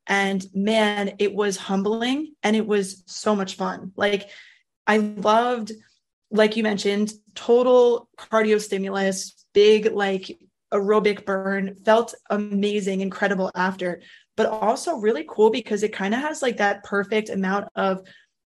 And 0.07 0.45
man, 0.53 1.15
it 1.19 1.33
was 1.33 1.57
humbling 1.57 2.33
and 2.43 2.55
it 2.55 2.67
was 2.67 3.03
so 3.07 3.35
much 3.35 3.55
fun. 3.55 3.93
Like 3.95 4.29
I 4.85 4.97
loved 4.97 5.71
like 6.33 6.57
you 6.57 6.63
mentioned, 6.63 7.13
total 7.35 8.09
cardio 8.17 8.59
stimulus, 8.59 9.45
big 9.53 9.93
like 9.93 10.35
aerobic 10.73 11.25
burn, 11.25 11.77
felt 11.85 12.15
amazing, 12.31 13.01
incredible 13.01 13.51
after, 13.53 14.01
but 14.35 14.47
also 14.47 14.95
really 14.95 15.23
cool 15.29 15.51
because 15.51 15.83
it 15.83 15.93
kind 15.93 16.13
of 16.13 16.19
has 16.19 16.41
like 16.41 16.57
that 16.57 16.83
perfect 16.83 17.29
amount 17.29 17.67
of, 17.75 18.01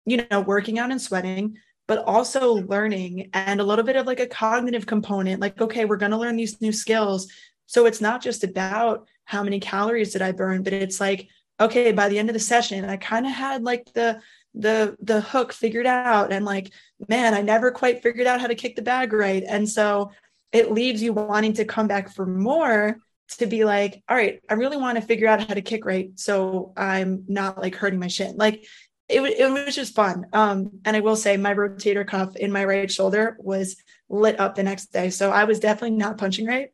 you 0.06 0.26
know, 0.32 0.42
working 0.42 0.80
out 0.80 0.90
and 0.90 1.00
sweating, 1.00 1.58
but 1.88 2.00
also 2.00 2.54
learning 2.54 3.30
and 3.34 3.60
a 3.60 3.64
little 3.64 3.86
bit 3.86 3.96
of 3.96 4.08
like 4.08 4.20
a 4.20 4.28
cognitive 4.28 4.86
component. 4.86 5.42
Like, 5.42 5.62
okay, 5.62 5.86
we're 5.86 5.98
going 5.98 6.12
to 6.12 6.18
learn 6.18 6.36
these 6.36 6.62
new 6.62 6.72
skills. 6.72 7.28
So 7.68 7.86
it's 7.86 8.02
not 8.02 8.22
just 8.22 8.44
about 8.44 9.08
how 9.26 9.44
many 9.44 9.60
calories 9.60 10.14
did 10.14 10.22
I 10.22 10.32
burn, 10.32 10.64
but 10.64 10.74
it's 10.74 11.00
like, 11.00 11.28
okay, 11.60 11.92
by 11.92 12.10
the 12.10 12.20
end 12.20 12.30
of 12.30 12.34
the 12.34 12.40
session, 12.40 12.86
I 12.86 12.98
kind 12.98 13.26
of 13.26 13.32
had 13.32 13.64
like 13.64 13.92
the 13.94 14.22
the 14.56 14.96
the 15.02 15.22
hook 15.22 15.52
figured 15.52 15.86
out 15.86 16.32
and 16.32 16.46
like 16.46 16.72
man 17.10 17.34
i 17.34 17.42
never 17.42 17.72
quite 17.72 18.02
figured 18.02 18.26
out 18.26 18.40
how 18.40 18.48
to 18.48 18.56
kick 18.56 18.76
the 18.76 18.82
bag 18.82 19.12
right 19.12 19.44
and 19.48 19.68
so 19.68 20.12
it 20.52 20.72
leaves 20.72 21.04
you 21.04 21.12
wanting 21.12 21.54
to 21.54 21.66
come 21.66 21.88
back 21.88 22.14
for 22.14 22.26
more 22.26 22.98
to 23.28 23.46
be 23.46 23.66
like 23.66 24.02
all 24.08 24.16
right 24.16 24.42
i 24.50 24.54
really 24.54 24.78
want 24.78 24.98
to 24.98 25.06
figure 25.06 25.28
out 25.28 25.46
how 25.46 25.54
to 25.54 25.62
kick 25.62 25.84
right 25.84 26.12
so 26.16 26.72
i'm 26.78 27.26
not 27.28 27.62
like 27.62 27.76
hurting 27.76 28.00
my 28.00 28.08
shin 28.08 28.38
like 28.38 28.66
it, 29.08 29.22
it 29.22 29.52
was 29.52 29.76
just 29.76 29.96
fun 29.96 30.26
um 30.34 30.72
and 30.86 30.96
i 30.96 31.00
will 31.00 31.16
say 31.16 31.38
my 31.38 31.54
rotator 31.54 32.08
cuff 32.08 32.36
in 32.36 32.52
my 32.52 32.66
right 32.66 32.92
shoulder 32.92 33.38
was 33.40 33.76
lit 34.10 34.40
up 34.40 34.56
the 34.56 34.64
next 34.64 34.92
day 34.92 35.10
so 35.10 35.32
i 35.32 35.44
was 35.44 35.60
definitely 35.60 35.96
not 35.96 36.18
punching 36.18 36.46
right 36.46 36.70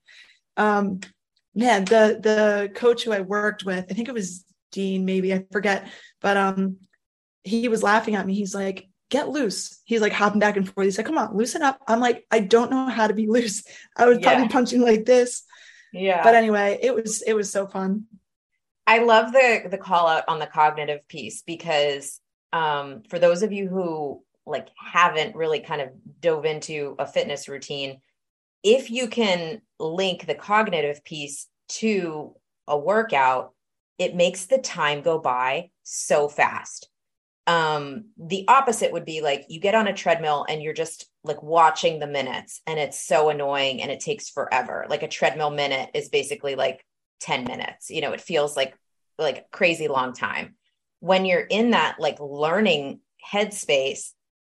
um 0.58 1.00
man 1.54 1.84
the 1.86 2.20
the 2.22 2.72
coach 2.74 3.04
who 3.04 3.12
i 3.12 3.20
worked 3.20 3.66
with 3.66 3.86
i 3.90 3.94
think 3.94 4.08
it 4.08 4.14
was 4.14 4.46
dean 4.72 5.06
maybe 5.06 5.34
i 5.34 5.44
forget 5.52 5.90
but 6.22 6.38
um 6.38 6.78
he 7.44 7.68
was 7.68 7.84
laughing 7.84 8.16
at 8.16 8.26
me. 8.26 8.34
He's 8.34 8.56
like, 8.56 8.88
get 9.10 9.30
loose. 9.30 9.80
He's 9.84 10.02
like 10.02 10.14
hopping 10.14 10.40
back 10.40 10.58
and 10.58 10.68
forth. 10.68 10.86
He's 10.86 10.98
like, 10.98 11.08
come 11.08 11.18
on, 11.18 11.36
loosen 11.36 11.62
up. 11.62 11.80
I'm 11.88 12.00
like, 12.00 12.26
I 12.32 12.40
don't 12.40 12.72
know 12.72 12.88
how 12.88 13.08
to 13.08 13.14
be 13.14 13.28
loose. 13.28 13.64
I 13.96 14.06
was 14.06 14.20
yeah. 14.20 14.32
probably 14.32 14.50
punching 14.50 14.82
like 14.82 15.06
this. 15.06 15.44
Yeah. 15.94 16.24
But 16.24 16.36
anyway, 16.36 16.80
it 16.82 16.96
was 16.96 17.22
it 17.22 17.34
was 17.34 17.52
so 17.52 17.68
fun. 17.68 18.06
I 18.92 18.98
love 18.98 19.32
the 19.32 19.70
the 19.72 19.78
call 19.78 20.06
out 20.06 20.26
on 20.28 20.40
the 20.40 20.48
cognitive 20.48 21.08
piece 21.08 21.44
because 21.44 22.20
um 22.52 23.04
for 23.10 23.20
those 23.20 23.42
of 23.42 23.54
you 23.54 23.70
who 23.70 24.22
like 24.46 24.68
haven't 24.78 25.34
really 25.34 25.62
kind 25.62 25.80
of 25.80 25.92
dove 26.20 26.44
into 26.44 26.98
a 27.00 27.08
fitness 27.08 27.48
routine, 27.48 28.02
if 28.64 28.92
you 28.92 29.08
can 29.08 29.62
link 29.80 30.26
the 30.26 30.36
cognitive 30.36 31.06
piece 31.06 31.48
to 31.70 32.36
a 32.68 32.78
workout, 32.78 33.54
it 33.98 34.14
makes 34.14 34.48
the 34.48 34.58
time 34.58 35.02
go 35.02 35.20
by 35.20 35.70
so 35.84 36.28
fast. 36.28 36.90
Um 37.48 38.10
the 38.18 38.44
opposite 38.50 38.92
would 38.92 39.06
be 39.06 39.22
like 39.22 39.46
you 39.48 39.62
get 39.62 39.74
on 39.74 39.88
a 39.88 39.94
treadmill 39.94 40.46
and 40.50 40.62
you're 40.62 40.74
just 40.74 41.10
like 41.24 41.42
watching 41.42 42.00
the 42.00 42.08
minutes 42.08 42.60
and 42.68 42.78
it's 42.78 43.02
so 43.02 43.30
annoying 43.30 43.82
and 43.82 43.90
it 43.90 44.02
takes 44.02 44.30
forever. 44.30 44.86
Like 44.90 45.04
a 45.04 45.08
treadmill 45.08 45.52
minute 45.52 45.92
is 45.94 46.10
basically 46.10 46.56
like 46.56 46.86
10 47.22 47.46
minutes. 47.46 47.90
You 47.90 48.02
know 48.02 48.12
it 48.12 48.20
feels 48.20 48.58
like 48.58 48.76
like 49.22 49.50
crazy 49.52 49.88
long 49.88 50.14
time 50.14 50.56
when 51.00 51.26
you're 51.26 51.40
in 51.40 51.72
that 51.72 51.98
like 52.00 52.20
learning 52.20 53.00
headspace 53.32 54.12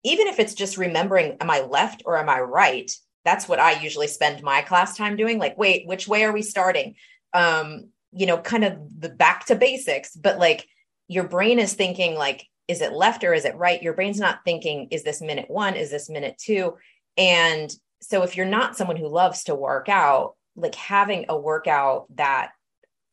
even 0.03 0.27
if 0.27 0.39
it's 0.39 0.53
just 0.53 0.77
remembering 0.77 1.37
am 1.41 1.49
i 1.49 1.61
left 1.61 2.03
or 2.05 2.17
am 2.17 2.29
i 2.29 2.39
right 2.39 2.91
that's 3.25 3.47
what 3.47 3.59
i 3.59 3.79
usually 3.81 4.07
spend 4.07 4.41
my 4.43 4.61
class 4.61 4.97
time 4.97 5.15
doing 5.15 5.37
like 5.39 5.57
wait 5.57 5.87
which 5.87 6.07
way 6.07 6.23
are 6.23 6.33
we 6.33 6.41
starting 6.41 6.95
um 7.33 7.89
you 8.11 8.25
know 8.25 8.37
kind 8.37 8.63
of 8.63 8.77
the 8.99 9.09
back 9.09 9.45
to 9.45 9.55
basics 9.55 10.15
but 10.15 10.37
like 10.39 10.65
your 11.07 11.25
brain 11.25 11.59
is 11.59 11.73
thinking 11.73 12.15
like 12.15 12.47
is 12.67 12.81
it 12.81 12.93
left 12.93 13.23
or 13.23 13.33
is 13.33 13.45
it 13.45 13.55
right? 13.55 13.81
Your 13.81 13.93
brain's 13.93 14.19
not 14.19 14.39
thinking, 14.45 14.87
is 14.91 15.03
this 15.03 15.21
minute 15.21 15.49
one? 15.49 15.75
Is 15.75 15.91
this 15.91 16.09
minute 16.09 16.37
two? 16.37 16.75
And 17.17 17.73
so 18.01 18.23
if 18.23 18.37
you're 18.37 18.45
not 18.45 18.77
someone 18.77 18.95
who 18.95 19.07
loves 19.07 19.45
to 19.45 19.55
work 19.55 19.89
out, 19.89 20.35
like 20.55 20.75
having 20.75 21.25
a 21.29 21.37
workout 21.37 22.05
that 22.15 22.51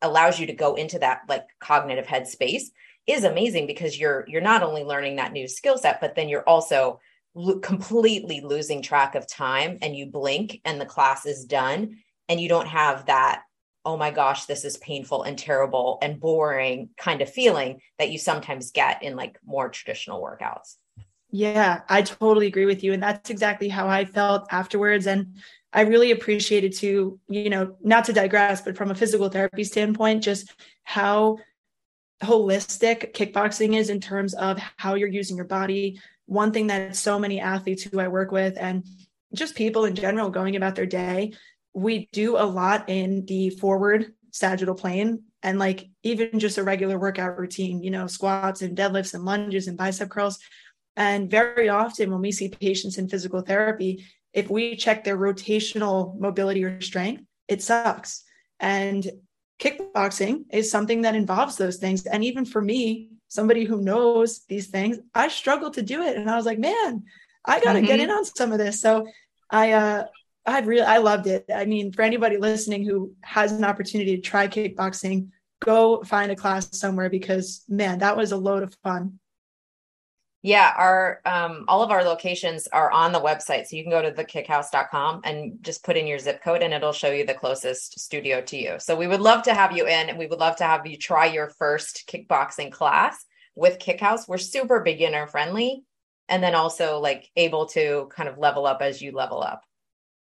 allows 0.01 0.39
you 0.39 0.47
to 0.47 0.53
go 0.53 0.75
into 0.75 0.99
that 0.99 1.21
like 1.27 1.45
cognitive 1.59 2.05
headspace, 2.05 2.63
is 3.07 3.23
amazing 3.23 3.67
because 3.67 3.99
you're 3.99 4.25
you're 4.27 4.41
not 4.41 4.63
only 4.63 4.83
learning 4.83 5.15
that 5.15 5.33
new 5.33 5.47
skill 5.47 5.77
set 5.77 5.99
but 6.01 6.15
then 6.15 6.29
you're 6.29 6.47
also 6.47 6.99
lo- 7.33 7.59
completely 7.59 8.41
losing 8.41 8.81
track 8.81 9.15
of 9.15 9.27
time 9.27 9.77
and 9.81 9.95
you 9.95 10.05
blink 10.05 10.61
and 10.65 10.79
the 10.79 10.85
class 10.85 11.25
is 11.25 11.45
done 11.45 11.97
and 12.29 12.39
you 12.39 12.47
don't 12.47 12.67
have 12.67 13.05
that 13.07 13.43
oh 13.85 13.97
my 13.97 14.11
gosh 14.11 14.45
this 14.45 14.63
is 14.63 14.77
painful 14.77 15.23
and 15.23 15.37
terrible 15.37 15.97
and 16.01 16.19
boring 16.19 16.89
kind 16.97 17.21
of 17.21 17.29
feeling 17.29 17.81
that 17.97 18.11
you 18.11 18.17
sometimes 18.17 18.71
get 18.71 19.01
in 19.01 19.15
like 19.15 19.37
more 19.43 19.69
traditional 19.69 20.21
workouts. 20.21 20.75
Yeah 21.31 21.81
i 21.89 22.03
totally 22.03 22.47
agree 22.47 22.65
with 22.65 22.83
you. 22.83 22.93
And 22.93 23.01
that's 23.01 23.29
exactly 23.29 23.69
how 23.69 23.87
i 23.87 24.05
felt 24.05 24.47
afterwards. 24.51 25.07
And 25.07 25.37
i 25.73 25.81
really 25.81 26.11
appreciated 26.11 26.73
to 26.73 27.19
you 27.27 27.49
know 27.49 27.75
not 27.81 28.05
to 28.05 28.13
digress 28.13 28.61
but 28.61 28.75
from 28.75 28.91
a 28.91 28.95
physical 28.95 29.29
therapy 29.29 29.63
standpoint 29.63 30.23
just 30.23 30.53
how 30.83 31.37
holistic 32.23 33.13
kickboxing 33.13 33.75
is 33.75 33.89
in 33.89 33.99
terms 33.99 34.33
of 34.35 34.59
how 34.77 34.93
you're 34.95 35.07
using 35.07 35.35
your 35.35 35.45
body 35.45 35.99
one 36.25 36.51
thing 36.51 36.67
that 36.67 36.95
so 36.95 37.17
many 37.17 37.39
athletes 37.39 37.83
who 37.83 37.99
i 37.99 38.07
work 38.07 38.31
with 38.31 38.55
and 38.59 38.85
just 39.33 39.55
people 39.55 39.85
in 39.85 39.95
general 39.95 40.29
going 40.29 40.55
about 40.55 40.75
their 40.75 40.85
day 40.85 41.31
we 41.73 42.09
do 42.11 42.37
a 42.37 42.43
lot 42.43 42.89
in 42.89 43.25
the 43.25 43.49
forward 43.49 44.13
sagittal 44.31 44.75
plane 44.75 45.23
and 45.43 45.59
like 45.59 45.89
even 46.03 46.39
just 46.39 46.57
a 46.57 46.63
regular 46.63 46.99
workout 46.99 47.37
routine, 47.39 47.81
you 47.81 47.91
know, 47.91 48.07
squats 48.07 48.61
and 48.61 48.77
deadlifts 48.77 49.13
and 49.13 49.25
lunges 49.25 49.67
and 49.67 49.77
bicep 49.77 50.09
curls. 50.09 50.39
And 50.95 51.31
very 51.31 51.69
often 51.69 52.11
when 52.11 52.21
we 52.21 52.31
see 52.31 52.49
patients 52.49 52.97
in 52.97 53.07
physical 53.07 53.41
therapy, 53.41 54.05
if 54.33 54.49
we 54.49 54.75
check 54.75 55.03
their 55.03 55.17
rotational 55.17 56.17
mobility 56.19 56.63
or 56.63 56.79
strength, 56.81 57.23
it 57.47 57.61
sucks. 57.61 58.23
And 58.59 59.09
kickboxing 59.59 60.45
is 60.51 60.71
something 60.71 61.01
that 61.01 61.15
involves 61.15 61.57
those 61.57 61.77
things. 61.77 62.05
And 62.05 62.23
even 62.23 62.45
for 62.45 62.61
me, 62.61 63.09
somebody 63.27 63.65
who 63.65 63.81
knows 63.81 64.41
these 64.47 64.67
things, 64.67 64.99
I 65.13 65.27
struggled 65.27 65.73
to 65.75 65.81
do 65.81 66.01
it. 66.01 66.17
And 66.17 66.29
I 66.29 66.35
was 66.35 66.45
like, 66.45 66.59
man, 66.59 67.03
I 67.45 67.59
got 67.59 67.73
to 67.73 67.79
mm-hmm. 67.79 67.87
get 67.87 67.99
in 67.99 68.09
on 68.09 68.25
some 68.25 68.51
of 68.51 68.57
this. 68.57 68.81
So 68.81 69.07
I, 69.49 69.73
uh, 69.73 70.05
I 70.45 70.59
really 70.61 70.81
I 70.81 70.97
loved 70.97 71.27
it. 71.27 71.45
I 71.53 71.65
mean, 71.65 71.91
for 71.91 72.01
anybody 72.01 72.37
listening 72.37 72.83
who 72.83 73.13
has 73.21 73.51
an 73.51 73.63
opportunity 73.63 74.15
to 74.15 74.21
try 74.21 74.47
kickboxing, 74.47 75.29
go 75.59 76.01
find 76.03 76.31
a 76.31 76.35
class 76.35 76.75
somewhere 76.75 77.09
because 77.09 77.63
man, 77.69 77.99
that 77.99 78.17
was 78.17 78.31
a 78.31 78.37
load 78.37 78.63
of 78.63 78.75
fun. 78.83 79.19
Yeah, 80.43 80.73
our 80.75 81.21
um, 81.23 81.65
all 81.67 81.83
of 81.83 81.91
our 81.91 82.03
locations 82.03 82.67
are 82.67 82.89
on 82.91 83.11
the 83.11 83.21
website. 83.21 83.67
So 83.67 83.75
you 83.75 83.83
can 83.83 83.91
go 83.91 84.01
to 84.01 84.11
thekickhouse.com 84.11 85.21
and 85.23 85.59
just 85.61 85.83
put 85.83 85.97
in 85.97 86.07
your 86.07 86.17
zip 86.17 86.43
code 86.43 86.63
and 86.63 86.73
it'll 86.73 86.93
show 86.93 87.11
you 87.11 87.25
the 87.25 87.35
closest 87.35 87.99
studio 87.99 88.41
to 88.41 88.57
you. 88.57 88.75
So 88.79 88.95
we 88.95 89.05
would 89.05 89.21
love 89.21 89.43
to 89.43 89.53
have 89.53 89.75
you 89.77 89.85
in 89.85 90.09
and 90.09 90.17
we 90.17 90.25
would 90.25 90.39
love 90.39 90.55
to 90.57 90.63
have 90.63 90.87
you 90.87 90.97
try 90.97 91.27
your 91.27 91.49
first 91.49 92.09
kickboxing 92.11 92.71
class 92.71 93.23
with 93.55 93.77
Kickhouse. 93.77 94.27
We're 94.27 94.39
super 94.39 94.79
beginner 94.79 95.27
friendly 95.27 95.83
and 96.27 96.41
then 96.41 96.55
also 96.55 96.99
like 96.99 97.29
able 97.35 97.67
to 97.67 98.09
kind 98.15 98.27
of 98.27 98.39
level 98.39 98.65
up 98.65 98.81
as 98.81 98.99
you 98.99 99.11
level 99.11 99.41
up. 99.41 99.63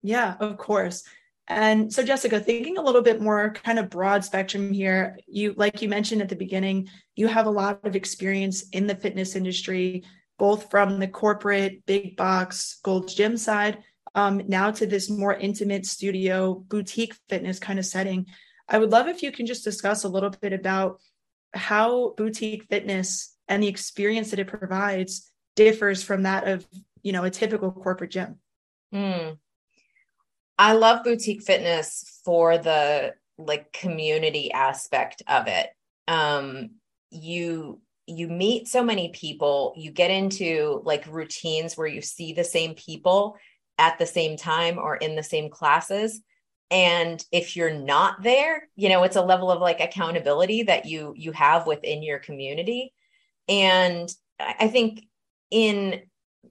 Yeah, 0.03 0.37
of 0.39 0.57
course. 0.57 1.03
And 1.49 1.93
so, 1.93 2.03
Jessica, 2.03 2.41
thinking 2.41 2.77
a 2.77 2.83
little 2.83 3.03
bit 3.03 3.21
more 3.21 3.53
kind 3.53 3.79
of 3.79 3.89
broad 3.89 4.25
spectrum 4.25 4.73
here, 4.73 5.19
you, 5.27 5.55
like 5.57 5.81
you 5.81 5.89
mentioned 5.89 6.21
at 6.21 6.29
the 6.29 6.37
beginning, 6.37 6.89
you 7.15 7.29
have 7.29 7.47
a 7.47 7.51
lot 7.51 7.85
of 7.85 7.95
experience 7.95 8.69
in 8.71 8.87
the 8.87 8.97
fitness 8.97 9.37
industry, 9.37 10.03
both 10.39 10.71
from 10.71 10.99
the 10.99 11.07
corporate 11.07 11.87
big 11.87 12.17
box 12.17 12.81
Gold's 12.83 13.15
Gym 13.15 13.37
side, 13.37 13.79
um, 14.17 14.43
now 14.49 14.73
to 14.73 14.87
this 14.87 15.09
more 15.09 15.35
intimate 15.35 15.87
studio 15.87 16.55
boutique 16.55 17.15
fitness 17.29 17.61
kind 17.61 17.79
of 17.79 17.87
setting. 17.87 18.27
I 18.69 18.79
would 18.79 18.91
love 18.91 19.07
if 19.07 19.23
you 19.23 19.31
can 19.31 19.47
just 19.47 19.63
discuss 19.63 20.03
a 20.03 20.09
little 20.09 20.31
bit 20.31 20.53
about 20.53 21.01
how 21.55 22.15
boutique 22.17 22.65
fitness 22.65 23.37
and 23.47 23.63
the 23.63 23.69
experience 23.69 24.31
that 24.31 24.41
it 24.41 24.49
provides 24.49 25.31
differs 25.55 26.03
from 26.03 26.25
that 26.25 26.49
of, 26.49 26.67
you 27.03 27.13
know, 27.13 27.23
a 27.23 27.31
typical 27.31 27.71
corporate 27.71 28.11
gym. 28.11 28.41
Mm. 28.93 29.39
I 30.59 30.73
love 30.73 31.05
boutique 31.05 31.43
fitness 31.43 32.21
for 32.25 32.59
the 32.59 33.15
like 33.39 33.73
community 33.73 34.51
aspect 34.53 35.23
of 35.29 35.47
it. 35.47 35.69
Um, 36.09 36.71
you 37.11 37.81
you 38.09 38.29
meet 38.29 38.69
so 38.69 38.85
many 38.85 39.09
people, 39.09 39.75
you 39.77 39.91
get 39.91 40.13
into 40.13 40.81
like 40.85 41.05
routines 41.09 41.77
where 41.77 41.89
you 41.89 42.01
see 42.01 42.33
the 42.33 42.45
same 42.45 42.75
people 42.75 43.37
at 43.79 43.99
the 43.99 44.07
same 44.07 44.37
time 44.37 44.79
or 44.79 44.97
in 44.97 45.17
the 45.17 45.23
same 45.23 45.51
classes. 45.51 46.21
And 46.71 47.25
if 47.33 47.57
you're 47.57 47.75
not 47.75 48.23
there 48.23 48.69
you 48.75 48.89
know 48.89 49.03
it's 49.05 49.17
a 49.17 49.23
level 49.23 49.51
of 49.51 49.61
like 49.61 49.81
accountability 49.81 50.65
that 50.65 50.87
you 50.87 51.15
you 51.17 51.33
have 51.33 51.67
within 51.67 52.03
your 52.03 52.19
community. 52.19 52.93
And 53.49 54.09
i 54.39 54.69
think 54.69 55.03
in 55.51 56.03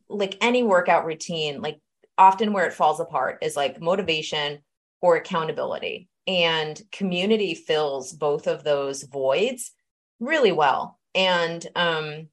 like 0.09 0.37
any 0.41 0.63
workout 0.63 1.05
routine 1.05 1.61
like 1.61 1.79
often 2.17 2.53
where 2.53 2.65
it 2.65 2.73
falls 2.73 2.99
apart 2.99 3.39
is 3.41 3.55
like 3.55 3.81
motivation 3.81 4.59
or 5.01 5.15
accountability. 5.15 6.09
And 6.27 6.81
community 6.91 7.53
fills 7.53 8.13
both 8.13 8.47
of 8.47 8.63
those 8.63 9.03
voids 9.03 9.71
really 10.19 10.51
well. 10.51 10.99
And 11.13 11.65
um 11.75 12.27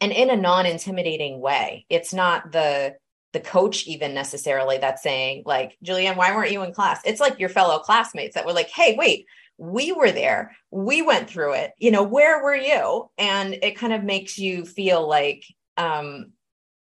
and 0.00 0.12
in 0.12 0.30
a 0.30 0.36
non-intimidating 0.36 1.40
way. 1.40 1.86
It's 1.88 2.12
not 2.14 2.52
the 2.52 2.94
the 3.32 3.40
coach 3.40 3.86
even 3.86 4.14
necessarily 4.14 4.78
that's 4.78 5.02
saying 5.02 5.42
like 5.44 5.76
Julianne, 5.84 6.16
why 6.16 6.34
weren't 6.34 6.52
you 6.52 6.62
in 6.62 6.72
class? 6.72 7.00
It's 7.04 7.20
like 7.20 7.40
your 7.40 7.48
fellow 7.48 7.80
classmates 7.80 8.36
that 8.36 8.46
were 8.46 8.52
like, 8.52 8.70
hey, 8.70 8.94
wait, 8.96 9.26
we 9.58 9.90
were 9.92 10.12
there. 10.12 10.52
We 10.70 11.02
went 11.02 11.28
through 11.28 11.54
it. 11.54 11.72
You 11.78 11.90
know, 11.90 12.04
where 12.04 12.42
were 12.42 12.54
you? 12.54 13.10
And 13.18 13.54
it 13.54 13.76
kind 13.76 13.92
of 13.92 14.04
makes 14.04 14.38
you 14.38 14.64
feel 14.64 15.06
like 15.06 15.44
um 15.76 16.32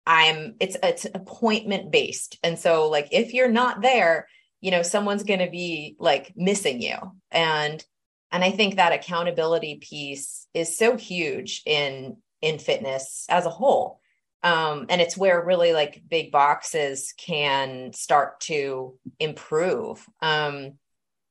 I'm 0.06 0.56
it's 0.60 0.76
it's 0.82 1.04
appointment 1.04 1.90
based. 1.90 2.38
And 2.42 2.58
so 2.58 2.88
like 2.88 3.08
if 3.12 3.32
you're 3.32 3.50
not 3.50 3.82
there, 3.82 4.28
you 4.60 4.70
know, 4.70 4.82
someone's 4.82 5.24
going 5.24 5.40
to 5.40 5.50
be 5.50 5.96
like 5.98 6.32
missing 6.36 6.80
you. 6.80 6.96
And 7.30 7.84
and 8.30 8.42
I 8.42 8.50
think 8.50 8.76
that 8.76 8.92
accountability 8.92 9.76
piece 9.76 10.46
is 10.54 10.76
so 10.76 10.96
huge 10.96 11.62
in 11.66 12.16
in 12.40 12.58
fitness 12.58 13.26
as 13.28 13.46
a 13.46 13.50
whole. 13.50 14.00
Um, 14.42 14.86
and 14.88 15.00
it's 15.00 15.16
where 15.16 15.44
really 15.44 15.72
like 15.72 16.02
big 16.08 16.32
boxes 16.32 17.14
can 17.16 17.92
start 17.92 18.40
to 18.40 18.98
improve. 19.20 20.04
Um, 20.20 20.72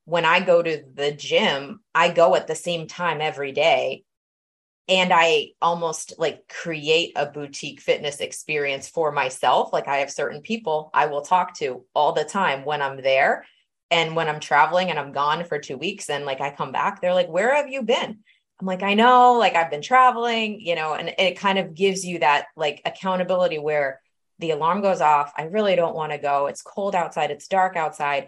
when 0.06 0.24
I 0.24 0.40
go 0.40 0.62
to 0.62 0.84
the 0.94 1.12
gym, 1.12 1.82
I 1.94 2.10
go 2.10 2.36
at 2.36 2.48
the 2.48 2.56
same 2.56 2.88
time 2.88 3.20
every 3.20 3.52
day 3.52 4.06
and 4.88 5.12
I 5.14 5.50
almost 5.62 6.16
like 6.18 6.48
create 6.48 7.14
a 7.16 7.26
boutique 7.26 7.82
fitness 7.82 8.20
experience 8.20 8.90
for 8.90 9.12
myself. 9.12 9.72
Like 9.72 9.88
I 9.88 9.98
have 9.98 10.12
certain 10.12 10.42
people 10.42 10.90
I 10.94 11.06
will 11.06 11.22
talk 11.22 11.56
to 11.58 11.86
all 11.94 12.14
the 12.14 12.24
time 12.24 12.66
when 12.66 12.82
I'm 12.82 13.02
there. 13.02 13.46
And 13.90 14.16
when 14.16 14.30
I'm 14.30 14.40
traveling 14.40 14.90
and 14.90 14.98
I'm 14.98 15.12
gone 15.12 15.44
for 15.44 15.60
two 15.60 15.78
weeks 15.78 16.10
and 16.10 16.26
like 16.26 16.40
I 16.40 16.50
come 16.50 16.72
back, 16.72 17.02
they're 17.02 17.14
like, 17.14 17.30
Where 17.30 17.56
have 17.56 17.70
you 17.70 17.84
been? 17.84 18.20
I'm 18.60 18.68
like, 18.68 18.84
I 18.84 18.94
know, 18.94 19.34
like 19.40 19.56
I've 19.56 19.72
been 19.72 19.82
traveling, 19.82 20.62
you 20.62 20.76
know, 20.76 20.94
and 20.94 21.14
it 21.18 21.40
kind 21.40 21.58
of 21.58 21.74
gives 21.74 22.06
you 22.06 22.20
that 22.20 22.46
like 22.56 22.82
accountability 22.86 23.58
where 23.58 24.00
the 24.38 24.52
alarm 24.52 24.82
goes 24.82 25.02
off. 25.02 25.34
I 25.36 25.44
really 25.44 25.76
don't 25.76 25.96
want 25.96 26.12
to 26.12 26.20
go. 26.20 26.48
It's 26.48 26.62
cold 26.62 26.96
outside, 26.96 27.32
it's 27.32 27.48
dark 27.48 27.76
outside. 27.76 28.28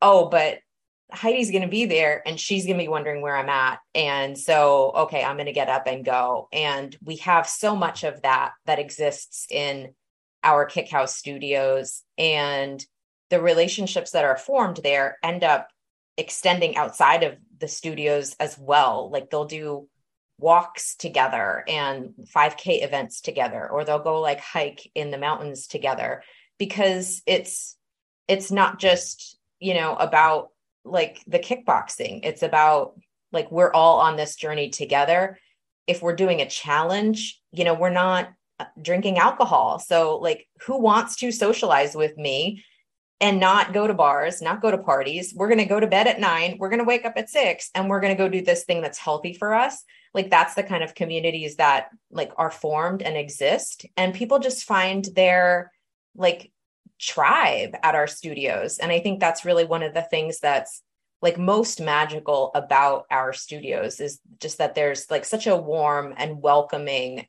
Oh, 0.00 0.28
but 0.28 0.58
Heidi's 1.12 1.50
going 1.50 1.62
to 1.62 1.68
be 1.68 1.84
there 1.84 2.22
and 2.26 2.40
she's 2.40 2.64
going 2.64 2.78
to 2.78 2.82
be 2.82 2.88
wondering 2.88 3.20
where 3.20 3.36
I'm 3.36 3.48
at. 3.48 3.80
And 3.94 4.36
so, 4.38 4.92
okay, 4.96 5.22
I'm 5.22 5.36
going 5.36 5.46
to 5.46 5.52
get 5.52 5.68
up 5.68 5.86
and 5.86 6.04
go. 6.04 6.48
And 6.52 6.96
we 7.04 7.16
have 7.16 7.46
so 7.46 7.76
much 7.76 8.02
of 8.04 8.22
that 8.22 8.52
that 8.66 8.78
exists 8.78 9.46
in 9.50 9.94
our 10.42 10.66
Kickhouse 10.66 11.14
studios. 11.14 12.02
And 12.16 12.84
the 13.30 13.40
relationships 13.40 14.12
that 14.12 14.24
are 14.24 14.36
formed 14.36 14.78
there 14.82 15.18
end 15.22 15.44
up 15.44 15.68
extending 16.16 16.76
outside 16.76 17.22
of 17.22 17.36
the 17.58 17.68
studios 17.68 18.34
as 18.40 18.58
well. 18.58 19.10
Like 19.10 19.30
they'll 19.30 19.44
do 19.44 19.88
walks 20.38 20.96
together 20.96 21.62
and 21.68 22.14
5K 22.34 22.84
events 22.84 23.20
together, 23.20 23.68
or 23.70 23.84
they'll 23.84 23.98
go 23.98 24.20
like 24.20 24.40
hike 24.40 24.90
in 24.94 25.10
the 25.10 25.18
mountains 25.18 25.66
together 25.66 26.22
because 26.58 27.22
it's, 27.26 27.76
it's 28.28 28.50
not 28.50 28.80
just, 28.80 29.38
you 29.60 29.74
know, 29.74 29.94
about 29.94 30.48
like 30.84 31.22
the 31.26 31.38
kickboxing. 31.38 32.20
It's 32.22 32.42
about 32.42 32.98
like 33.32 33.50
we're 33.50 33.72
all 33.72 34.00
on 34.00 34.16
this 34.16 34.36
journey 34.36 34.70
together. 34.70 35.38
If 35.86 36.02
we're 36.02 36.16
doing 36.16 36.40
a 36.40 36.48
challenge, 36.48 37.40
you 37.52 37.64
know, 37.64 37.74
we're 37.74 37.90
not 37.90 38.30
uh, 38.60 38.66
drinking 38.80 39.18
alcohol. 39.18 39.78
So 39.78 40.18
like 40.18 40.46
who 40.66 40.78
wants 40.78 41.16
to 41.16 41.32
socialize 41.32 41.94
with 41.94 42.16
me 42.16 42.64
and 43.20 43.40
not 43.40 43.72
go 43.72 43.86
to 43.86 43.94
bars, 43.94 44.42
not 44.42 44.60
go 44.60 44.70
to 44.70 44.78
parties? 44.78 45.32
We're 45.34 45.48
going 45.48 45.58
to 45.58 45.64
go 45.64 45.80
to 45.80 45.86
bed 45.86 46.06
at 46.06 46.20
9, 46.20 46.56
we're 46.58 46.68
going 46.68 46.80
to 46.80 46.84
wake 46.84 47.04
up 47.04 47.14
at 47.16 47.30
6 47.30 47.70
and 47.74 47.88
we're 47.88 48.00
going 48.00 48.14
to 48.14 48.22
go 48.22 48.28
do 48.28 48.42
this 48.42 48.64
thing 48.64 48.82
that's 48.82 48.98
healthy 48.98 49.32
for 49.32 49.54
us. 49.54 49.82
Like 50.14 50.30
that's 50.30 50.54
the 50.54 50.62
kind 50.62 50.84
of 50.84 50.94
communities 50.94 51.56
that 51.56 51.88
like 52.10 52.32
are 52.36 52.50
formed 52.50 53.02
and 53.02 53.16
exist 53.16 53.86
and 53.96 54.14
people 54.14 54.38
just 54.38 54.64
find 54.64 55.04
their 55.16 55.72
like 56.14 56.51
tribe 57.02 57.76
at 57.82 57.96
our 57.96 58.06
studios. 58.06 58.78
And 58.78 58.92
I 58.92 59.00
think 59.00 59.18
that's 59.18 59.44
really 59.44 59.64
one 59.64 59.82
of 59.82 59.92
the 59.92 60.02
things 60.02 60.38
that's 60.38 60.82
like 61.20 61.36
most 61.36 61.80
magical 61.80 62.52
about 62.54 63.06
our 63.10 63.32
studios 63.32 64.00
is 64.00 64.20
just 64.40 64.58
that 64.58 64.74
there's 64.74 65.10
like 65.10 65.24
such 65.24 65.46
a 65.46 65.56
warm 65.56 66.14
and 66.16 66.40
welcoming 66.40 67.26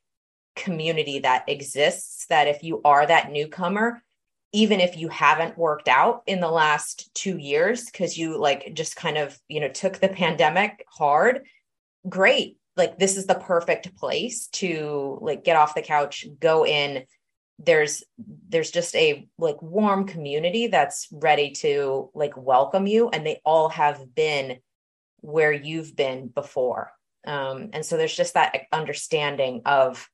community 0.55 1.19
that 1.19 1.49
exists 1.49 2.27
that 2.27 2.47
if 2.47 2.63
you 2.63 2.81
are 2.85 3.05
that 3.05 3.31
newcomer 3.31 4.03
even 4.55 4.79
if 4.79 4.95
you 4.95 5.09
haven't 5.09 5.57
worked 5.57 5.87
out 5.87 6.21
in 6.27 6.39
the 6.39 6.51
last 6.51 7.09
2 7.15 7.39
years 7.39 7.89
cuz 7.89 8.15
you 8.15 8.37
like 8.37 8.71
just 8.75 8.95
kind 8.95 9.17
of 9.17 9.39
you 9.47 9.59
know 9.59 9.69
took 9.69 9.97
the 9.97 10.09
pandemic 10.09 10.85
hard 10.87 11.47
great 12.07 12.57
like 12.77 12.99
this 12.99 13.17
is 13.17 13.25
the 13.25 13.33
perfect 13.33 13.95
place 13.95 14.45
to 14.49 15.17
like 15.21 15.43
get 15.43 15.55
off 15.55 15.73
the 15.73 15.81
couch 15.81 16.27
go 16.39 16.63
in 16.63 17.03
there's 17.59 18.03
there's 18.49 18.71
just 18.71 18.95
a 18.95 19.27
like 19.37 19.61
warm 19.61 20.05
community 20.07 20.67
that's 20.67 21.07
ready 21.11 21.51
to 21.51 22.09
like 22.13 22.35
welcome 22.35 22.87
you 22.87 23.09
and 23.09 23.25
they 23.25 23.39
all 23.45 23.69
have 23.69 24.13
been 24.15 24.57
where 25.21 25.51
you've 25.51 25.95
been 25.95 26.27
before. 26.27 26.91
Um 27.25 27.69
and 27.73 27.85
so 27.85 27.97
there's 27.97 28.15
just 28.15 28.33
that 28.33 28.63
understanding 28.71 29.61
of 29.65 30.07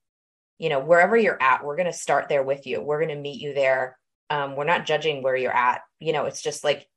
you 0.57 0.69
know 0.69 0.79
wherever 0.79 1.15
you're 1.15 1.41
at 1.41 1.63
we're 1.63 1.77
going 1.77 1.85
to 1.85 1.93
start 1.93 2.29
there 2.29 2.43
with 2.43 2.67
you. 2.67 2.81
We're 2.81 2.99
going 2.99 3.15
to 3.15 3.21
meet 3.21 3.41
you 3.41 3.53
there. 3.53 3.97
Um 4.29 4.55
we're 4.55 4.65
not 4.65 4.85
judging 4.85 5.23
where 5.23 5.35
you're 5.35 5.55
at. 5.55 5.81
You 5.99 6.13
know 6.13 6.25
it's 6.25 6.41
just 6.41 6.63
like 6.63 6.87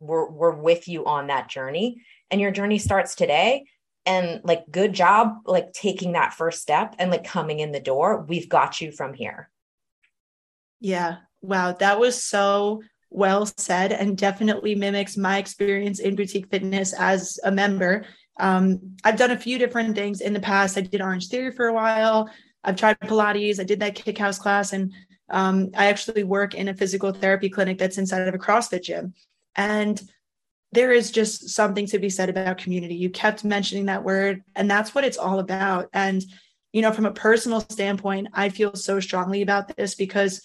we're 0.00 0.28
we're 0.28 0.54
with 0.54 0.88
you 0.88 1.06
on 1.06 1.28
that 1.28 1.48
journey 1.48 2.02
and 2.30 2.40
your 2.40 2.50
journey 2.50 2.78
starts 2.78 3.14
today. 3.14 3.66
And 4.06 4.42
like 4.44 4.64
good 4.70 4.92
job 4.92 5.36
like 5.46 5.72
taking 5.72 6.12
that 6.12 6.34
first 6.34 6.60
step 6.60 6.94
and 6.98 7.10
like 7.10 7.24
coming 7.24 7.60
in 7.60 7.72
the 7.72 7.80
door. 7.80 8.20
We've 8.28 8.50
got 8.50 8.82
you 8.82 8.92
from 8.92 9.14
here 9.14 9.48
yeah. 10.80 11.16
Wow. 11.42 11.72
That 11.72 12.00
was 12.00 12.22
so 12.22 12.82
well 13.10 13.46
said 13.46 13.92
and 13.92 14.18
definitely 14.18 14.74
mimics 14.74 15.16
my 15.16 15.38
experience 15.38 16.00
in 16.00 16.16
boutique 16.16 16.50
fitness 16.50 16.92
as 16.92 17.38
a 17.44 17.50
member. 17.50 18.04
Um, 18.40 18.96
I've 19.04 19.16
done 19.16 19.30
a 19.30 19.38
few 19.38 19.58
different 19.58 19.94
things 19.94 20.20
in 20.20 20.32
the 20.32 20.40
past. 20.40 20.76
I 20.76 20.80
did 20.80 21.00
Orange 21.00 21.28
Theory 21.28 21.52
for 21.52 21.66
a 21.66 21.72
while. 21.72 22.28
I've 22.64 22.76
tried 22.76 22.98
Pilates. 23.00 23.60
I 23.60 23.64
did 23.64 23.80
that 23.80 23.94
Kickhouse 23.94 24.38
class. 24.38 24.72
And 24.72 24.92
um, 25.30 25.70
I 25.76 25.86
actually 25.86 26.24
work 26.24 26.54
in 26.54 26.68
a 26.68 26.74
physical 26.74 27.12
therapy 27.12 27.48
clinic 27.48 27.78
that's 27.78 27.98
inside 27.98 28.26
of 28.26 28.34
a 28.34 28.38
CrossFit 28.38 28.82
gym. 28.82 29.14
And 29.54 30.02
there 30.72 30.92
is 30.92 31.12
just 31.12 31.50
something 31.50 31.86
to 31.86 31.98
be 31.98 32.10
said 32.10 32.28
about 32.28 32.58
community. 32.58 32.96
You 32.96 33.10
kept 33.10 33.44
mentioning 33.44 33.86
that 33.86 34.02
word, 34.02 34.42
and 34.56 34.68
that's 34.68 34.94
what 34.94 35.04
it's 35.04 35.16
all 35.16 35.38
about. 35.38 35.88
And, 35.92 36.24
you 36.72 36.82
know, 36.82 36.90
from 36.90 37.06
a 37.06 37.12
personal 37.12 37.60
standpoint, 37.60 38.28
I 38.32 38.48
feel 38.48 38.74
so 38.74 38.98
strongly 38.98 39.42
about 39.42 39.76
this 39.76 39.94
because 39.94 40.42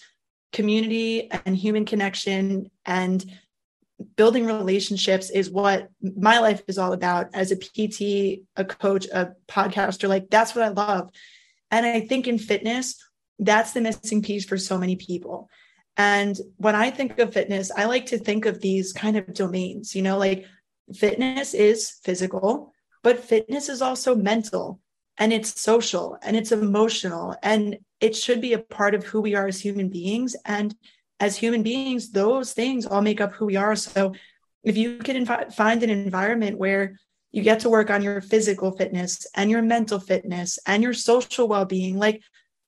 community 0.52 1.30
and 1.30 1.56
human 1.56 1.84
connection 1.84 2.70
and 2.84 3.24
building 4.16 4.46
relationships 4.46 5.30
is 5.30 5.50
what 5.50 5.90
my 6.00 6.38
life 6.38 6.62
is 6.66 6.78
all 6.78 6.92
about 6.92 7.28
as 7.34 7.52
a 7.52 7.56
PT, 7.56 8.42
a 8.56 8.64
coach, 8.64 9.06
a 9.12 9.32
podcaster. 9.48 10.08
Like 10.08 10.30
that's 10.30 10.54
what 10.54 10.64
I 10.64 10.68
love. 10.68 11.10
And 11.70 11.86
I 11.86 12.00
think 12.00 12.26
in 12.26 12.38
fitness, 12.38 12.96
that's 13.38 13.72
the 13.72 13.80
missing 13.80 14.22
piece 14.22 14.44
for 14.44 14.58
so 14.58 14.78
many 14.78 14.96
people. 14.96 15.48
And 15.96 16.36
when 16.56 16.74
I 16.74 16.90
think 16.90 17.18
of 17.18 17.32
fitness, 17.32 17.70
I 17.76 17.84
like 17.84 18.06
to 18.06 18.18
think 18.18 18.46
of 18.46 18.60
these 18.60 18.92
kind 18.92 19.16
of 19.16 19.32
domains, 19.34 19.94
you 19.94 20.02
know, 20.02 20.18
like 20.18 20.46
fitness 20.94 21.54
is 21.54 21.90
physical, 22.02 22.72
but 23.02 23.22
fitness 23.22 23.68
is 23.68 23.82
also 23.82 24.14
mental 24.14 24.80
and 25.20 25.32
it's 25.32 25.60
social 25.60 26.18
and 26.22 26.34
it's 26.34 26.50
emotional 26.50 27.36
and 27.42 27.78
it 28.00 28.16
should 28.16 28.40
be 28.40 28.54
a 28.54 28.58
part 28.58 28.94
of 28.94 29.04
who 29.04 29.20
we 29.20 29.34
are 29.34 29.46
as 29.46 29.60
human 29.60 29.90
beings. 29.90 30.34
And 30.46 30.74
as 31.20 31.36
human 31.36 31.62
beings 31.62 32.10
those 32.10 32.52
things 32.52 32.86
all 32.86 33.02
make 33.02 33.20
up 33.20 33.34
who 33.34 33.46
we 33.46 33.56
are. 33.56 33.76
So 33.76 34.14
if 34.64 34.76
you 34.76 34.96
can 34.96 35.24
inv- 35.24 35.54
find 35.54 35.82
an 35.82 35.90
environment 35.90 36.58
where 36.58 36.98
you 37.30 37.42
get 37.42 37.60
to 37.60 37.70
work 37.70 37.90
on 37.90 38.02
your 38.02 38.20
physical 38.20 38.72
fitness 38.76 39.26
and 39.36 39.50
your 39.50 39.62
mental 39.62 40.00
fitness 40.00 40.58
and 40.66 40.82
your 40.82 40.94
social 40.94 41.46
well-being 41.46 41.96
like 41.98 42.22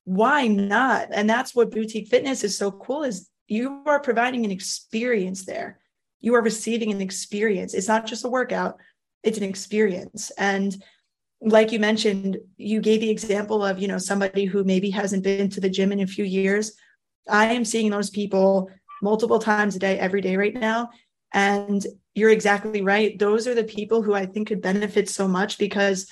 why 0.05 0.48
not? 0.48 1.09
And 1.12 1.30
that's 1.30 1.55
what 1.55 1.70
boutique 1.70 2.09
fitness 2.09 2.42
is 2.42 2.59
so 2.59 2.72
cool 2.72 3.05
is 3.05 3.28
you 3.46 3.82
are 3.86 4.00
providing 4.00 4.44
an 4.44 4.50
experience 4.50 5.44
there. 5.44 5.78
You 6.20 6.34
are 6.34 6.42
receiving 6.42 6.90
an 6.90 7.00
experience. 7.00 7.72
It's 7.72 7.86
not 7.86 8.07
just 8.07 8.24
a 8.24 8.28
workout 8.28 8.78
it's 9.22 9.38
an 9.38 9.44
experience. 9.44 10.30
And 10.36 10.82
like 11.45 11.72
you 11.72 11.80
mentioned, 11.80 12.38
you 12.57 12.80
gave 12.80 13.01
the 13.01 13.11
example 13.11 13.64
of, 13.64 13.78
you 13.80 13.88
know, 13.88 13.99
somebody 13.99 14.45
who 14.45 14.64
maybe 14.64 14.90
hasn't 14.90 15.24
been 15.24 15.49
to 15.51 15.61
the 15.61 15.68
gym 15.70 15.93
in 15.93 16.01
a 16.01 16.07
few 16.07 16.24
years. 16.24 16.72
I 17.28 17.53
am 17.53 17.64
seeing 17.64 17.90
those 17.90 18.11
people 18.11 18.70
multiple 19.03 19.38
times 19.38 19.74
a 19.74 19.78
day, 19.80 19.99
every 19.99 20.20
day 20.20 20.36
right 20.36 20.55
now. 20.55 20.90
And 21.32 21.84
you're 22.14 22.30
exactly 22.30 22.82
right. 22.82 23.18
Those 23.18 23.49
are 23.49 23.55
the 23.55 23.64
people 23.64 24.03
who 24.03 24.14
I 24.14 24.26
think 24.26 24.49
could 24.49 24.62
benefit 24.62 25.09
so 25.09 25.26
much 25.26 25.59
because 25.59 26.07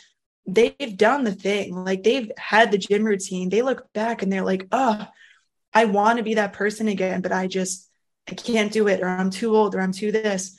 they've 0.47 0.97
done 0.97 1.25
the 1.25 1.33
thing. 1.33 1.75
Like 1.75 2.03
they've 2.03 2.31
had 2.37 2.73
the 2.73 2.79
gym 2.79 3.05
routine. 3.05 3.51
They 3.51 3.63
look 3.63 3.93
back 3.93 4.23
and 4.23 4.33
they're 4.33 4.43
like, 4.43 4.67
oh, 4.73 5.07
I 5.73 5.85
want 5.85 6.19
to 6.19 6.25
be 6.25 6.35
that 6.35 6.55
person 6.55 6.89
again, 6.89 7.21
but 7.21 7.33
I 7.33 7.47
just, 7.47 7.89
I 8.29 8.35
can't 8.35 8.73
do 8.73 8.89
it, 8.89 9.01
or 9.01 9.09
I'm 9.09 9.31
too 9.31 9.57
old, 9.57 9.75
or 9.75 9.81
I'm 9.81 9.93
too 9.93 10.11
this. 10.11 10.59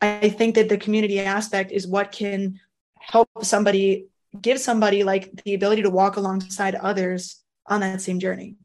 I 0.00 0.28
think 0.28 0.54
that 0.54 0.68
the 0.68 0.78
community 0.78 1.20
aspect 1.20 1.72
is 1.72 1.86
what 1.86 2.12
can 2.12 2.60
help 2.98 3.28
somebody 3.42 4.06
give 4.40 4.58
somebody 4.58 5.04
like 5.04 5.42
the 5.44 5.54
ability 5.54 5.82
to 5.82 5.90
walk 5.90 6.16
alongside 6.16 6.74
others 6.74 7.42
on 7.66 7.80
that 7.80 8.00
same 8.00 8.18
journey. 8.18 8.56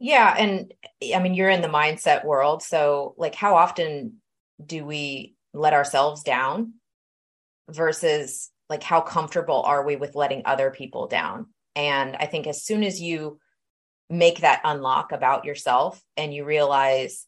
Yeah. 0.00 0.34
And 0.36 0.72
I 1.14 1.18
mean, 1.18 1.34
you're 1.34 1.48
in 1.48 1.62
the 1.62 1.68
mindset 1.68 2.24
world. 2.24 2.62
So, 2.62 3.14
like, 3.16 3.34
how 3.34 3.56
often 3.56 4.20
do 4.64 4.84
we 4.84 5.34
let 5.52 5.72
ourselves 5.72 6.22
down 6.22 6.74
versus 7.68 8.50
like 8.68 8.82
how 8.82 9.00
comfortable 9.00 9.62
are 9.62 9.84
we 9.84 9.96
with 9.96 10.14
letting 10.14 10.42
other 10.44 10.70
people 10.70 11.06
down? 11.06 11.46
And 11.74 12.16
I 12.16 12.26
think 12.26 12.46
as 12.46 12.62
soon 12.62 12.84
as 12.84 13.00
you 13.00 13.38
make 14.10 14.40
that 14.40 14.60
unlock 14.64 15.12
about 15.12 15.44
yourself 15.44 16.02
and 16.16 16.32
you 16.32 16.44
realize, 16.44 17.26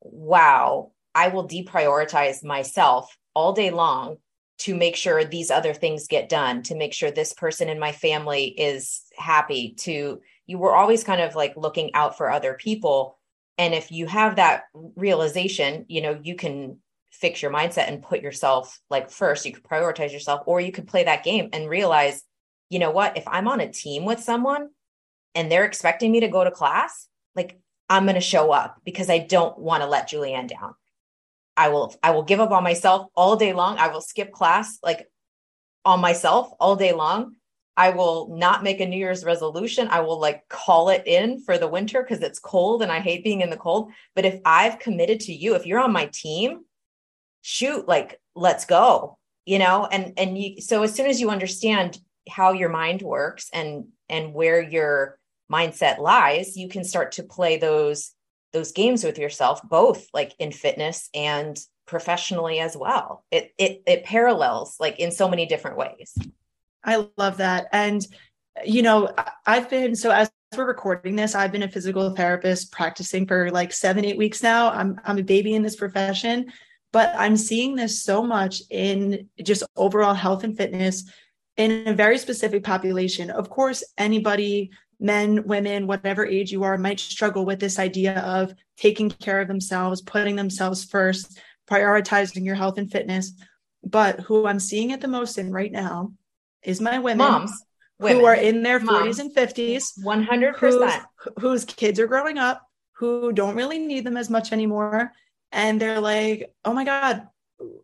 wow, 0.00 0.92
I 1.14 1.28
will 1.28 1.46
deprioritize 1.46 2.44
myself 2.44 3.16
all 3.34 3.52
day 3.52 3.70
long 3.70 4.16
to 4.64 4.74
make 4.74 4.96
sure 4.96 5.24
these 5.24 5.50
other 5.50 5.74
things 5.74 6.06
get 6.06 6.28
done 6.28 6.62
to 6.62 6.74
make 6.74 6.92
sure 6.92 7.10
this 7.10 7.32
person 7.32 7.68
in 7.68 7.78
my 7.78 7.92
family 7.92 8.46
is 8.46 9.02
happy 9.16 9.74
to 9.78 10.20
you 10.46 10.58
were 10.58 10.74
always 10.74 11.04
kind 11.04 11.20
of 11.20 11.34
like 11.34 11.56
looking 11.56 11.94
out 11.94 12.16
for 12.16 12.30
other 12.30 12.54
people. 12.54 13.18
And 13.58 13.74
if 13.74 13.92
you 13.92 14.06
have 14.06 14.36
that 14.36 14.64
realization 14.96 15.86
you 15.88 16.02
know 16.02 16.18
you 16.22 16.34
can 16.34 16.78
fix 17.12 17.42
your 17.42 17.52
mindset 17.52 17.88
and 17.88 18.02
put 18.02 18.22
yourself 18.22 18.80
like 18.88 19.10
first 19.10 19.44
you 19.44 19.52
could 19.52 19.62
prioritize 19.62 20.12
yourself 20.12 20.42
or 20.46 20.60
you 20.60 20.72
could 20.72 20.86
play 20.86 21.04
that 21.04 21.22
game 21.22 21.50
and 21.52 21.68
realize 21.68 22.22
you 22.70 22.78
know 22.78 22.90
what 22.90 23.16
if 23.16 23.24
i'm 23.28 23.46
on 23.46 23.60
a 23.60 23.70
team 23.70 24.04
with 24.04 24.18
someone 24.18 24.68
and 25.34 25.52
they're 25.52 25.64
expecting 25.64 26.10
me 26.10 26.20
to 26.20 26.28
go 26.28 26.42
to 26.42 26.50
class 26.50 27.06
like 27.36 27.60
i'm 27.90 28.04
going 28.04 28.14
to 28.14 28.20
show 28.20 28.50
up 28.50 28.80
because 28.84 29.10
i 29.10 29.18
don't 29.18 29.58
want 29.58 29.82
to 29.82 29.88
let 29.88 30.08
julianne 30.08 30.48
down 30.48 30.74
I 31.56 31.68
will 31.68 31.94
I 32.02 32.12
will 32.12 32.22
give 32.22 32.40
up 32.40 32.50
on 32.50 32.62
myself 32.62 33.08
all 33.14 33.36
day 33.36 33.52
long. 33.52 33.78
I 33.78 33.88
will 33.88 34.00
skip 34.00 34.32
class 34.32 34.78
like 34.82 35.08
on 35.84 36.00
myself 36.00 36.50
all 36.58 36.76
day 36.76 36.92
long. 36.92 37.36
I 37.76 37.90
will 37.90 38.28
not 38.36 38.62
make 38.62 38.80
a 38.80 38.86
New 38.86 38.98
Year's 38.98 39.24
resolution. 39.24 39.88
I 39.88 40.00
will 40.00 40.20
like 40.20 40.46
call 40.48 40.90
it 40.90 41.06
in 41.06 41.40
for 41.40 41.56
the 41.56 41.68
winter 41.68 42.02
because 42.02 42.22
it's 42.22 42.38
cold 42.38 42.82
and 42.82 42.92
I 42.92 43.00
hate 43.00 43.24
being 43.24 43.40
in 43.40 43.50
the 43.50 43.56
cold. 43.56 43.92
But 44.14 44.26
if 44.26 44.40
I've 44.44 44.78
committed 44.78 45.20
to 45.20 45.32
you, 45.32 45.54
if 45.54 45.66
you're 45.66 45.80
on 45.80 45.92
my 45.92 46.06
team, 46.12 46.64
shoot, 47.40 47.88
like 47.88 48.20
let's 48.34 48.66
go, 48.66 49.18
you 49.46 49.58
know? 49.58 49.86
And 49.90 50.12
and 50.18 50.38
you 50.38 50.60
so 50.60 50.82
as 50.82 50.94
soon 50.94 51.06
as 51.06 51.20
you 51.20 51.30
understand 51.30 51.98
how 52.28 52.52
your 52.52 52.68
mind 52.68 53.02
works 53.02 53.48
and 53.52 53.86
and 54.08 54.34
where 54.34 54.60
your 54.62 55.18
mindset 55.50 55.98
lies, 55.98 56.56
you 56.56 56.68
can 56.68 56.84
start 56.84 57.12
to 57.12 57.22
play 57.22 57.56
those 57.56 58.12
those 58.52 58.72
games 58.72 59.04
with 59.04 59.18
yourself 59.18 59.60
both 59.68 60.06
like 60.12 60.34
in 60.38 60.52
fitness 60.52 61.08
and 61.14 61.58
professionally 61.86 62.58
as 62.60 62.76
well. 62.76 63.24
It 63.30 63.52
it 63.58 63.82
it 63.86 64.04
parallels 64.04 64.76
like 64.78 64.98
in 64.98 65.10
so 65.10 65.28
many 65.28 65.46
different 65.46 65.76
ways. 65.76 66.16
I 66.84 67.06
love 67.16 67.38
that. 67.38 67.66
And 67.72 68.06
you 68.66 68.82
know 68.82 69.10
i've 69.46 69.70
been 69.70 69.96
so 69.96 70.10
as 70.10 70.30
we're 70.54 70.66
recording 70.66 71.16
this 71.16 71.34
i've 71.34 71.52
been 71.52 71.62
a 71.62 71.68
physical 71.70 72.14
therapist 72.14 72.70
practicing 72.70 73.26
for 73.26 73.50
like 73.50 73.72
7 73.72 74.04
8 74.04 74.18
weeks 74.18 74.42
now. 74.42 74.70
I'm 74.70 75.00
i'm 75.04 75.18
a 75.18 75.22
baby 75.22 75.54
in 75.54 75.62
this 75.62 75.76
profession 75.76 76.52
but 76.92 77.14
i'm 77.16 77.36
seeing 77.36 77.74
this 77.74 78.02
so 78.02 78.22
much 78.22 78.60
in 78.68 79.28
just 79.42 79.62
overall 79.74 80.12
health 80.12 80.44
and 80.44 80.54
fitness 80.54 81.04
in 81.56 81.86
a 81.86 81.94
very 81.94 82.18
specific 82.18 82.64
population. 82.64 83.30
Of 83.30 83.50
course 83.50 83.84
anybody 83.98 84.70
men, 85.02 85.44
women, 85.44 85.86
whatever 85.86 86.24
age 86.24 86.52
you 86.52 86.62
are, 86.62 86.78
might 86.78 87.00
struggle 87.00 87.44
with 87.44 87.58
this 87.60 87.78
idea 87.78 88.20
of 88.20 88.54
taking 88.76 89.10
care 89.10 89.40
of 89.40 89.48
themselves, 89.48 90.00
putting 90.00 90.36
themselves 90.36 90.84
first, 90.84 91.38
prioritizing 91.68 92.44
your 92.44 92.54
health 92.54 92.78
and 92.78 92.90
fitness. 92.90 93.32
But 93.84 94.20
who 94.20 94.46
I'm 94.46 94.60
seeing 94.60 94.90
it 94.90 95.00
the 95.00 95.08
most 95.08 95.38
in 95.38 95.52
right 95.52 95.72
now 95.72 96.12
is 96.62 96.80
my 96.80 97.00
women. 97.00 97.18
Moms. 97.18 97.52
Women. 97.98 98.20
Who 98.20 98.26
are 98.26 98.34
in 98.34 98.62
their 98.62 98.78
Moms. 98.78 99.18
40s 99.18 99.20
and 99.20 99.34
50s. 99.34 99.98
100%. 100.04 100.56
Whose, 100.58 101.32
whose 101.40 101.64
kids 101.64 101.98
are 101.98 102.06
growing 102.06 102.38
up, 102.38 102.62
who 102.92 103.32
don't 103.32 103.56
really 103.56 103.80
need 103.80 104.04
them 104.04 104.16
as 104.16 104.30
much 104.30 104.52
anymore. 104.52 105.12
And 105.50 105.80
they're 105.80 106.00
like, 106.00 106.54
oh 106.64 106.72
my 106.72 106.84
God, 106.84 107.26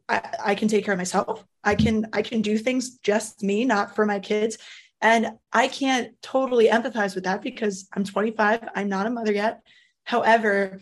I, 0.09 0.31
I 0.45 0.55
can 0.55 0.69
take 0.69 0.85
care 0.85 0.95
of 0.95 0.99
myself. 0.99 1.45
I 1.65 1.75
can 1.75 2.07
I 2.13 2.23
can 2.23 2.41
do 2.41 2.57
things 2.57 2.99
just 2.99 3.43
me, 3.43 3.65
not 3.65 3.95
for 3.95 4.07
my 4.07 4.21
kids. 4.21 4.59
And 5.01 5.33
I 5.53 5.69
can't 5.69 6.11
totally 6.23 6.69
empathize 6.69 7.15
with 7.15 7.25
that 7.25 7.43
because 7.43 7.89
I'm 7.93 8.05
25. 8.05 8.69
I'm 8.75 8.89
not 8.89 9.07
a 9.07 9.11
mother 9.11 9.33
yet. 9.33 9.61
However, 10.05 10.81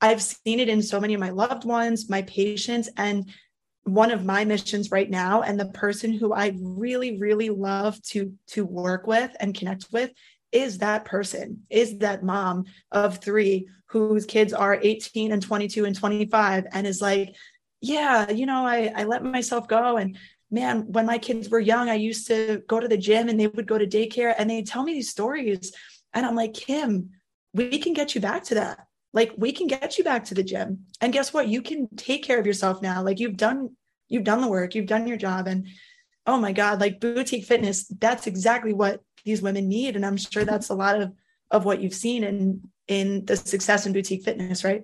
I've 0.00 0.22
seen 0.22 0.60
it 0.60 0.68
in 0.68 0.82
so 0.82 1.00
many 1.00 1.14
of 1.14 1.20
my 1.20 1.30
loved 1.30 1.64
ones, 1.64 2.08
my 2.08 2.22
patients, 2.22 2.88
and 2.96 3.28
one 3.88 4.10
of 4.10 4.24
my 4.24 4.44
missions 4.44 4.90
right 4.90 5.08
now 5.08 5.42
and 5.42 5.58
the 5.58 5.66
person 5.66 6.12
who 6.12 6.32
I 6.32 6.54
really 6.60 7.18
really 7.18 7.48
love 7.48 8.00
to 8.08 8.34
to 8.48 8.64
work 8.64 9.06
with 9.06 9.34
and 9.40 9.54
connect 9.54 9.86
with 9.92 10.10
is 10.52 10.78
that 10.78 11.04
person 11.04 11.62
is 11.70 11.98
that 11.98 12.22
mom 12.22 12.64
of 12.92 13.18
3 13.18 13.66
whose 13.86 14.26
kids 14.26 14.52
are 14.52 14.78
18 14.82 15.32
and 15.32 15.42
22 15.42 15.86
and 15.86 15.96
25 15.96 16.66
and 16.72 16.86
is 16.86 17.00
like 17.00 17.34
yeah 17.80 18.30
you 18.30 18.44
know 18.44 18.66
I 18.66 18.92
I 18.94 19.04
let 19.04 19.24
myself 19.24 19.68
go 19.68 19.96
and 19.96 20.18
man 20.50 20.90
when 20.92 21.06
my 21.06 21.18
kids 21.18 21.48
were 21.48 21.60
young 21.60 21.88
I 21.88 21.94
used 21.94 22.26
to 22.28 22.62
go 22.66 22.80
to 22.80 22.88
the 22.88 22.96
gym 22.96 23.28
and 23.28 23.38
they 23.38 23.46
would 23.46 23.66
go 23.66 23.78
to 23.78 23.86
daycare 23.86 24.34
and 24.36 24.48
they 24.48 24.62
tell 24.62 24.82
me 24.82 24.94
these 24.94 25.10
stories. 25.10 25.72
And 26.14 26.24
I'm 26.24 26.34
like 26.34 26.54
Kim 26.54 27.10
we 27.54 27.78
can 27.78 27.94
get 27.94 28.14
you 28.14 28.20
back 28.20 28.44
to 28.44 28.54
that. 28.56 28.86
Like 29.12 29.32
we 29.36 29.52
can 29.52 29.66
get 29.66 29.98
you 29.98 30.04
back 30.04 30.24
to 30.26 30.34
the 30.34 30.44
gym. 30.44 30.84
And 31.00 31.12
guess 31.12 31.32
what? 31.32 31.48
You 31.48 31.62
can 31.62 31.88
take 31.96 32.22
care 32.22 32.38
of 32.38 32.46
yourself 32.46 32.82
now. 32.82 33.02
Like 33.02 33.18
you've 33.18 33.36
done 33.36 33.70
you've 34.08 34.24
done 34.24 34.40
the 34.40 34.48
work. 34.48 34.74
You've 34.74 34.86
done 34.86 35.06
your 35.06 35.16
job. 35.16 35.46
And 35.46 35.66
oh 36.26 36.38
my 36.38 36.52
god 36.52 36.80
like 36.80 37.00
boutique 37.00 37.46
fitness 37.46 37.86
that's 37.86 38.26
exactly 38.26 38.74
what 38.74 39.02
these 39.24 39.42
women 39.42 39.68
need. 39.68 39.96
And 39.96 40.04
i'm 40.04 40.16
sure 40.16 40.44
that's 40.44 40.68
a 40.68 40.74
lot 40.74 41.00
of 41.00 41.12
of 41.50 41.64
what 41.64 41.80
you've 41.80 41.94
seen 41.94 42.22
in 42.24 42.60
in 42.86 43.24
the 43.24 43.36
success 43.36 43.86
in 43.86 43.92
boutique 43.92 44.24
fitness 44.24 44.64
right? 44.64 44.82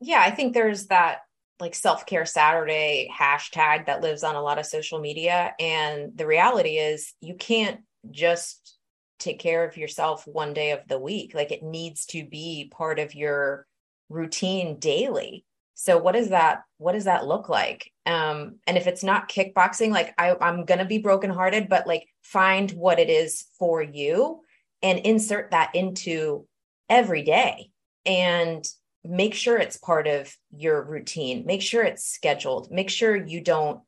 Yeah 0.00 0.22
i 0.24 0.30
think 0.30 0.54
there's 0.54 0.86
that 0.86 1.20
like 1.60 1.74
self-care 1.74 2.26
saturday 2.26 3.10
hashtag 3.16 3.86
that 3.86 4.00
lives 4.00 4.22
on 4.22 4.36
a 4.36 4.42
lot 4.42 4.58
of 4.58 4.66
social 4.66 4.98
media 4.98 5.54
and 5.60 6.16
the 6.16 6.26
reality 6.26 6.76
is 6.76 7.14
you 7.20 7.34
can't 7.34 7.80
just 8.10 8.78
take 9.20 9.38
care 9.38 9.64
of 9.64 9.76
yourself 9.76 10.26
one 10.26 10.52
day 10.52 10.72
of 10.72 10.80
the 10.88 10.98
week. 10.98 11.34
Like 11.34 11.52
it 11.52 11.62
needs 11.62 12.06
to 12.06 12.24
be 12.24 12.72
part 12.74 12.98
of 12.98 13.14
your 13.14 13.66
routine 14.08 14.78
daily. 14.80 15.44
So 15.74 15.98
what 15.98 16.12
does 16.12 16.30
that 16.30 16.62
what 16.78 16.92
does 16.92 17.04
that 17.04 17.26
look 17.26 17.48
like? 17.48 17.92
Um 18.06 18.56
and 18.66 18.76
if 18.76 18.86
it's 18.86 19.04
not 19.04 19.28
kickboxing 19.28 19.90
like 19.90 20.12
I, 20.18 20.34
i'm 20.40 20.64
gonna 20.64 20.84
be 20.84 20.98
brokenhearted 20.98 21.68
but 21.68 21.86
like 21.86 22.06
find 22.22 22.70
what 22.72 22.98
it 22.98 23.08
is 23.08 23.46
for 23.58 23.82
you 23.82 24.40
and 24.82 24.98
insert 25.00 25.52
that 25.52 25.74
into 25.74 26.46
every 26.88 27.22
day. 27.22 27.70
And 28.04 28.66
make 29.04 29.34
sure 29.34 29.58
it's 29.58 29.76
part 29.76 30.06
of 30.06 30.34
your 30.54 30.82
routine. 30.82 31.44
Make 31.46 31.62
sure 31.62 31.82
it's 31.82 32.04
scheduled. 32.04 32.70
Make 32.70 32.90
sure 32.90 33.16
you 33.16 33.40
don't 33.40 33.80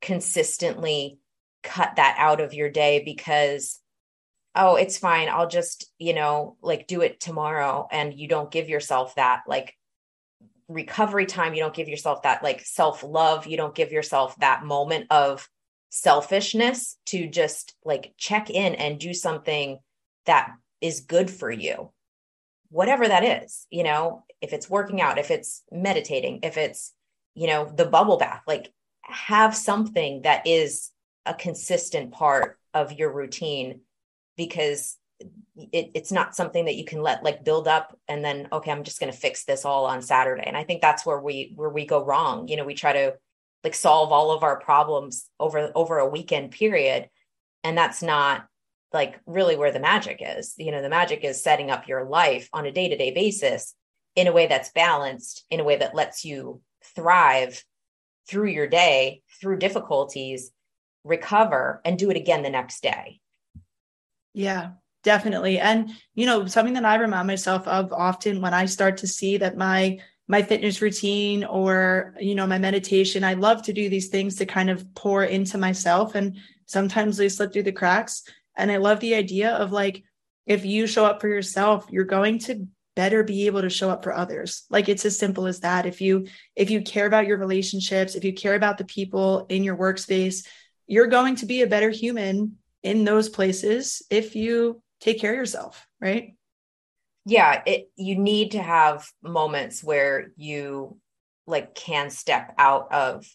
consistently 0.00 1.18
cut 1.62 1.96
that 1.96 2.16
out 2.18 2.40
of 2.40 2.54
your 2.54 2.70
day 2.70 3.02
because 3.04 3.80
oh 4.54 4.76
it's 4.76 4.98
fine. 4.98 5.28
I'll 5.28 5.48
just 5.48 5.90
you 5.98 6.14
know 6.14 6.56
like 6.62 6.86
do 6.86 7.02
it 7.02 7.20
tomorrow 7.20 7.86
and 7.90 8.14
you 8.14 8.28
don't 8.28 8.50
give 8.50 8.68
yourself 8.68 9.14
that 9.16 9.42
like 9.46 9.74
recovery 10.68 11.26
time. 11.26 11.54
You 11.54 11.60
don't 11.60 11.74
give 11.74 11.88
yourself 11.88 12.22
that 12.22 12.42
like 12.42 12.60
self 12.60 13.02
love 13.02 13.46
you 13.46 13.56
don't 13.56 13.74
give 13.74 13.92
yourself 13.92 14.36
that 14.36 14.64
moment 14.64 15.06
of 15.10 15.48
selfishness 15.90 16.98
to 17.06 17.28
just 17.28 17.74
like 17.84 18.12
check 18.18 18.50
in 18.50 18.74
and 18.74 18.98
do 18.98 19.14
something 19.14 19.78
that 20.26 20.50
is 20.80 21.00
good 21.00 21.30
for 21.30 21.50
you 21.50 21.90
whatever 22.68 23.06
that 23.06 23.24
is 23.24 23.66
you 23.70 23.84
know 23.84 24.24
if 24.40 24.52
it's 24.52 24.70
working 24.70 25.00
out 25.00 25.18
if 25.18 25.30
it's 25.30 25.62
meditating 25.70 26.40
if 26.42 26.56
it's 26.56 26.92
you 27.34 27.46
know 27.46 27.70
the 27.74 27.86
bubble 27.86 28.16
bath 28.16 28.42
like 28.46 28.72
have 29.02 29.54
something 29.54 30.22
that 30.22 30.46
is 30.46 30.90
a 31.24 31.34
consistent 31.34 32.12
part 32.12 32.58
of 32.74 32.92
your 32.92 33.12
routine 33.12 33.80
because 34.36 34.96
it, 35.56 35.90
it's 35.94 36.12
not 36.12 36.36
something 36.36 36.66
that 36.66 36.76
you 36.76 36.84
can 36.84 37.02
let 37.02 37.24
like 37.24 37.44
build 37.44 37.66
up 37.66 37.98
and 38.08 38.24
then 38.24 38.48
okay 38.52 38.70
i'm 38.70 38.84
just 38.84 39.00
going 39.00 39.12
to 39.12 39.18
fix 39.18 39.44
this 39.44 39.64
all 39.64 39.86
on 39.86 40.02
saturday. 40.02 40.44
And 40.44 40.56
i 40.56 40.64
think 40.64 40.80
that's 40.82 41.06
where 41.06 41.20
we 41.20 41.52
where 41.56 41.70
we 41.70 41.86
go 41.86 42.04
wrong. 42.04 42.48
You 42.48 42.56
know 42.56 42.64
we 42.64 42.74
try 42.74 42.92
to 42.92 43.14
like 43.64 43.74
solve 43.74 44.12
all 44.12 44.30
of 44.30 44.42
our 44.42 44.60
problems 44.60 45.28
over 45.40 45.72
over 45.74 45.98
a 45.98 46.08
weekend 46.08 46.50
period. 46.50 47.08
And 47.64 47.76
that's 47.76 48.02
not 48.02 48.46
like 48.92 49.18
really 49.26 49.56
where 49.56 49.72
the 49.72 49.80
magic 49.80 50.22
is. 50.24 50.54
You 50.58 50.70
know 50.70 50.82
the 50.82 50.88
magic 50.88 51.24
is 51.24 51.42
setting 51.42 51.70
up 51.70 51.88
your 51.88 52.04
life 52.04 52.48
on 52.52 52.66
a 52.66 52.72
day-to-day 52.72 53.12
basis 53.12 53.74
in 54.16 54.26
a 54.26 54.32
way 54.32 54.46
that's 54.46 54.72
balanced 54.72 55.44
in 55.50 55.60
a 55.60 55.64
way 55.64 55.76
that 55.76 55.94
lets 55.94 56.24
you 56.24 56.60
thrive 56.82 57.62
through 58.28 58.48
your 58.48 58.66
day 58.66 59.22
through 59.40 59.58
difficulties 59.58 60.50
recover 61.04 61.80
and 61.84 61.98
do 61.98 62.10
it 62.10 62.16
again 62.16 62.42
the 62.42 62.50
next 62.50 62.82
day. 62.82 63.20
Yeah 64.34 64.70
definitely. 65.06 65.60
And 65.60 65.92
you 66.16 66.26
know 66.26 66.46
something 66.46 66.74
that 66.74 66.84
i 66.84 66.96
remind 66.96 67.28
myself 67.28 67.66
of 67.68 67.92
often 67.92 68.42
when 68.42 68.52
i 68.52 68.66
start 68.66 68.98
to 68.98 69.06
see 69.06 69.38
that 69.38 69.56
my 69.56 69.98
my 70.26 70.42
fitness 70.42 70.82
routine 70.82 71.44
or 71.44 72.14
you 72.20 72.34
know 72.34 72.46
my 72.46 72.58
meditation 72.58 73.22
i 73.22 73.34
love 73.34 73.62
to 73.62 73.72
do 73.72 73.88
these 73.88 74.08
things 74.08 74.34
to 74.34 74.44
kind 74.44 74.68
of 74.68 74.84
pour 74.96 75.22
into 75.22 75.56
myself 75.56 76.16
and 76.16 76.36
sometimes 76.66 77.16
they 77.16 77.28
slip 77.28 77.52
through 77.52 77.62
the 77.62 77.80
cracks. 77.80 78.24
And 78.56 78.70
i 78.72 78.78
love 78.78 78.98
the 78.98 79.14
idea 79.14 79.50
of 79.52 79.70
like 79.70 80.02
if 80.44 80.64
you 80.64 80.88
show 80.88 81.04
up 81.04 81.20
for 81.20 81.28
yourself 81.28 81.86
you're 81.88 82.16
going 82.18 82.40
to 82.40 82.66
better 82.96 83.22
be 83.22 83.46
able 83.46 83.62
to 83.62 83.70
show 83.70 83.88
up 83.88 84.02
for 84.02 84.12
others 84.12 84.64
like 84.70 84.88
it's 84.88 85.04
as 85.04 85.18
simple 85.18 85.46
as 85.46 85.60
that 85.60 85.86
if 85.86 86.00
you 86.00 86.26
if 86.56 86.70
you 86.70 86.82
care 86.82 87.06
about 87.06 87.26
your 87.26 87.38
relationships 87.38 88.16
if 88.16 88.24
you 88.24 88.32
care 88.32 88.54
about 88.54 88.78
the 88.78 88.84
people 88.84 89.46
in 89.48 89.62
your 89.62 89.76
workspace 89.76 90.46
you're 90.86 91.06
going 91.06 91.36
to 91.36 91.46
be 91.46 91.62
a 91.62 91.66
better 91.66 91.90
human 91.90 92.56
in 92.82 93.04
those 93.04 93.28
places 93.28 94.02
if 94.10 94.36
you 94.36 94.80
take 95.00 95.20
care 95.20 95.32
of 95.32 95.36
yourself, 95.36 95.86
right? 96.00 96.34
Yeah, 97.24 97.62
it 97.66 97.90
you 97.96 98.16
need 98.16 98.52
to 98.52 98.62
have 98.62 99.08
moments 99.22 99.82
where 99.82 100.28
you 100.36 100.98
like 101.46 101.74
can 101.74 102.10
step 102.10 102.54
out 102.58 102.92
of 102.92 103.26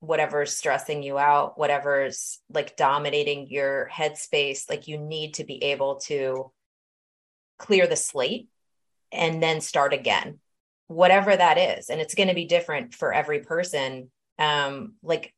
whatever's 0.00 0.56
stressing 0.56 1.02
you 1.02 1.18
out, 1.18 1.58
whatever's 1.58 2.40
like 2.52 2.76
dominating 2.76 3.48
your 3.48 3.88
headspace. 3.92 4.68
Like 4.68 4.88
you 4.88 4.98
need 4.98 5.34
to 5.34 5.44
be 5.44 5.64
able 5.64 5.96
to 6.06 6.52
clear 7.58 7.86
the 7.86 7.96
slate 7.96 8.48
and 9.12 9.42
then 9.42 9.60
start 9.60 9.92
again, 9.92 10.38
whatever 10.88 11.34
that 11.34 11.58
is. 11.58 11.90
And 11.90 12.00
it's 12.00 12.14
going 12.14 12.28
to 12.28 12.34
be 12.34 12.44
different 12.44 12.94
for 12.94 13.12
every 13.12 13.40
person. 13.40 14.10
Um, 14.38 14.94
like 15.02 15.34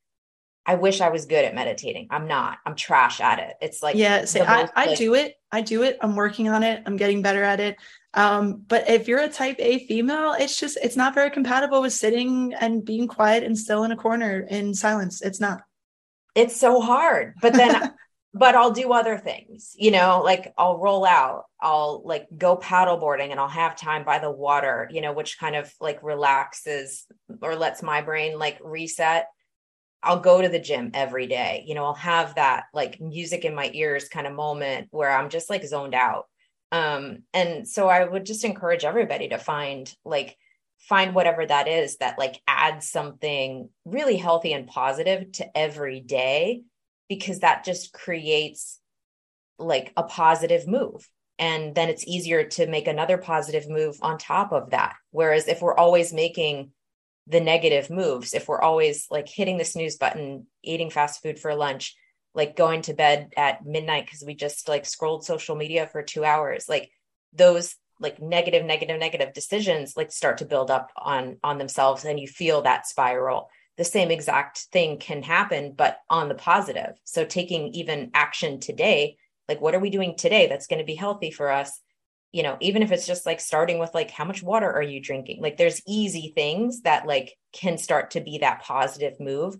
I 0.64 0.76
wish 0.76 1.00
I 1.00 1.08
was 1.08 1.26
good 1.26 1.44
at 1.44 1.54
meditating. 1.54 2.08
I'm 2.10 2.28
not. 2.28 2.58
I'm 2.64 2.76
trash 2.76 3.20
at 3.20 3.40
it. 3.40 3.54
It's 3.60 3.82
like 3.82 3.96
yeah. 3.96 4.24
Say 4.24 4.40
I, 4.40 4.68
I 4.76 4.86
like, 4.86 4.98
do 4.98 5.14
it. 5.14 5.34
I 5.50 5.60
do 5.60 5.82
it. 5.82 5.98
I'm 6.00 6.14
working 6.14 6.48
on 6.48 6.62
it. 6.62 6.82
I'm 6.86 6.96
getting 6.96 7.22
better 7.22 7.42
at 7.42 7.58
it. 7.60 7.76
Um, 8.14 8.62
but 8.68 8.88
if 8.88 9.08
you're 9.08 9.20
a 9.20 9.28
type 9.28 9.56
A 9.58 9.86
female, 9.86 10.34
it's 10.38 10.58
just 10.58 10.78
it's 10.82 10.96
not 10.96 11.14
very 11.14 11.30
compatible 11.30 11.82
with 11.82 11.92
sitting 11.92 12.54
and 12.54 12.84
being 12.84 13.08
quiet 13.08 13.42
and 13.42 13.58
still 13.58 13.84
in 13.84 13.90
a 13.90 13.96
corner 13.96 14.46
in 14.48 14.74
silence. 14.74 15.20
It's 15.20 15.40
not. 15.40 15.62
It's 16.34 16.58
so 16.58 16.80
hard. 16.80 17.34
But 17.42 17.54
then 17.54 17.92
but 18.34 18.54
I'll 18.54 18.70
do 18.70 18.92
other 18.92 19.18
things, 19.18 19.74
you 19.76 19.90
know, 19.90 20.22
like 20.24 20.54
I'll 20.56 20.78
roll 20.78 21.04
out, 21.04 21.44
I'll 21.60 22.02
like 22.04 22.26
go 22.36 22.56
paddleboarding 22.56 23.30
and 23.30 23.38
I'll 23.38 23.48
have 23.48 23.76
time 23.76 24.04
by 24.04 24.18
the 24.18 24.30
water, 24.30 24.88
you 24.90 25.00
know, 25.00 25.12
which 25.12 25.38
kind 25.38 25.54
of 25.54 25.72
like 25.80 26.02
relaxes 26.02 27.06
or 27.42 27.56
lets 27.56 27.82
my 27.82 28.00
brain 28.00 28.38
like 28.38 28.58
reset 28.62 29.26
I'll 30.02 30.20
go 30.20 30.42
to 30.42 30.48
the 30.48 30.58
gym 30.58 30.90
every 30.94 31.26
day. 31.26 31.64
You 31.66 31.74
know, 31.74 31.84
I'll 31.84 31.94
have 31.94 32.34
that 32.34 32.64
like 32.74 33.00
music 33.00 33.44
in 33.44 33.54
my 33.54 33.70
ears 33.72 34.08
kind 34.08 34.26
of 34.26 34.34
moment 34.34 34.88
where 34.90 35.10
I'm 35.10 35.30
just 35.30 35.48
like 35.48 35.64
zoned 35.64 35.94
out. 35.94 36.26
Um, 36.72 37.18
and 37.32 37.68
so 37.68 37.88
I 37.88 38.04
would 38.04 38.26
just 38.26 38.44
encourage 38.44 38.84
everybody 38.84 39.28
to 39.28 39.38
find 39.38 39.94
like 40.04 40.36
find 40.78 41.14
whatever 41.14 41.46
that 41.46 41.68
is 41.68 41.98
that 41.98 42.18
like 42.18 42.40
adds 42.48 42.88
something 42.88 43.68
really 43.84 44.16
healthy 44.16 44.52
and 44.52 44.66
positive 44.66 45.30
to 45.32 45.56
every 45.56 46.00
day 46.00 46.62
because 47.08 47.40
that 47.40 47.64
just 47.64 47.92
creates 47.92 48.80
like 49.58 49.92
a 49.96 50.02
positive 50.02 50.66
move. 50.66 51.08
And 51.38 51.74
then 51.74 51.88
it's 51.88 52.06
easier 52.06 52.44
to 52.44 52.66
make 52.66 52.86
another 52.86 53.18
positive 53.18 53.68
move 53.68 53.98
on 54.02 54.18
top 54.18 54.52
of 54.52 54.70
that. 54.70 54.94
Whereas 55.10 55.48
if 55.48 55.60
we're 55.60 55.76
always 55.76 56.12
making 56.12 56.72
the 57.26 57.40
negative 57.40 57.88
moves 57.88 58.34
if 58.34 58.48
we're 58.48 58.60
always 58.60 59.06
like 59.10 59.28
hitting 59.28 59.56
the 59.56 59.64
snooze 59.64 59.96
button 59.96 60.46
eating 60.62 60.90
fast 60.90 61.22
food 61.22 61.38
for 61.38 61.54
lunch 61.54 61.94
like 62.34 62.56
going 62.56 62.82
to 62.82 62.94
bed 62.94 63.32
at 63.36 63.64
midnight 63.64 64.04
because 64.04 64.24
we 64.26 64.34
just 64.34 64.68
like 64.68 64.84
scrolled 64.84 65.24
social 65.24 65.54
media 65.54 65.86
for 65.86 66.02
two 66.02 66.24
hours 66.24 66.68
like 66.68 66.90
those 67.32 67.76
like 68.00 68.20
negative 68.20 68.64
negative 68.64 68.98
negative 68.98 69.32
decisions 69.32 69.96
like 69.96 70.10
start 70.10 70.38
to 70.38 70.44
build 70.44 70.70
up 70.70 70.90
on 70.96 71.36
on 71.44 71.58
themselves 71.58 72.04
and 72.04 72.18
you 72.18 72.26
feel 72.26 72.62
that 72.62 72.86
spiral 72.86 73.48
the 73.78 73.84
same 73.84 74.10
exact 74.10 74.58
thing 74.72 74.98
can 74.98 75.22
happen 75.22 75.72
but 75.76 75.98
on 76.10 76.28
the 76.28 76.34
positive. 76.34 76.94
So 77.04 77.24
taking 77.24 77.68
even 77.74 78.10
action 78.14 78.60
today 78.60 79.16
like 79.48 79.60
what 79.60 79.74
are 79.74 79.80
we 79.80 79.90
doing 79.90 80.16
today 80.16 80.46
that's 80.46 80.66
going 80.66 80.78
to 80.78 80.84
be 80.84 80.94
healthy 80.94 81.30
for 81.30 81.50
us? 81.50 81.80
You 82.32 82.42
know 82.42 82.56
even 82.60 82.82
if 82.82 82.92
it's 82.92 83.06
just 83.06 83.26
like 83.26 83.40
starting 83.40 83.78
with 83.78 83.94
like 83.94 84.10
how 84.10 84.24
much 84.24 84.42
water 84.42 84.70
are 84.72 84.82
you 84.82 85.00
drinking? 85.00 85.42
Like 85.42 85.56
there's 85.56 85.82
easy 85.86 86.32
things 86.34 86.82
that 86.82 87.06
like 87.06 87.36
can 87.52 87.76
start 87.76 88.12
to 88.12 88.20
be 88.20 88.38
that 88.38 88.62
positive 88.62 89.20
move 89.20 89.56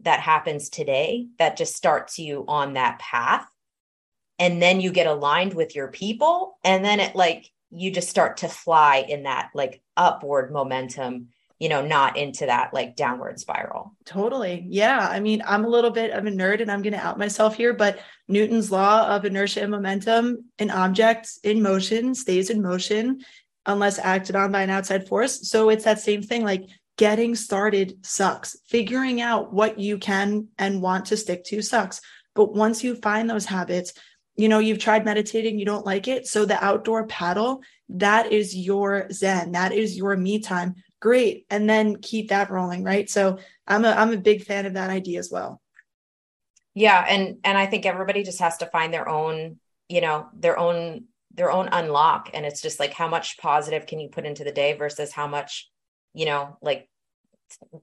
that 0.00 0.20
happens 0.20 0.68
today 0.68 1.28
that 1.38 1.56
just 1.56 1.76
starts 1.76 2.18
you 2.18 2.44
on 2.48 2.74
that 2.74 2.98
path. 2.98 3.46
And 4.38 4.60
then 4.60 4.80
you 4.80 4.90
get 4.90 5.06
aligned 5.06 5.54
with 5.54 5.74
your 5.74 5.88
people 5.88 6.58
and 6.64 6.84
then 6.84 7.00
it 7.00 7.14
like 7.14 7.50
you 7.70 7.90
just 7.90 8.08
start 8.08 8.38
to 8.38 8.48
fly 8.48 9.04
in 9.08 9.22
that 9.24 9.50
like 9.54 9.80
upward 9.96 10.52
momentum 10.52 11.28
you 11.60 11.68
know 11.68 11.86
not 11.86 12.16
into 12.16 12.46
that 12.46 12.74
like 12.74 12.96
downward 12.96 13.38
spiral. 13.38 13.94
Totally. 14.04 14.66
Yeah. 14.68 15.06
I 15.08 15.20
mean 15.20 15.42
i'm 15.46 15.64
a 15.64 15.68
little 15.68 15.90
bit 15.90 16.10
of 16.10 16.26
a 16.26 16.30
nerd 16.30 16.60
and 16.60 16.72
i'm 16.72 16.82
going 16.82 16.94
to 16.94 17.06
out 17.06 17.18
myself 17.18 17.54
here 17.54 17.72
but 17.72 18.00
newton's 18.26 18.72
law 18.72 19.06
of 19.14 19.24
inertia 19.24 19.62
and 19.62 19.70
momentum 19.70 20.46
an 20.58 20.70
object 20.70 21.28
in 21.44 21.62
motion 21.62 22.14
stays 22.14 22.50
in 22.50 22.60
motion 22.62 23.20
unless 23.66 23.98
acted 23.98 24.34
on 24.34 24.50
by 24.50 24.62
an 24.62 24.70
outside 24.70 25.06
force. 25.06 25.48
So 25.48 25.68
it's 25.68 25.84
that 25.84 26.00
same 26.00 26.22
thing 26.22 26.42
like 26.42 26.66
getting 26.96 27.34
started 27.34 28.04
sucks. 28.04 28.56
Figuring 28.66 29.20
out 29.20 29.52
what 29.52 29.78
you 29.78 29.98
can 29.98 30.48
and 30.58 30.82
want 30.82 31.06
to 31.06 31.16
stick 31.16 31.44
to 31.44 31.62
sucks. 31.62 32.00
But 32.34 32.54
once 32.54 32.82
you 32.82 32.96
find 32.96 33.28
those 33.28 33.46
habits 33.46 33.92
you 34.36 34.48
know 34.48 34.58
you've 34.58 34.78
tried 34.78 35.04
meditating 35.04 35.58
you 35.58 35.66
don't 35.66 35.84
like 35.84 36.08
it. 36.08 36.26
So 36.26 36.46
the 36.46 36.62
outdoor 36.64 37.06
paddle 37.06 37.60
that 37.90 38.32
is 38.32 38.56
your 38.56 39.10
zen 39.12 39.52
that 39.52 39.72
is 39.72 39.96
your 39.96 40.16
me 40.16 40.38
time 40.38 40.76
great. 41.00 41.46
And 41.50 41.68
then 41.68 41.96
keep 41.96 42.28
that 42.28 42.50
rolling 42.50 42.84
right? 42.84 43.08
So 43.08 43.38
i'm 43.66 43.84
a 43.84 43.90
i'm 43.90 44.12
a 44.12 44.18
big 44.18 44.44
fan 44.44 44.66
of 44.66 44.74
that 44.74 44.90
idea 44.90 45.18
as 45.18 45.30
well. 45.30 45.60
Yeah. 46.74 47.04
And 47.08 47.38
and 47.44 47.58
i 47.58 47.66
think 47.66 47.86
everybody 47.86 48.22
just 48.22 48.40
has 48.40 48.58
to 48.58 48.66
find 48.66 48.92
their 48.92 49.08
own 49.08 49.58
you 49.88 50.00
know 50.00 50.28
their 50.34 50.58
own 50.58 51.04
their 51.34 51.50
own 51.50 51.68
unlock. 51.72 52.30
And 52.34 52.44
it's 52.44 52.62
just 52.62 52.80
like 52.80 52.92
how 52.92 53.08
much 53.08 53.38
positive 53.38 53.86
can 53.86 54.00
you 54.00 54.08
put 54.08 54.26
into 54.26 54.44
the 54.44 54.52
day 54.52 54.74
versus 54.74 55.12
how 55.12 55.26
much 55.26 55.68
you 56.14 56.26
know 56.26 56.56
like 56.60 56.88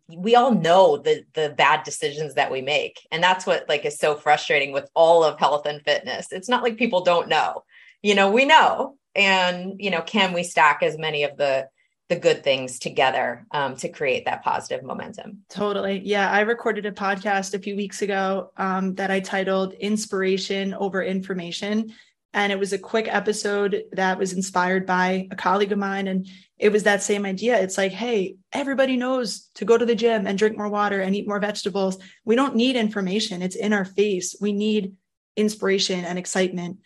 we 0.08 0.36
all 0.36 0.54
know 0.54 0.98
the 0.98 1.26
the 1.34 1.54
bad 1.58 1.84
decisions 1.84 2.36
that 2.36 2.52
we 2.52 2.62
make. 2.62 3.06
And 3.12 3.22
that's 3.22 3.46
what 3.46 3.68
like 3.68 3.86
is 3.86 3.98
so 3.98 4.16
frustrating 4.16 4.72
with 4.72 4.90
all 4.94 5.24
of 5.24 5.40
health 5.40 5.66
and 5.66 5.82
fitness. 5.84 6.32
It's 6.32 6.50
not 6.50 6.64
like 6.64 6.78
people 6.78 7.04
don't 7.04 7.30
know. 7.30 7.64
You 8.02 8.16
know 8.16 8.32
we 8.32 8.46
know. 8.46 8.96
And 9.16 9.76
you 9.80 9.90
know 9.90 10.02
can 10.02 10.34
we 10.34 10.44
stack 10.44 10.84
as 10.84 10.98
many 10.98 11.24
of 11.24 11.38
the 11.38 11.68
the 12.10 12.16
good 12.16 12.44
things 12.44 12.80
together 12.80 13.46
um, 13.52 13.76
to 13.76 13.90
create 13.90 14.26
that 14.26 14.44
positive 14.44 14.84
momentum 14.84 15.40
totally 15.50 16.02
yeah 16.04 16.32
i 16.32 16.42
recorded 16.42 16.86
a 16.86 16.92
podcast 16.92 17.54
a 17.54 17.60
few 17.60 17.76
weeks 17.76 18.02
ago 18.02 18.52
um, 18.58 18.96
that 18.96 19.12
i 19.12 19.20
titled 19.20 19.74
inspiration 19.74 20.74
over 20.74 21.04
information 21.04 21.92
and 22.34 22.52
it 22.52 22.60
was 22.60 22.74
a 22.74 22.78
quick 22.78 23.08
episode 23.10 23.86
that 23.94 24.20
was 24.20 24.34
inspired 24.34 24.86
by 24.86 25.28
a 25.32 25.36
colleague 25.36 25.72
of 25.72 25.80
mine 25.80 26.08
and 26.08 26.28
it 26.60 26.72
was 26.72 26.84
that 26.84 27.04
same 27.04 27.26
idea. 27.26 27.60
It's 27.60 27.78
like, 27.78 27.92
hey, 27.92 28.36
everybody 28.52 28.98
knows 28.98 29.50
to 29.56 29.66
go 29.66 29.78
to 29.78 29.86
the 29.86 29.96
gym 29.96 30.28
and 30.28 30.38
drink 30.38 30.58
more 30.58 30.70
water 30.70 31.02
and 31.02 31.16
eat 31.16 31.28
more 31.28 31.40
vegetables. 31.40 31.98
We 32.26 32.36
don't 32.36 32.56
need 32.56 32.76
information, 32.76 33.42
it's 33.42 33.56
in 33.56 33.74
our 33.74 33.86
face. 33.86 34.36
We 34.42 34.54
need 34.54 34.96
inspiration 35.36 36.04
and 36.04 36.18
excitement. 36.18 36.78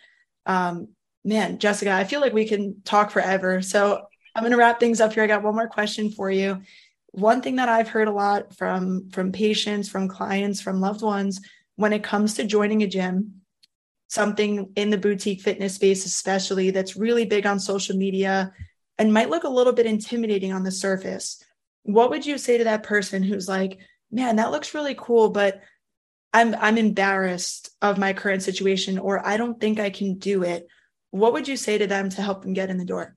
Um, 0.45 0.89
man, 1.24 1.57
Jessica, 1.57 1.91
I 1.91 2.03
feel 2.03 2.22
like 2.22 2.34
we 2.34 2.47
can 2.47 2.82
talk 2.84 3.11
forever. 3.11 3.61
So 3.61 4.07
I'm 4.36 4.44
going 4.44 4.52
to 4.52 4.58
wrap 4.58 4.80
things 4.80 5.02
up 5.02 5.14
here. 5.14 5.24
I 5.24 5.28
got 5.28 5.44
one 5.44 5.56
more 5.56 5.68
question 5.68 6.12
for 6.12 6.32
you. 6.32 6.62
One 7.12 7.42
thing 7.42 7.58
that 7.58 7.70
I've 7.70 7.90
heard 7.90 8.08
a 8.08 8.14
lot 8.14 8.56
from 8.56 9.10
from 9.10 9.32
patients, 9.32 9.90
from 9.90 10.08
clients, 10.08 10.62
from 10.62 10.80
loved 10.80 11.02
ones 11.02 11.42
when 11.76 11.94
it 11.94 12.04
comes 12.04 12.36
to 12.36 12.44
joining 12.44 12.84
a 12.84 12.88
gym, 12.88 13.42
something 14.08 14.72
in 14.76 14.90
the 14.90 14.98
boutique 14.98 15.42
fitness 15.42 15.76
space 15.76 16.06
especially 16.06 16.70
that's 16.70 16.96
really 16.96 17.26
big 17.26 17.46
on 17.46 17.60
social 17.60 17.96
media 17.96 18.52
and 18.98 19.14
might 19.14 19.30
look 19.30 19.46
a 19.46 19.50
little 19.50 19.74
bit 19.74 19.86
intimidating 19.86 20.54
on 20.54 20.64
the 20.64 20.72
surface, 20.72 21.44
what 21.84 22.10
would 22.12 22.26
you 22.26 22.38
say 22.38 22.58
to 22.58 22.66
that 22.66 22.84
person 22.84 23.24
who's 23.24 23.48
like, 23.48 23.80
man, 24.12 24.36
that 24.36 24.52
looks 24.52 24.76
really 24.76 24.96
cool, 24.96 25.30
but 25.30 25.62
I'm 26.34 26.56
I'm 26.56 26.78
embarrassed 26.78 27.72
of 27.82 27.98
my 27.98 28.14
current 28.14 28.44
situation 28.44 29.00
or 29.00 29.26
I 29.26 29.38
don't 29.38 29.60
think 29.60 29.80
I 29.80 29.90
can 29.90 30.18
do 30.18 30.44
it. 30.44 30.68
What 31.10 31.34
would 31.34 31.48
you 31.48 31.58
say 31.58 31.78
to 31.78 31.88
them 31.88 32.10
to 32.10 32.22
help 32.22 32.44
them 32.44 32.54
get 32.54 32.70
in 32.70 32.78
the 32.78 32.86
door? 32.86 33.16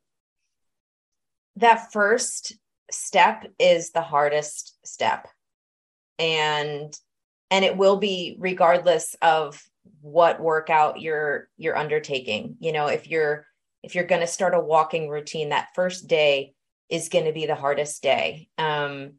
That 1.56 1.92
first 1.92 2.54
step 2.90 3.46
is 3.58 3.90
the 3.90 4.02
hardest 4.02 4.76
step. 4.84 5.28
And 6.18 6.94
and 7.50 7.64
it 7.64 7.76
will 7.76 7.96
be 7.96 8.36
regardless 8.38 9.14
of 9.22 9.62
what 10.00 10.40
workout 10.40 11.00
you're 11.00 11.48
you're 11.56 11.76
undertaking. 11.76 12.56
You 12.60 12.72
know, 12.72 12.86
if 12.86 13.08
you're 13.08 13.46
if 13.82 13.94
you're 13.94 14.04
going 14.04 14.22
to 14.22 14.26
start 14.26 14.54
a 14.54 14.60
walking 14.60 15.08
routine, 15.08 15.50
that 15.50 15.68
first 15.74 16.08
day 16.08 16.54
is 16.88 17.08
going 17.08 17.26
to 17.26 17.32
be 17.32 17.46
the 17.46 17.54
hardest 17.54 18.02
day. 18.02 18.48
Um, 18.56 19.14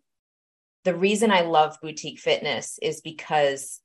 the 0.86 0.96
reason 0.96 1.32
I 1.32 1.42
love 1.42 1.78
boutique 1.82 2.20
fitness 2.20 2.80
is 2.82 3.02
because 3.02 3.80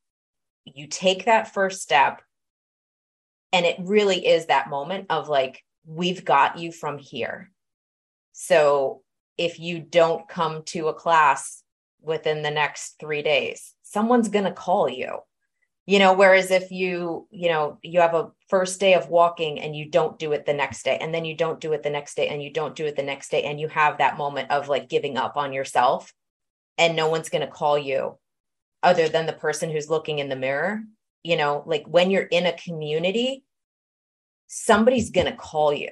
you 0.64 0.86
take 0.86 1.24
that 1.24 1.52
first 1.52 1.82
step 1.82 2.22
and 3.52 3.66
it 3.66 3.76
really 3.80 4.26
is 4.26 4.46
that 4.46 4.70
moment 4.70 5.06
of 5.10 5.28
like, 5.28 5.64
we've 5.86 6.24
got 6.24 6.58
you 6.58 6.72
from 6.72 6.98
here. 6.98 7.50
So 8.42 9.02
if 9.36 9.60
you 9.60 9.80
don't 9.80 10.26
come 10.26 10.62
to 10.68 10.88
a 10.88 10.94
class 10.94 11.62
within 12.00 12.40
the 12.40 12.50
next 12.50 12.98
three 12.98 13.20
days, 13.20 13.74
someone's 13.82 14.30
going 14.30 14.46
to 14.46 14.50
call 14.50 14.88
you. 14.88 15.18
You 15.84 15.98
know 15.98 16.14
whereas 16.14 16.50
if 16.50 16.70
you 16.70 17.26
you 17.30 17.48
know 17.48 17.78
you 17.82 18.00
have 18.00 18.14
a 18.14 18.30
first 18.48 18.80
day 18.80 18.94
of 18.94 19.08
walking 19.08 19.60
and 19.60 19.76
you 19.76 19.90
don't 19.90 20.18
do 20.18 20.32
it 20.32 20.46
the 20.46 20.54
next 20.54 20.84
day 20.84 20.96
and 20.98 21.12
then 21.12 21.24
you 21.24 21.34
don't 21.34 21.60
do 21.60 21.72
it 21.72 21.82
the 21.82 21.90
next 21.90 22.14
day 22.14 22.28
and 22.28 22.42
you 22.42 22.50
don't 22.50 22.76
do 22.76 22.86
it 22.86 22.96
the 22.96 23.02
next 23.02 23.30
day 23.30 23.42
and 23.42 23.58
you 23.60 23.66
have 23.68 23.98
that 23.98 24.16
moment 24.16 24.50
of 24.50 24.68
like 24.68 24.88
giving 24.88 25.18
up 25.18 25.36
on 25.36 25.52
yourself 25.52 26.14
and 26.78 26.94
no 26.94 27.08
one's 27.08 27.28
going 27.28 27.44
to 27.44 27.52
call 27.52 27.76
you 27.76 28.16
other 28.84 29.08
than 29.08 29.26
the 29.26 29.32
person 29.32 29.68
who's 29.68 29.90
looking 29.90 30.20
in 30.20 30.28
the 30.28 30.36
mirror 30.36 30.80
you 31.24 31.36
know 31.36 31.64
like 31.66 31.84
when 31.88 32.10
you're 32.10 32.22
in 32.22 32.46
a 32.46 32.56
community 32.56 33.42
somebody's 34.46 35.10
going 35.10 35.26
to 35.26 35.36
call 35.36 35.72
you 35.72 35.90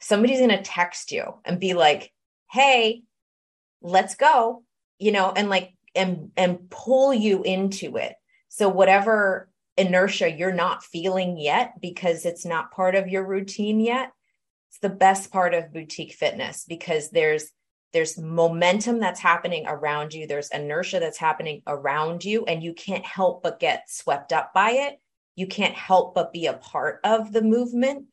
somebody's 0.00 0.38
going 0.38 0.50
to 0.50 0.62
text 0.62 1.12
you 1.12 1.34
and 1.44 1.60
be 1.60 1.74
like 1.74 2.12
hey 2.50 3.02
let's 3.82 4.14
go 4.14 4.62
you 4.98 5.12
know 5.12 5.32
and 5.34 5.48
like 5.48 5.72
and 5.96 6.30
and 6.36 6.70
pull 6.70 7.12
you 7.12 7.42
into 7.42 7.96
it. 7.96 8.14
So, 8.48 8.68
whatever 8.68 9.48
inertia 9.76 10.30
you're 10.30 10.54
not 10.54 10.84
feeling 10.84 11.38
yet 11.38 11.80
because 11.80 12.24
it's 12.24 12.46
not 12.46 12.70
part 12.70 12.94
of 12.94 13.08
your 13.08 13.26
routine 13.26 13.80
yet, 13.80 14.12
it's 14.70 14.78
the 14.78 14.88
best 14.88 15.32
part 15.32 15.54
of 15.54 15.72
boutique 15.72 16.12
fitness 16.12 16.64
because 16.68 17.10
there's 17.10 17.50
there's 17.92 18.18
momentum 18.18 19.00
that's 19.00 19.20
happening 19.20 19.64
around 19.66 20.12
you. 20.12 20.26
There's 20.26 20.50
inertia 20.50 21.00
that's 21.00 21.18
happening 21.18 21.62
around 21.66 22.24
you 22.24 22.44
and 22.44 22.62
you 22.62 22.74
can't 22.74 23.04
help 23.04 23.42
but 23.42 23.58
get 23.58 23.90
swept 23.90 24.32
up 24.32 24.52
by 24.52 24.70
it. 24.72 25.00
You 25.34 25.46
can't 25.46 25.74
help 25.74 26.14
but 26.14 26.32
be 26.32 26.46
a 26.46 26.54
part 26.54 27.00
of 27.04 27.32
the 27.32 27.42
movement 27.42 28.06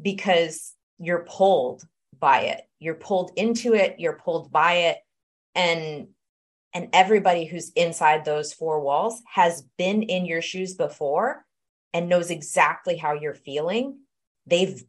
because 0.00 0.74
you're 0.98 1.24
pulled 1.28 1.86
by 2.18 2.40
it. 2.42 2.62
You're 2.78 2.94
pulled 2.94 3.32
into 3.36 3.74
it. 3.74 3.96
You're 3.98 4.18
pulled 4.18 4.50
by 4.50 4.74
it. 4.74 4.98
And 5.54 6.08
and 6.74 6.90
everybody 6.92 7.46
who's 7.46 7.70
inside 7.70 8.24
those 8.24 8.52
four 8.52 8.80
walls 8.80 9.22
has 9.26 9.62
been 9.78 10.02
in 10.02 10.26
your 10.26 10.42
shoes 10.42 10.74
before 10.74 11.44
and 11.94 12.08
knows 12.08 12.30
exactly 12.30 12.96
how 12.96 13.14
you're 13.14 13.34
feeling. 13.34 13.98
They've 14.46 14.82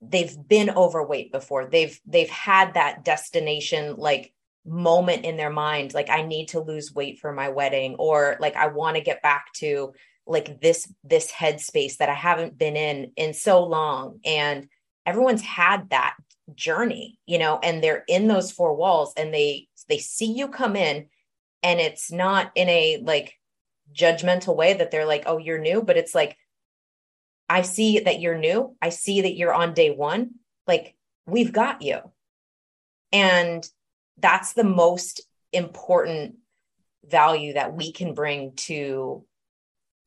they've 0.00 0.36
been 0.46 0.70
overweight 0.70 1.32
before. 1.32 1.66
They've 1.66 1.98
they've 2.06 2.30
had 2.30 2.74
that 2.74 3.04
destination 3.04 3.96
like 3.96 4.32
moment 4.64 5.24
in 5.24 5.38
their 5.38 5.48
mind 5.48 5.94
like 5.94 6.10
i 6.10 6.20
need 6.20 6.46
to 6.48 6.60
lose 6.60 6.92
weight 6.92 7.18
for 7.18 7.32
my 7.32 7.48
wedding 7.48 7.94
or 7.94 8.36
like 8.38 8.54
i 8.54 8.66
want 8.66 8.96
to 8.96 9.02
get 9.02 9.22
back 9.22 9.50
to 9.54 9.94
like 10.28 10.60
this 10.60 10.92
this 11.02 11.32
headspace 11.32 11.96
that 11.96 12.10
i 12.10 12.14
haven't 12.14 12.58
been 12.58 12.76
in 12.76 13.10
in 13.16 13.32
so 13.32 13.64
long. 13.64 14.20
And 14.24 14.68
everyone's 15.08 15.42
had 15.42 15.90
that 15.90 16.14
journey 16.54 17.18
you 17.26 17.38
know 17.38 17.58
and 17.62 17.82
they're 17.82 18.04
in 18.08 18.28
those 18.28 18.52
four 18.52 18.74
walls 18.74 19.12
and 19.16 19.32
they 19.34 19.66
they 19.88 19.98
see 19.98 20.32
you 20.32 20.48
come 20.48 20.76
in 20.76 21.06
and 21.62 21.80
it's 21.80 22.10
not 22.12 22.50
in 22.54 22.68
a 22.68 23.02
like 23.04 23.34
judgmental 23.92 24.54
way 24.54 24.74
that 24.74 24.90
they're 24.90 25.06
like 25.06 25.24
oh 25.26 25.38
you're 25.38 25.58
new 25.58 25.82
but 25.82 25.96
it's 25.96 26.14
like 26.14 26.36
i 27.48 27.62
see 27.62 28.00
that 28.00 28.20
you're 28.20 28.38
new. 28.38 28.76
I 28.80 28.90
see 28.90 29.22
that 29.22 29.36
you're 29.36 29.54
on 29.54 29.74
day 29.74 29.90
1 29.90 30.30
like 30.66 30.94
we've 31.26 31.52
got 31.52 31.82
you. 31.82 31.98
And 33.12 33.66
that's 34.18 34.52
the 34.52 34.64
most 34.64 35.22
important 35.52 36.36
value 37.06 37.54
that 37.54 37.74
we 37.74 37.92
can 37.92 38.14
bring 38.14 38.52
to 38.56 39.24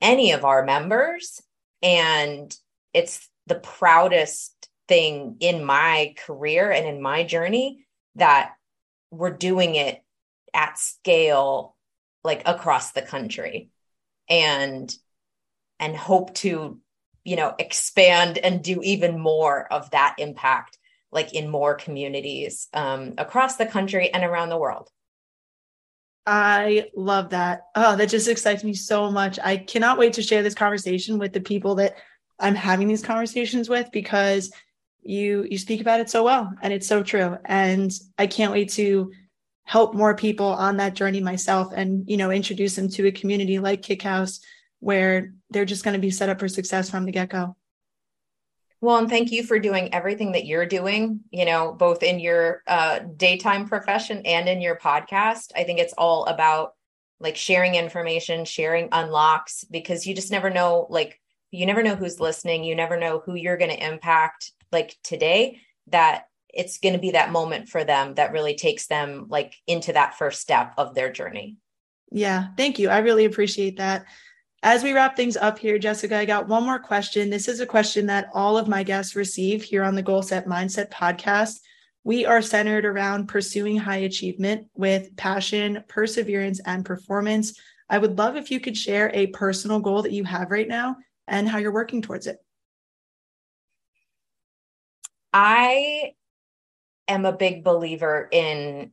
any 0.01 0.33
of 0.33 0.45
our 0.45 0.63
members. 0.63 1.41
And 1.81 2.55
it's 2.93 3.27
the 3.47 3.55
proudest 3.55 4.69
thing 4.91 5.37
in 5.39 5.63
my 5.63 6.13
career 6.25 6.71
and 6.71 6.87
in 6.87 7.01
my 7.01 7.23
journey 7.23 7.85
that 8.15 8.53
we're 9.09 9.31
doing 9.31 9.75
it 9.75 10.03
at 10.53 10.77
scale 10.77 11.75
like 12.23 12.43
across 12.45 12.91
the 12.91 13.01
country 13.01 13.69
and 14.29 14.93
and 15.79 15.95
hope 15.95 16.33
to 16.35 16.81
you 17.23 17.35
know, 17.35 17.53
expand 17.59 18.37
and 18.37 18.63
do 18.63 18.81
even 18.83 19.19
more 19.19 19.71
of 19.71 19.91
that 19.91 20.15
impact, 20.17 20.77
like 21.11 21.33
in 21.33 21.49
more 21.49 21.75
communities 21.75 22.67
um, 22.73 23.13
across 23.17 23.57
the 23.57 23.65
country 23.65 24.11
and 24.11 24.23
around 24.23 24.49
the 24.49 24.57
world. 24.57 24.89
I 26.25 26.89
love 26.95 27.31
that. 27.31 27.63
Oh, 27.75 27.95
that 27.95 28.09
just 28.09 28.27
excites 28.27 28.63
me 28.63 28.73
so 28.73 29.11
much. 29.11 29.39
I 29.43 29.57
cannot 29.57 29.97
wait 29.97 30.13
to 30.13 30.21
share 30.21 30.43
this 30.43 30.53
conversation 30.53 31.17
with 31.17 31.33
the 31.33 31.41
people 31.41 31.75
that 31.75 31.95
I'm 32.39 32.55
having 32.55 32.87
these 32.87 33.03
conversations 33.03 33.69
with 33.69 33.91
because 33.91 34.51
you 35.03 35.45
you 35.49 35.57
speak 35.57 35.81
about 35.81 35.99
it 35.99 36.09
so 36.09 36.23
well 36.23 36.51
and 36.61 36.71
it's 36.73 36.87
so 36.87 37.03
true. 37.03 37.37
And 37.45 37.91
I 38.17 38.27
can't 38.27 38.51
wait 38.51 38.69
to 38.73 39.11
help 39.63 39.93
more 39.93 40.15
people 40.15 40.47
on 40.47 40.77
that 40.77 40.95
journey 40.95 41.21
myself 41.21 41.71
and 41.75 42.09
you 42.09 42.17
know 42.17 42.31
introduce 42.31 42.75
them 42.75 42.89
to 42.89 43.07
a 43.07 43.11
community 43.11 43.59
like 43.59 43.81
Kickhouse 43.81 44.41
where 44.79 45.33
they're 45.51 45.65
just 45.65 45.83
going 45.83 45.93
to 45.93 45.99
be 45.99 46.11
set 46.11 46.29
up 46.29 46.39
for 46.39 46.47
success 46.47 46.89
from 46.89 47.05
the 47.05 47.11
get-go. 47.11 47.55
Well, 48.81 48.97
and 48.97 49.07
thank 49.07 49.31
you 49.31 49.43
for 49.43 49.59
doing 49.59 49.93
everything 49.93 50.31
that 50.31 50.47
you're 50.47 50.65
doing, 50.65 51.19
you 51.29 51.45
know, 51.45 51.71
both 51.71 52.01
in 52.01 52.19
your 52.19 52.63
uh, 52.65 52.99
daytime 53.15 53.67
profession 53.67 54.23
and 54.25 54.49
in 54.49 54.59
your 54.59 54.75
podcast. 54.75 55.51
I 55.55 55.65
think 55.65 55.77
it's 55.77 55.93
all 55.95 56.25
about 56.25 56.73
like 57.19 57.35
sharing 57.35 57.75
information, 57.75 58.43
sharing 58.43 58.89
unlocks, 58.91 59.63
because 59.65 60.07
you 60.07 60.15
just 60.15 60.31
never 60.31 60.49
know, 60.49 60.87
like, 60.89 61.21
you 61.51 61.67
never 61.67 61.83
know 61.83 61.95
who's 61.95 62.19
listening. 62.19 62.63
You 62.63 62.75
never 62.75 62.97
know 62.97 63.21
who 63.23 63.35
you're 63.35 63.57
going 63.57 63.69
to 63.69 63.87
impact, 63.87 64.51
like 64.71 64.97
today, 65.03 65.61
that 65.87 66.25
it's 66.53 66.79
going 66.79 66.93
to 66.93 66.99
be 66.99 67.11
that 67.11 67.31
moment 67.31 67.69
for 67.69 67.83
them 67.83 68.15
that 68.15 68.31
really 68.31 68.55
takes 68.55 68.87
them 68.87 69.27
like 69.29 69.55
into 69.67 69.93
that 69.93 70.17
first 70.17 70.41
step 70.41 70.73
of 70.77 70.93
their 70.93 71.11
journey. 71.11 71.57
Yeah, 72.11 72.47
thank 72.57 72.77
you. 72.77 72.89
I 72.89 72.99
really 72.99 73.25
appreciate 73.25 73.77
that. 73.77 74.05
As 74.63 74.83
we 74.83 74.93
wrap 74.93 75.15
things 75.15 75.37
up 75.37 75.57
here, 75.57 75.79
Jessica, 75.79 76.15
I 76.17 76.25
got 76.25 76.47
one 76.47 76.63
more 76.63 76.77
question. 76.77 77.29
This 77.29 77.47
is 77.47 77.61
a 77.61 77.65
question 77.65 78.05
that 78.07 78.29
all 78.33 78.57
of 78.57 78.67
my 78.67 78.83
guests 78.83 79.15
receive 79.15 79.63
here 79.63 79.83
on 79.83 79.95
the 79.95 80.03
Goal 80.03 80.21
Set 80.21 80.45
Mindset 80.45 80.91
podcast. 80.91 81.59
We 82.03 82.25
are 82.25 82.41
centered 82.41 82.85
around 82.85 83.27
pursuing 83.27 83.77
high 83.77 83.97
achievement 83.97 84.67
with 84.75 85.15
passion, 85.15 85.83
perseverance, 85.87 86.59
and 86.65 86.85
performance. 86.85 87.59
I 87.89 87.97
would 87.97 88.17
love 88.17 88.35
if 88.35 88.51
you 88.51 88.59
could 88.59 88.77
share 88.77 89.09
a 89.13 89.27
personal 89.27 89.79
goal 89.79 90.03
that 90.03 90.11
you 90.11 90.23
have 90.25 90.51
right 90.51 90.67
now 90.67 90.97
and 91.27 91.47
how 91.47 91.57
you're 91.57 91.73
working 91.73 92.01
towards 92.01 92.27
it. 92.27 92.37
I 95.33 96.13
am 97.07 97.25
a 97.25 97.31
big 97.31 97.63
believer 97.63 98.27
in 98.31 98.91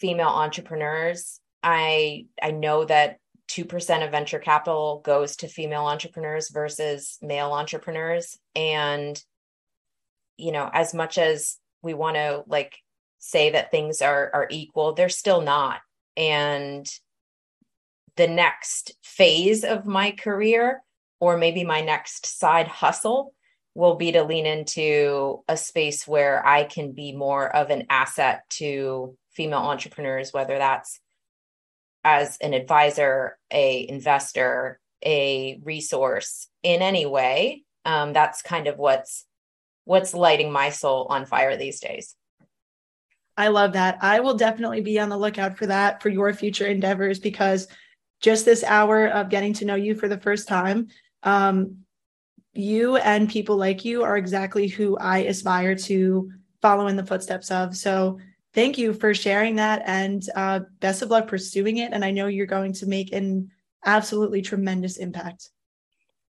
female 0.00 0.28
entrepreneurs. 0.28 1.40
I 1.62 2.26
I 2.42 2.52
know 2.52 2.84
that 2.84 3.18
2% 3.50 4.04
of 4.04 4.12
venture 4.12 4.38
capital 4.38 5.02
goes 5.04 5.36
to 5.36 5.48
female 5.48 5.84
entrepreneurs 5.84 6.50
versus 6.50 7.18
male 7.20 7.52
entrepreneurs 7.52 8.38
and 8.54 9.20
you 10.36 10.52
know 10.52 10.70
as 10.72 10.94
much 10.94 11.18
as 11.18 11.58
we 11.82 11.92
want 11.92 12.14
to 12.14 12.44
like 12.46 12.78
say 13.18 13.50
that 13.50 13.70
things 13.70 14.02
are 14.02 14.30
are 14.32 14.46
equal 14.50 14.94
they're 14.94 15.08
still 15.08 15.40
not 15.40 15.80
and 16.16 16.88
the 18.16 18.28
next 18.28 18.92
phase 19.02 19.64
of 19.64 19.84
my 19.84 20.12
career 20.12 20.82
or 21.18 21.36
maybe 21.36 21.64
my 21.64 21.80
next 21.80 22.26
side 22.26 22.68
hustle 22.68 23.34
will 23.74 23.94
be 23.94 24.12
to 24.12 24.24
lean 24.24 24.46
into 24.46 25.42
a 25.48 25.56
space 25.56 26.06
where 26.06 26.44
I 26.46 26.64
can 26.64 26.92
be 26.92 27.12
more 27.12 27.54
of 27.54 27.70
an 27.70 27.86
asset 27.88 28.42
to 28.50 29.16
female 29.32 29.60
entrepreneurs 29.60 30.32
whether 30.32 30.58
that's 30.58 31.00
as 32.04 32.38
an 32.38 32.54
advisor, 32.54 33.38
a 33.50 33.86
investor, 33.88 34.78
a 35.04 35.60
resource 35.62 36.48
in 36.62 36.82
any 36.82 37.06
way. 37.06 37.64
Um, 37.84 38.12
that's 38.12 38.42
kind 38.42 38.66
of 38.66 38.78
what's 38.78 39.26
what's 39.84 40.14
lighting 40.14 40.52
my 40.52 40.70
soul 40.70 41.06
on 41.10 41.26
fire 41.26 41.56
these 41.56 41.80
days. 41.80 42.14
I 43.36 43.48
love 43.48 43.72
that. 43.72 43.98
I 44.02 44.20
will 44.20 44.34
definitely 44.34 44.82
be 44.82 45.00
on 45.00 45.08
the 45.08 45.16
lookout 45.16 45.56
for 45.56 45.66
that 45.66 46.02
for 46.02 46.10
your 46.10 46.32
future 46.34 46.66
endeavors 46.66 47.18
because 47.18 47.68
just 48.20 48.44
this 48.44 48.62
hour 48.62 49.06
of 49.06 49.30
getting 49.30 49.54
to 49.54 49.64
know 49.64 49.76
you 49.76 49.94
for 49.94 50.08
the 50.08 50.20
first 50.20 50.46
time, 50.46 50.88
um, 51.22 51.78
you 52.52 52.96
and 52.96 53.30
people 53.30 53.56
like 53.56 53.84
you 53.84 54.02
are 54.02 54.16
exactly 54.16 54.66
who 54.66 54.96
I 54.98 55.18
aspire 55.18 55.74
to 55.74 56.30
follow 56.60 56.88
in 56.88 56.96
the 56.96 57.06
footsteps 57.06 57.50
of. 57.50 57.76
So 57.76 58.18
thank 58.54 58.76
you 58.76 58.92
for 58.92 59.14
sharing 59.14 59.56
that 59.56 59.82
and 59.86 60.22
uh, 60.34 60.60
best 60.80 61.02
of 61.02 61.10
luck 61.10 61.28
pursuing 61.28 61.78
it. 61.78 61.92
And 61.92 62.04
I 62.04 62.10
know 62.10 62.26
you're 62.26 62.46
going 62.46 62.72
to 62.74 62.86
make 62.86 63.12
an 63.12 63.50
absolutely 63.84 64.42
tremendous 64.42 64.96
impact. 64.96 65.50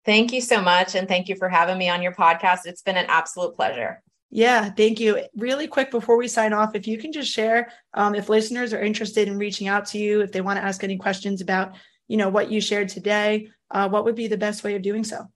Thank 0.04 0.32
you 0.32 0.40
so 0.40 0.60
much. 0.60 0.94
And 0.94 1.08
thank 1.08 1.28
you 1.28 1.36
for 1.36 1.48
having 1.48 1.78
me 1.78 1.88
on 1.88 2.02
your 2.02 2.12
podcast. 2.12 2.66
It's 2.66 2.82
been 2.82 2.96
an 2.96 3.06
absolute 3.08 3.54
pleasure. 3.54 4.02
Yeah, 4.30 4.70
thank 4.70 4.98
you. 4.98 5.22
Really 5.36 5.68
quick 5.68 5.90
before 5.90 6.16
we 6.16 6.26
sign 6.26 6.52
off, 6.52 6.74
if 6.74 6.86
you 6.86 6.98
can 6.98 7.12
just 7.12 7.30
share 7.30 7.70
um, 7.94 8.14
if 8.14 8.28
listeners 8.28 8.72
are 8.72 8.80
interested 8.80 9.28
in 9.28 9.38
reaching 9.38 9.68
out 9.68 9.86
to 9.86 9.98
you, 9.98 10.22
if 10.22 10.32
they 10.32 10.40
want 10.40 10.58
to 10.58 10.64
ask 10.64 10.82
any 10.82 10.96
questions 10.96 11.42
about, 11.42 11.74
you 12.08 12.16
know, 12.16 12.30
what 12.30 12.50
you 12.50 12.60
shared 12.60 12.88
today, 12.88 13.48
uh, 13.70 13.88
what 13.88 14.04
would 14.04 14.14
be 14.14 14.28
the 14.28 14.38
best 14.38 14.64
way 14.64 14.74
of 14.74 14.82
doing 14.82 15.04
so? 15.04 15.26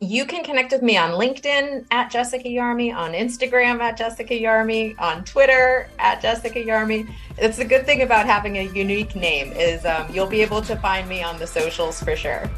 You 0.00 0.24
can 0.24 0.44
connect 0.44 0.70
with 0.70 0.82
me 0.82 0.96
on 0.96 1.10
LinkedIn 1.10 1.84
at 1.90 2.08
Jessica 2.08 2.46
Yarmy, 2.48 2.94
on 2.94 3.12
Instagram 3.12 3.80
at 3.80 3.96
Jessica 3.96 4.32
Yarmy, 4.32 4.98
on 5.00 5.24
Twitter 5.24 5.90
at 5.98 6.22
Jessica 6.22 6.60
Yarmy. 6.60 7.12
It's 7.36 7.56
the 7.56 7.64
good 7.64 7.84
thing 7.84 8.02
about 8.02 8.26
having 8.26 8.58
a 8.58 8.68
unique 8.68 9.16
name 9.16 9.52
is 9.52 9.84
um, 9.84 10.06
you'll 10.14 10.28
be 10.28 10.40
able 10.40 10.62
to 10.62 10.76
find 10.76 11.08
me 11.08 11.24
on 11.24 11.36
the 11.38 11.46
socials 11.48 12.00
for 12.00 12.14
sure. 12.14 12.48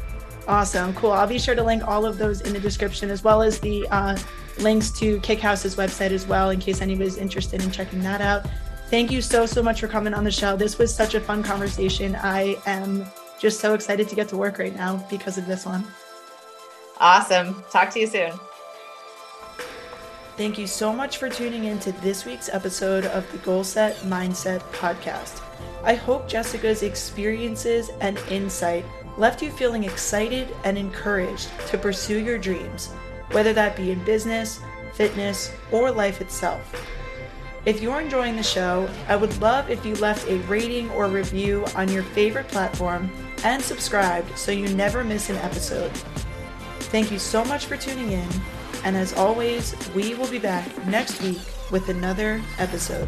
Awesome, 0.47 0.93
cool. 0.93 1.11
I'll 1.11 1.27
be 1.27 1.39
sure 1.39 1.55
to 1.55 1.63
link 1.63 1.87
all 1.87 2.05
of 2.05 2.19
those 2.19 2.41
in 2.41 2.53
the 2.53 2.59
description 2.59 3.09
as 3.09 3.23
well 3.23 3.41
as 3.41 3.59
the 3.59 3.87
uh, 3.89 4.17
links 4.59 4.91
to 4.99 5.19
Kickhouse's 5.21 5.75
website 5.75 6.11
as 6.11 6.27
well 6.27 6.51
in 6.51 6.59
case 6.59 6.79
anybody's 6.79 7.17
interested 7.17 7.63
in 7.63 7.71
checking 7.71 8.01
that 8.01 8.21
out. 8.21 8.47
Thank 8.89 9.09
you 9.09 9.21
so 9.21 9.47
so 9.47 9.63
much 9.63 9.79
for 9.79 9.87
coming 9.87 10.13
on 10.13 10.23
the 10.23 10.31
show. 10.31 10.55
This 10.55 10.77
was 10.77 10.93
such 10.93 11.15
a 11.15 11.19
fun 11.19 11.41
conversation. 11.41 12.15
I 12.17 12.55
am 12.67 13.05
just 13.39 13.59
so 13.59 13.73
excited 13.73 14.07
to 14.09 14.15
get 14.15 14.27
to 14.29 14.37
work 14.37 14.59
right 14.59 14.75
now 14.75 15.03
because 15.09 15.39
of 15.39 15.47
this 15.47 15.65
one. 15.65 15.83
Awesome. 17.01 17.63
Talk 17.71 17.89
to 17.91 17.99
you 17.99 18.05
soon. 18.05 18.31
Thank 20.37 20.59
you 20.59 20.67
so 20.67 20.93
much 20.93 21.17
for 21.17 21.29
tuning 21.29 21.63
in 21.63 21.79
to 21.79 21.91
this 21.93 22.25
week's 22.25 22.47
episode 22.47 23.05
of 23.05 23.29
the 23.31 23.39
Goal 23.39 23.63
Set 23.63 23.95
Mindset 23.97 24.59
podcast. 24.71 25.41
I 25.83 25.95
hope 25.95 26.29
Jessica's 26.29 26.83
experiences 26.83 27.89
and 28.01 28.19
insight 28.29 28.85
left 29.17 29.41
you 29.41 29.49
feeling 29.49 29.83
excited 29.83 30.55
and 30.63 30.77
encouraged 30.77 31.49
to 31.67 31.77
pursue 31.79 32.23
your 32.23 32.37
dreams, 32.37 32.91
whether 33.31 33.51
that 33.53 33.75
be 33.75 33.89
in 33.89 34.03
business, 34.03 34.59
fitness, 34.93 35.51
or 35.71 35.89
life 35.89 36.21
itself. 36.21 36.75
If 37.65 37.81
you're 37.81 37.99
enjoying 37.99 38.35
the 38.35 38.43
show, 38.43 38.87
I 39.07 39.15
would 39.15 39.39
love 39.41 39.71
if 39.71 39.83
you 39.85 39.95
left 39.95 40.29
a 40.29 40.37
rating 40.41 40.89
or 40.91 41.07
review 41.07 41.65
on 41.75 41.91
your 41.91 42.03
favorite 42.03 42.47
platform 42.47 43.11
and 43.43 43.61
subscribed 43.61 44.37
so 44.37 44.51
you 44.51 44.69
never 44.75 45.03
miss 45.03 45.31
an 45.31 45.37
episode. 45.37 45.91
Thank 46.91 47.09
you 47.09 47.19
so 47.19 47.45
much 47.45 47.67
for 47.67 47.77
tuning 47.77 48.11
in. 48.11 48.27
And 48.83 48.97
as 48.97 49.13
always, 49.13 49.75
we 49.95 50.13
will 50.13 50.29
be 50.29 50.39
back 50.39 50.65
next 50.87 51.21
week 51.21 51.39
with 51.71 51.87
another 51.87 52.41
episode. 52.57 53.07